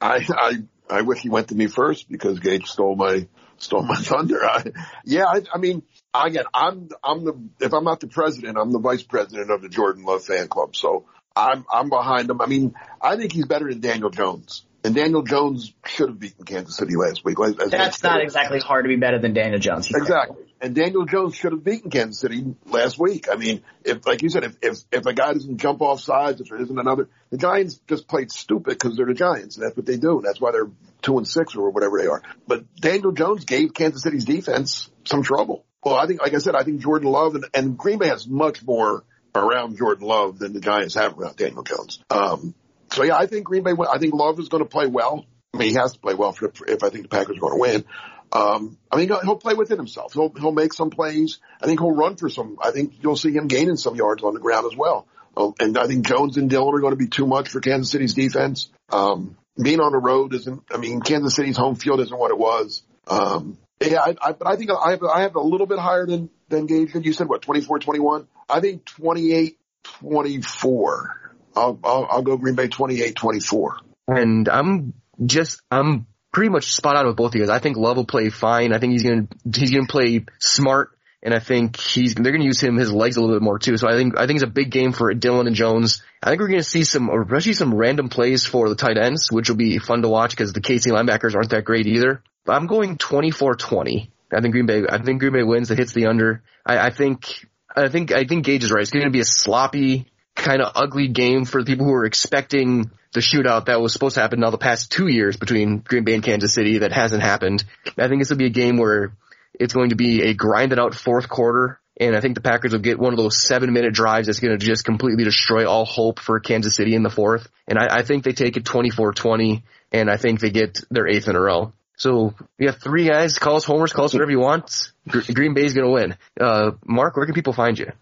I 0.00 0.26
I 0.28 0.54
I 0.90 1.02
wish 1.02 1.20
he 1.20 1.30
went 1.30 1.48
to 1.48 1.54
me 1.54 1.66
first 1.66 2.10
because 2.10 2.40
Gage 2.40 2.66
stole 2.66 2.96
my 2.96 3.26
stole 3.58 3.82
my 3.82 3.94
thunder. 3.98 4.44
I, 4.44 4.64
yeah, 5.04 5.24
I, 5.24 5.42
I 5.54 5.58
mean, 5.58 5.82
again, 6.12 6.44
I'm 6.52 6.90
I'm 7.02 7.24
the 7.24 7.40
if 7.60 7.72
I'm 7.72 7.84
not 7.84 8.00
the 8.00 8.08
president, 8.08 8.58
I'm 8.58 8.72
the 8.72 8.80
vice 8.80 9.02
president 9.02 9.50
of 9.50 9.62
the 9.62 9.70
Jordan 9.70 10.04
Love 10.04 10.24
fan 10.24 10.48
club. 10.48 10.76
So 10.76 11.06
I'm 11.34 11.64
I'm 11.72 11.88
behind 11.88 12.28
him. 12.28 12.42
I 12.42 12.46
mean, 12.46 12.74
I 13.00 13.16
think 13.16 13.32
he's 13.32 13.46
better 13.46 13.68
than 13.68 13.80
Daniel 13.80 14.10
Jones. 14.10 14.64
And 14.84 14.94
Daniel 14.94 15.22
Jones 15.22 15.72
should 15.86 16.10
have 16.10 16.18
beaten 16.18 16.44
Kansas 16.44 16.76
City 16.76 16.94
last 16.94 17.24
week. 17.24 17.38
As 17.40 17.70
That's 17.70 18.02
not 18.02 18.20
exactly 18.20 18.60
hard 18.60 18.84
to 18.84 18.88
be 18.88 18.96
better 18.96 19.18
than 19.18 19.32
Daniel 19.32 19.58
Jones. 19.58 19.90
Exactly. 19.90 20.44
And 20.60 20.74
Daniel 20.74 21.06
Jones 21.06 21.34
should 21.34 21.52
have 21.52 21.64
beaten 21.64 21.90
Kansas 21.90 22.20
City 22.20 22.54
last 22.66 22.98
week. 22.98 23.26
I 23.32 23.36
mean, 23.36 23.62
if, 23.82 24.06
like 24.06 24.20
you 24.20 24.28
said, 24.28 24.44
if, 24.44 24.56
if, 24.60 24.78
if 24.92 25.06
a 25.06 25.14
guy 25.14 25.32
doesn't 25.32 25.56
jump 25.56 25.80
off 25.80 26.00
sides, 26.00 26.42
if 26.42 26.50
there 26.50 26.60
isn't 26.60 26.78
another, 26.78 27.08
the 27.30 27.38
Giants 27.38 27.80
just 27.88 28.06
played 28.06 28.30
stupid 28.30 28.78
because 28.78 28.96
they're 28.96 29.06
the 29.06 29.14
Giants. 29.14 29.56
And 29.56 29.64
that's 29.64 29.76
what 29.76 29.86
they 29.86 29.96
do. 29.96 30.18
And 30.18 30.24
that's 30.24 30.40
why 30.40 30.52
they're 30.52 30.70
two 31.00 31.16
and 31.16 31.26
six 31.26 31.56
or 31.56 31.70
whatever 31.70 31.98
they 31.98 32.06
are. 32.06 32.22
But 32.46 32.64
Daniel 32.76 33.12
Jones 33.12 33.46
gave 33.46 33.72
Kansas 33.72 34.02
City's 34.02 34.26
defense 34.26 34.90
some 35.04 35.22
trouble. 35.22 35.64
Well, 35.82 35.96
I 35.96 36.06
think, 36.06 36.20
like 36.20 36.34
I 36.34 36.38
said, 36.38 36.54
I 36.54 36.62
think 36.62 36.82
Jordan 36.82 37.10
Love 37.10 37.34
and, 37.36 37.44
and 37.54 37.78
Green 37.78 37.98
Bay 37.98 38.08
has 38.08 38.26
much 38.26 38.62
more 38.62 39.04
around 39.34 39.76
Jordan 39.78 40.06
Love 40.06 40.38
than 40.38 40.52
the 40.52 40.60
Giants 40.60 40.94
have 40.94 41.18
around 41.18 41.36
Daniel 41.36 41.62
Jones. 41.62 42.00
Um, 42.10 42.54
so 42.92 43.02
yeah, 43.02 43.16
I 43.16 43.26
think 43.26 43.44
Green 43.44 43.62
Bay. 43.62 43.72
I 43.90 43.98
think 43.98 44.14
Love 44.14 44.38
is 44.38 44.48
going 44.48 44.62
to 44.62 44.68
play 44.68 44.86
well. 44.86 45.26
I 45.52 45.58
mean, 45.58 45.68
he 45.70 45.74
has 45.74 45.92
to 45.92 46.00
play 46.00 46.14
well 46.14 46.32
for, 46.32 46.50
if 46.66 46.82
I 46.82 46.90
think 46.90 47.04
the 47.04 47.08
Packers 47.08 47.36
are 47.36 47.40
going 47.40 47.54
to 47.54 47.60
win. 47.60 47.84
Um, 48.32 48.78
I 48.90 48.96
mean, 48.96 49.08
he'll 49.08 49.36
play 49.36 49.54
within 49.54 49.78
himself. 49.78 50.12
He'll 50.12 50.32
he'll 50.36 50.52
make 50.52 50.72
some 50.72 50.90
plays. 50.90 51.38
I 51.62 51.66
think 51.66 51.80
he'll 51.80 51.92
run 51.92 52.16
for 52.16 52.28
some. 52.28 52.58
I 52.62 52.72
think 52.72 52.94
you'll 53.00 53.16
see 53.16 53.32
him 53.32 53.46
gaining 53.46 53.76
some 53.76 53.94
yards 53.94 54.24
on 54.24 54.34
the 54.34 54.40
ground 54.40 54.66
as 54.70 54.76
well. 54.76 55.06
Um, 55.36 55.54
and 55.60 55.78
I 55.78 55.86
think 55.86 56.06
Jones 56.06 56.36
and 56.36 56.48
Dillon 56.48 56.74
are 56.74 56.80
going 56.80 56.92
to 56.92 56.96
be 56.96 57.08
too 57.08 57.26
much 57.26 57.48
for 57.48 57.60
Kansas 57.60 57.90
City's 57.90 58.14
defense. 58.14 58.70
Um, 58.90 59.36
being 59.60 59.80
on 59.80 59.92
the 59.92 59.98
road 59.98 60.34
isn't, 60.34 60.62
I 60.72 60.78
mean, 60.78 61.00
Kansas 61.00 61.34
City's 61.34 61.56
home 61.56 61.74
field 61.76 62.00
isn't 62.00 62.16
what 62.16 62.30
it 62.30 62.38
was. 62.38 62.82
Um, 63.06 63.58
yeah, 63.80 64.00
I, 64.00 64.16
I, 64.20 64.32
but 64.32 64.46
I 64.46 64.56
think 64.56 64.70
I 64.70 64.90
have, 64.90 65.02
I 65.02 65.22
have 65.22 65.34
a 65.34 65.40
little 65.40 65.66
bit 65.66 65.78
higher 65.78 66.06
than, 66.06 66.30
than 66.48 66.66
Gage. 66.66 66.94
You 66.94 67.12
said 67.12 67.28
what, 67.28 67.42
24, 67.42 67.80
21? 67.80 68.26
I 68.48 68.60
think 68.60 68.84
28, 68.84 69.58
24. 69.82 71.23
I'll, 71.56 71.78
I'll, 71.84 72.06
I'll 72.10 72.22
go 72.22 72.36
Green 72.36 72.54
Bay 72.54 72.68
28, 72.68 73.14
24. 73.14 73.78
And 74.08 74.48
I'm 74.48 74.94
just, 75.24 75.60
I'm 75.70 76.06
pretty 76.32 76.50
much 76.50 76.72
spot 76.72 76.96
on 76.96 77.06
with 77.06 77.16
both 77.16 77.30
of 77.30 77.34
you 77.36 77.42
guys. 77.42 77.50
I 77.50 77.58
think 77.58 77.76
Love 77.76 77.96
will 77.96 78.06
play 78.06 78.28
fine. 78.30 78.72
I 78.72 78.78
think 78.78 78.92
he's 78.92 79.02
gonna, 79.02 79.28
he's 79.54 79.70
gonna 79.70 79.86
play 79.86 80.24
smart. 80.38 80.90
And 81.22 81.32
I 81.32 81.38
think 81.38 81.76
he's, 81.78 82.14
they're 82.14 82.32
gonna 82.32 82.44
use 82.44 82.60
him, 82.60 82.76
his 82.76 82.92
legs 82.92 83.16
a 83.16 83.20
little 83.20 83.36
bit 83.36 83.42
more 83.42 83.58
too. 83.58 83.76
So 83.78 83.88
I 83.88 83.92
think, 83.92 84.18
I 84.18 84.26
think 84.26 84.36
it's 84.36 84.44
a 84.44 84.52
big 84.52 84.70
game 84.70 84.92
for 84.92 85.12
Dillon 85.14 85.46
and 85.46 85.56
Jones. 85.56 86.02
I 86.22 86.28
think 86.28 86.40
we're 86.40 86.48
gonna 86.48 86.62
see 86.62 86.84
some, 86.84 87.08
especially 87.08 87.54
some 87.54 87.74
random 87.74 88.08
plays 88.08 88.44
for 88.44 88.68
the 88.68 88.74
tight 88.74 88.98
ends, 88.98 89.32
which 89.32 89.48
will 89.48 89.56
be 89.56 89.78
fun 89.78 90.02
to 90.02 90.08
watch 90.08 90.32
because 90.32 90.52
the 90.52 90.60
KC 90.60 90.92
linebackers 90.92 91.34
aren't 91.34 91.50
that 91.50 91.64
great 91.64 91.86
either. 91.86 92.22
I'm 92.46 92.66
going 92.66 92.98
24-20. 92.98 94.10
I 94.32 94.40
think 94.40 94.52
Green 94.52 94.66
Bay, 94.66 94.82
I 94.88 94.98
think 94.98 95.20
Green 95.20 95.32
Bay 95.32 95.42
wins. 95.42 95.68
That 95.68 95.78
hits 95.78 95.92
the 95.92 96.06
under. 96.06 96.42
I, 96.66 96.78
I 96.78 96.90
think, 96.90 97.46
I 97.74 97.88
think, 97.88 98.12
I 98.12 98.24
think 98.24 98.44
Gage 98.44 98.64
is 98.64 98.72
right. 98.72 98.82
It's 98.82 98.90
going 98.90 99.04
to 99.04 99.10
be 99.10 99.20
a 99.20 99.24
sloppy, 99.24 100.06
kind 100.34 100.60
of 100.60 100.72
ugly 100.74 101.08
game 101.08 101.44
for 101.44 101.62
the 101.62 101.66
people 101.66 101.86
who 101.86 101.92
are 101.92 102.04
expecting 102.04 102.90
the 103.12 103.20
shootout 103.20 103.66
that 103.66 103.80
was 103.80 103.92
supposed 103.92 104.16
to 104.16 104.20
happen 104.20 104.40
now 104.40 104.50
the 104.50 104.58
past 104.58 104.90
two 104.90 105.06
years 105.06 105.36
between 105.36 105.78
Green 105.78 106.04
Bay 106.04 106.14
and 106.14 106.22
Kansas 106.22 106.52
City 106.52 106.78
that 106.78 106.92
hasn't 106.92 107.22
happened. 107.22 107.64
I 107.96 108.08
think 108.08 108.20
this 108.20 108.30
will 108.30 108.36
be 108.36 108.46
a 108.46 108.50
game 108.50 108.76
where 108.76 109.12
it's 109.58 109.72
going 109.72 109.90
to 109.90 109.96
be 109.96 110.22
a 110.22 110.34
grinded 110.34 110.78
out 110.78 110.94
fourth 110.94 111.28
quarter. 111.28 111.78
And 111.98 112.16
I 112.16 112.20
think 112.20 112.34
the 112.34 112.40
Packers 112.40 112.72
will 112.72 112.80
get 112.80 112.98
one 112.98 113.12
of 113.12 113.18
those 113.18 113.40
seven 113.40 113.72
minute 113.72 113.94
drives 113.94 114.26
that's 114.26 114.40
going 114.40 114.58
to 114.58 114.64
just 114.64 114.84
completely 114.84 115.22
destroy 115.22 115.68
all 115.68 115.84
hope 115.84 116.18
for 116.18 116.40
Kansas 116.40 116.74
City 116.74 116.96
in 116.96 117.04
the 117.04 117.10
fourth. 117.10 117.48
And 117.68 117.78
I, 117.78 117.98
I 117.98 118.02
think 118.02 118.24
they 118.24 118.32
take 118.32 118.56
it 118.56 118.64
24-20 118.64 119.62
and 119.92 120.10
I 120.10 120.16
think 120.16 120.40
they 120.40 120.50
get 120.50 120.80
their 120.90 121.06
eighth 121.06 121.28
in 121.28 121.36
a 121.36 121.40
row. 121.40 121.72
So 121.96 122.34
we 122.58 122.66
have 122.66 122.78
three 122.78 123.06
guys. 123.06 123.38
Call 123.38 123.54
us 123.54 123.64
homers, 123.64 123.92
call 123.92 124.06
us 124.06 124.12
whatever 124.12 124.32
you 124.32 124.40
want. 124.40 124.90
Green 125.06 125.54
Bay's 125.54 125.74
going 125.74 125.86
to 125.86 125.92
win. 125.92 126.16
Uh, 126.40 126.72
Mark, 126.84 127.16
where 127.16 127.26
can 127.26 127.34
people 127.34 127.52
find 127.52 127.78
you? 127.78 127.92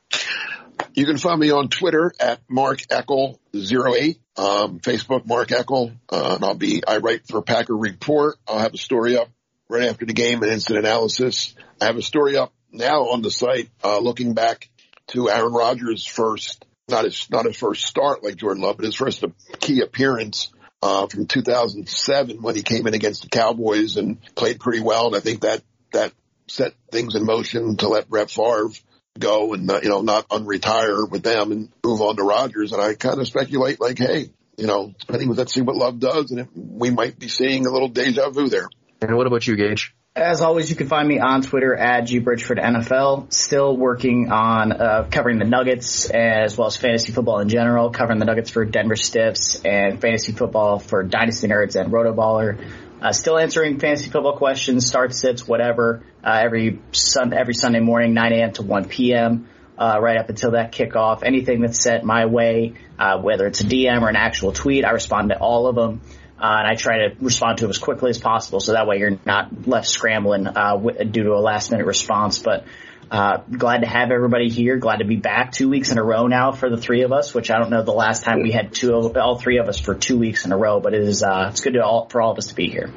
You 0.95 1.07
can 1.07 1.19
find 1.19 1.41
me 1.41 1.51
on 1.51 1.69
Twitter 1.69 2.13
at 2.21 2.41
Mark 2.49 2.81
Eckel08, 2.91 4.19
um, 4.37 4.81
Facebook 4.81 5.27
Mark 5.27 5.49
Eckel, 5.49 5.97
uh, 6.11 6.35
and 6.37 6.45
I'll 6.45 6.55
be, 6.55 6.83
I 6.87 6.99
write 6.99 7.27
for 7.27 7.43
Packer 7.43 7.77
Report. 7.77 8.37
I'll 8.47 8.59
have 8.59 8.75
a 8.75 8.79
story 8.79 9.17
up 9.17 9.29
right 9.69 9.89
after 9.89 10.07
the 10.07 10.13
game 10.13 10.43
and 10.43 10.53
instant 10.53 10.79
analysis. 10.79 11.55
I 11.81 11.87
have 11.87 11.97
a 11.97 12.03
story 12.03 12.37
up 12.37 12.53
now 12.71 13.09
on 13.11 13.23
the 13.23 13.31
site, 13.31 13.71
uh, 13.83 13.99
looking 13.99 14.35
back 14.35 14.71
to 15.09 15.31
Aaron 15.31 15.53
Rodgers' 15.53 16.07
first, 16.07 16.65
not 16.89 17.05
his, 17.05 17.29
not 17.31 17.47
his 17.47 17.57
first 17.57 17.85
start 17.85 18.23
like 18.23 18.37
Jordan 18.37 18.63
Love, 18.63 18.77
but 18.77 18.87
his 18.87 18.95
first 18.95 19.25
key 19.61 19.81
appearance 19.81 20.51
uh, 20.83 21.07
from 21.07 21.27
2007 21.27 22.43
when 22.43 22.55
he 22.55 22.63
came 22.63 22.87
in 22.87 22.95
against 22.95 23.23
the 23.23 23.29
Cowboys 23.29 23.97
and 23.97 24.19
played 24.35 24.61
pretty 24.61 24.81
well. 24.81 25.09
And 25.09 25.17
I 25.17 25.21
think 25.21 25.43
that, 25.43 25.63
that 25.93 26.13
set 26.49 26.75
things 26.91 27.15
in 27.15 27.25
motion 27.25 27.77
to 27.79 27.89
let 27.89 28.09
Brett 28.09 28.31
Favre 28.31 28.71
go 29.19 29.55
and, 29.55 29.71
uh, 29.71 29.81
you 29.83 29.89
know, 29.89 30.01
not 30.01 30.29
unretire 30.29 31.09
with 31.11 31.23
them 31.23 31.53
and 31.53 31.69
move 31.85 32.01
on 32.01 32.17
to 32.17 32.23
Rodgers. 32.23 32.73
And 32.73 32.81
I 32.81 32.95
kind 32.95 33.21
of 33.21 33.27
speculate 33.27 33.81
like, 33.81 33.99
hey, 33.99 34.31
you 34.57 34.67
know, 34.67 34.93
depending, 35.01 35.33
let's 35.35 35.53
see 35.53 35.61
what 35.61 35.77
Love 35.77 35.99
does. 35.99 36.31
And 36.31 36.41
it, 36.41 36.49
we 36.55 36.91
might 36.91 37.19
be 37.19 37.29
seeing 37.29 37.67
a 37.67 37.71
little 37.71 37.89
deja 37.89 38.31
vu 38.31 38.49
there. 38.49 38.69
And 39.01 39.17
what 39.17 39.27
about 39.27 39.47
you, 39.47 39.57
Gage? 39.57 39.95
As 40.15 40.43
always, 40.43 40.69
you 40.69 40.77
can 40.77 40.89
find 40.89 41.09
me 41.09 41.21
on 41.21 41.41
Twitter 41.41 41.75
at 41.75 42.05
gbridgfordnfl. 42.05 43.33
Still 43.33 43.75
working 43.75 44.31
on 44.31 44.71
uh, 44.71 45.09
covering 45.11 45.39
the 45.39 45.47
Nuggets 45.47 46.11
as 46.11 46.57
well 46.57 46.67
as 46.67 46.77
fantasy 46.77 47.13
football 47.13 47.41
in 47.41 47.49
general, 47.49 47.91
covering 47.91 48.19
the 48.19 48.27
Nuggets 48.27 48.51
for 48.51 48.67
Denver 48.67 48.95
Stiffs 48.95 49.63
and 49.65 50.03
fantasy 50.03 50.33
football 50.33 50.79
for 50.79 51.03
Dynasty 51.03 51.49
Nerds 51.49 51.81
and 51.81 51.91
Rotoballer. 51.91 52.63
Uh, 53.03 53.13
still 53.13 53.37
answering 53.37 53.81
fantasy 53.81 54.09
football 54.09 54.37
questions, 54.37 54.87
start 54.87 55.13
sits, 55.13 55.47
whatever, 55.47 56.05
uh, 56.23 56.39
every 56.41 56.81
sun 56.93 57.33
every 57.33 57.53
Sunday 57.53 57.81
morning, 57.81 58.15
9 58.15 58.33
a.m. 58.33 58.53
to 58.53 58.63
1 58.63 58.85
p.m. 58.85 59.49
Uh, 59.77 59.99
right 60.01 60.19
up 60.19 60.29
until 60.29 60.53
that 60.53 60.71
kickoff. 60.71 61.25
Anything 61.25 61.63
that's 61.63 61.83
sent 61.83 62.05
my 62.05 62.27
way, 62.27 62.75
uh, 63.01 63.19
whether 63.19 63.49
it's 63.49 63.61
a 63.61 63.65
DM 63.65 64.03
or 64.03 64.09
an 64.09 64.15
actual 64.15 64.53
tweet, 64.53 64.85
I 64.85 64.91
respond 64.91 65.31
to 65.31 65.39
all 65.39 65.67
of 65.67 65.75
them. 65.75 66.01
Uh, 66.39 66.59
and 66.59 66.69
I 66.69 66.77
try 66.77 67.09
to 67.09 67.17
respond 67.21 67.59
to 67.59 67.65
them 67.65 67.71
as 67.71 67.79
quickly 67.79 68.11
as 68.11 68.19
possible, 68.19 68.61
so 68.61 68.73
that 68.73 68.87
way 68.87 68.99
you're 68.99 69.19
not 69.27 69.67
left 69.67 69.89
scrambling 69.89 70.47
uh, 70.47 70.77
due 70.77 71.25
to 71.25 71.33
a 71.33 71.43
last 71.43 71.73
minute 71.73 71.87
response. 71.87 72.39
But 72.39 72.67
uh, 73.13 73.43
glad 73.51 73.83
to 73.83 73.87
have 73.87 74.11
everybody 74.11 74.49
here. 74.49 74.79
Glad 74.79 74.97
to 74.97 75.05
be 75.05 75.17
back 75.17 75.53
two 75.53 75.69
weeks 75.69 75.93
in 75.93 75.99
a 75.99 76.03
row 76.03 76.29
now 76.29 76.53
for 76.53 76.71
the 76.71 76.79
three 76.79 77.03
of 77.03 77.13
us. 77.13 77.35
Which 77.35 77.51
I 77.51 77.59
don't 77.59 77.69
know 77.69 77.83
the 77.83 77.93
last 77.93 78.25
time 78.25 78.43
we 78.43 78.53
had 78.53 78.73
two, 78.73 78.95
all 78.95 79.37
three 79.37 79.59
of 79.59 79.69
us 79.69 79.79
for 79.79 79.95
two 79.95 80.19
weeks 80.19 80.47
in 80.47 80.53
a 80.53 80.57
row, 80.57 80.81
but 80.81 80.95
it 80.95 81.03
is 81.03 81.23
uh, 81.23 81.49
it's 81.51 81.61
good 81.61 81.75
to 81.75 81.85
all, 81.85 82.09
for 82.09 82.23
all 82.23 82.33
of 82.33 82.39
us 82.39 82.47
to 82.47 82.55
be 82.55 82.71
here. 82.71 82.91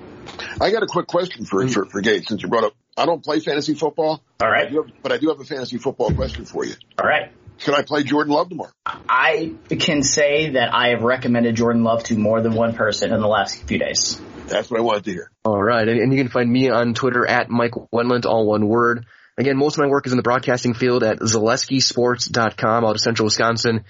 I 0.62 0.72
got 0.72 0.84
a 0.84 0.88
quick 0.88 1.08
question 1.08 1.44
for 1.44 1.68
for, 1.68 1.86
for 1.86 2.00
Gabe 2.00 2.24
since 2.26 2.42
you 2.42 2.48
brought 2.48 2.64
up. 2.64 2.74
I 2.96 3.06
don't 3.06 3.22
play 3.22 3.42
fantasy 3.42 3.74
football. 3.74 4.24
All 4.42 4.50
right, 4.50 4.68
I 4.68 4.72
have, 4.72 4.86
but 5.04 5.12
I 5.12 5.18
do 5.18 5.28
have 5.28 5.42
a 5.42 5.44
fantasy 5.44 5.78
football 5.80 6.12
question 6.12 6.46
for 6.46 6.64
you. 6.64 6.76
All 6.98 7.06
right. 7.06 7.34
Should 7.58 7.74
I 7.74 7.84
play 7.84 8.04
Jordan 8.04 8.34
Love 8.34 8.50
tomorrow? 8.50 8.72
I 8.86 9.54
can 9.70 10.02
say 10.04 10.52
that 10.52 10.74
I 10.74 10.90
have 10.90 11.04
recommended 11.04 11.56
Jordan 11.56 11.84
Love 11.84 12.04
to 12.06 12.18
more 12.18 12.42
than 12.42 12.54
one 12.54 12.74
person 12.74 13.14
in 13.14 13.20
the 13.20 13.28
last 13.28 13.64
few 13.64 13.80
days. 13.80 14.20
That's 14.48 14.70
what 14.70 14.80
I 14.80 14.84
wanted 14.84 15.06
to 15.06 15.12
hear. 15.12 15.32
All 15.46 15.62
right. 15.62 15.88
And, 15.88 16.00
and 16.00 16.14
you 16.14 16.20
can 16.20 16.30
find 16.30 16.52
me 16.52 16.70
on 16.70 16.94
Twitter 16.94 17.26
at 17.26 17.50
Mike 17.50 17.72
Wendlandt, 17.94 18.26
all 18.26 18.46
one 18.46 18.68
word. 18.68 19.06
Again, 19.38 19.58
most 19.58 19.78
of 19.78 19.84
my 19.84 19.90
work 19.90 20.06
is 20.06 20.14
in 20.14 20.18
the 20.18 20.24
broadcasting 20.24 20.74
field 20.74 21.04
at 21.04 21.20
ZaleskiSports.com 21.20 22.86
out 22.86 22.96
of 22.96 23.02
central 23.02 23.26
Wisconsin. 23.26 23.84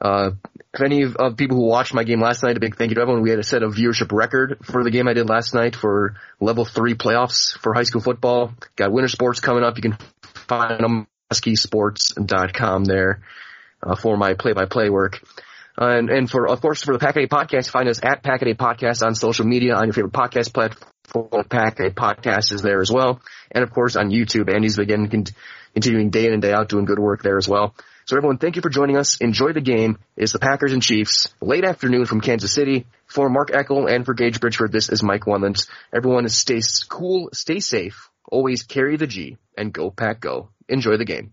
Uh, 0.00 0.30
if 0.74 0.80
any 0.80 1.02
of, 1.02 1.16
of 1.16 1.36
people 1.36 1.56
who 1.56 1.66
watched 1.66 1.94
my 1.94 2.04
game 2.04 2.20
last 2.20 2.42
night, 2.42 2.56
a 2.56 2.60
big 2.60 2.76
thank 2.76 2.90
you 2.90 2.96
to 2.96 3.00
everyone. 3.00 3.22
We 3.22 3.30
had 3.30 3.38
a 3.38 3.44
set 3.44 3.62
of 3.62 3.74
viewership 3.74 4.12
record 4.12 4.58
for 4.62 4.84
the 4.84 4.90
game 4.90 5.08
I 5.08 5.12
did 5.12 5.28
last 5.28 5.54
night 5.54 5.74
for 5.74 6.16
level 6.40 6.64
three 6.64 6.94
playoffs 6.94 7.58
for 7.58 7.74
high 7.74 7.82
school 7.82 8.00
football. 8.00 8.52
Got 8.76 8.92
winter 8.92 9.08
sports 9.08 9.40
coming 9.40 9.64
up. 9.64 9.76
You 9.76 9.82
can 9.82 9.98
find 10.22 10.80
them 10.82 11.06
skisports.com 11.32 12.84
there 12.84 13.22
uh, 13.82 13.96
for 13.96 14.16
my 14.16 14.34
play-by-play 14.34 14.90
work. 14.90 15.20
Uh, 15.80 15.86
and, 15.86 16.10
and 16.10 16.30
for, 16.30 16.48
of 16.48 16.60
course, 16.60 16.82
for 16.82 16.92
the 16.92 16.98
Pack 16.98 17.16
A 17.16 17.26
Podcast, 17.26 17.70
find 17.70 17.88
us 17.88 18.00
at 18.02 18.22
Pack 18.22 18.42
A 18.42 18.54
Podcast 18.54 19.04
on 19.04 19.14
social 19.14 19.46
media, 19.46 19.74
on 19.74 19.84
your 19.84 19.94
favorite 19.94 20.12
podcast 20.12 20.52
platform. 20.52 20.90
Full 21.08 21.44
pack 21.48 21.80
A 21.80 21.90
Podcast 21.90 22.52
is 22.52 22.62
there 22.62 22.80
as 22.80 22.90
well. 22.90 23.20
And 23.50 23.64
of 23.64 23.70
course 23.70 23.96
on 23.96 24.10
YouTube. 24.10 24.52
Andy's 24.52 24.78
again 24.78 25.08
continuing 25.74 26.10
day 26.10 26.26
in 26.26 26.32
and 26.32 26.42
day 26.42 26.52
out 26.52 26.68
doing 26.68 26.84
good 26.84 26.98
work 26.98 27.22
there 27.22 27.38
as 27.38 27.48
well. 27.48 27.74
So 28.06 28.16
everyone, 28.16 28.38
thank 28.38 28.56
you 28.56 28.62
for 28.62 28.70
joining 28.70 28.96
us. 28.96 29.16
Enjoy 29.20 29.52
the 29.52 29.60
game. 29.60 29.98
It's 30.16 30.32
the 30.32 30.38
Packers 30.38 30.72
and 30.72 30.82
Chiefs, 30.82 31.28
late 31.42 31.64
afternoon 31.64 32.06
from 32.06 32.22
Kansas 32.22 32.54
City. 32.54 32.86
For 33.06 33.28
Mark 33.28 33.50
Eckel 33.50 33.90
and 33.90 34.04
for 34.04 34.14
Gage 34.14 34.40
Bridgford, 34.40 34.72
this 34.72 34.88
is 34.88 35.02
Mike 35.02 35.24
Wendlandt. 35.24 35.68
Everyone 35.94 36.28
stay 36.28 36.60
cool, 36.88 37.30
stay 37.32 37.60
safe, 37.60 38.08
always 38.30 38.62
carry 38.62 38.96
the 38.96 39.06
G, 39.06 39.36
and 39.56 39.72
go 39.72 39.90
Pack 39.90 40.20
Go. 40.20 40.48
Enjoy 40.68 40.96
the 40.96 41.04
game. 41.04 41.32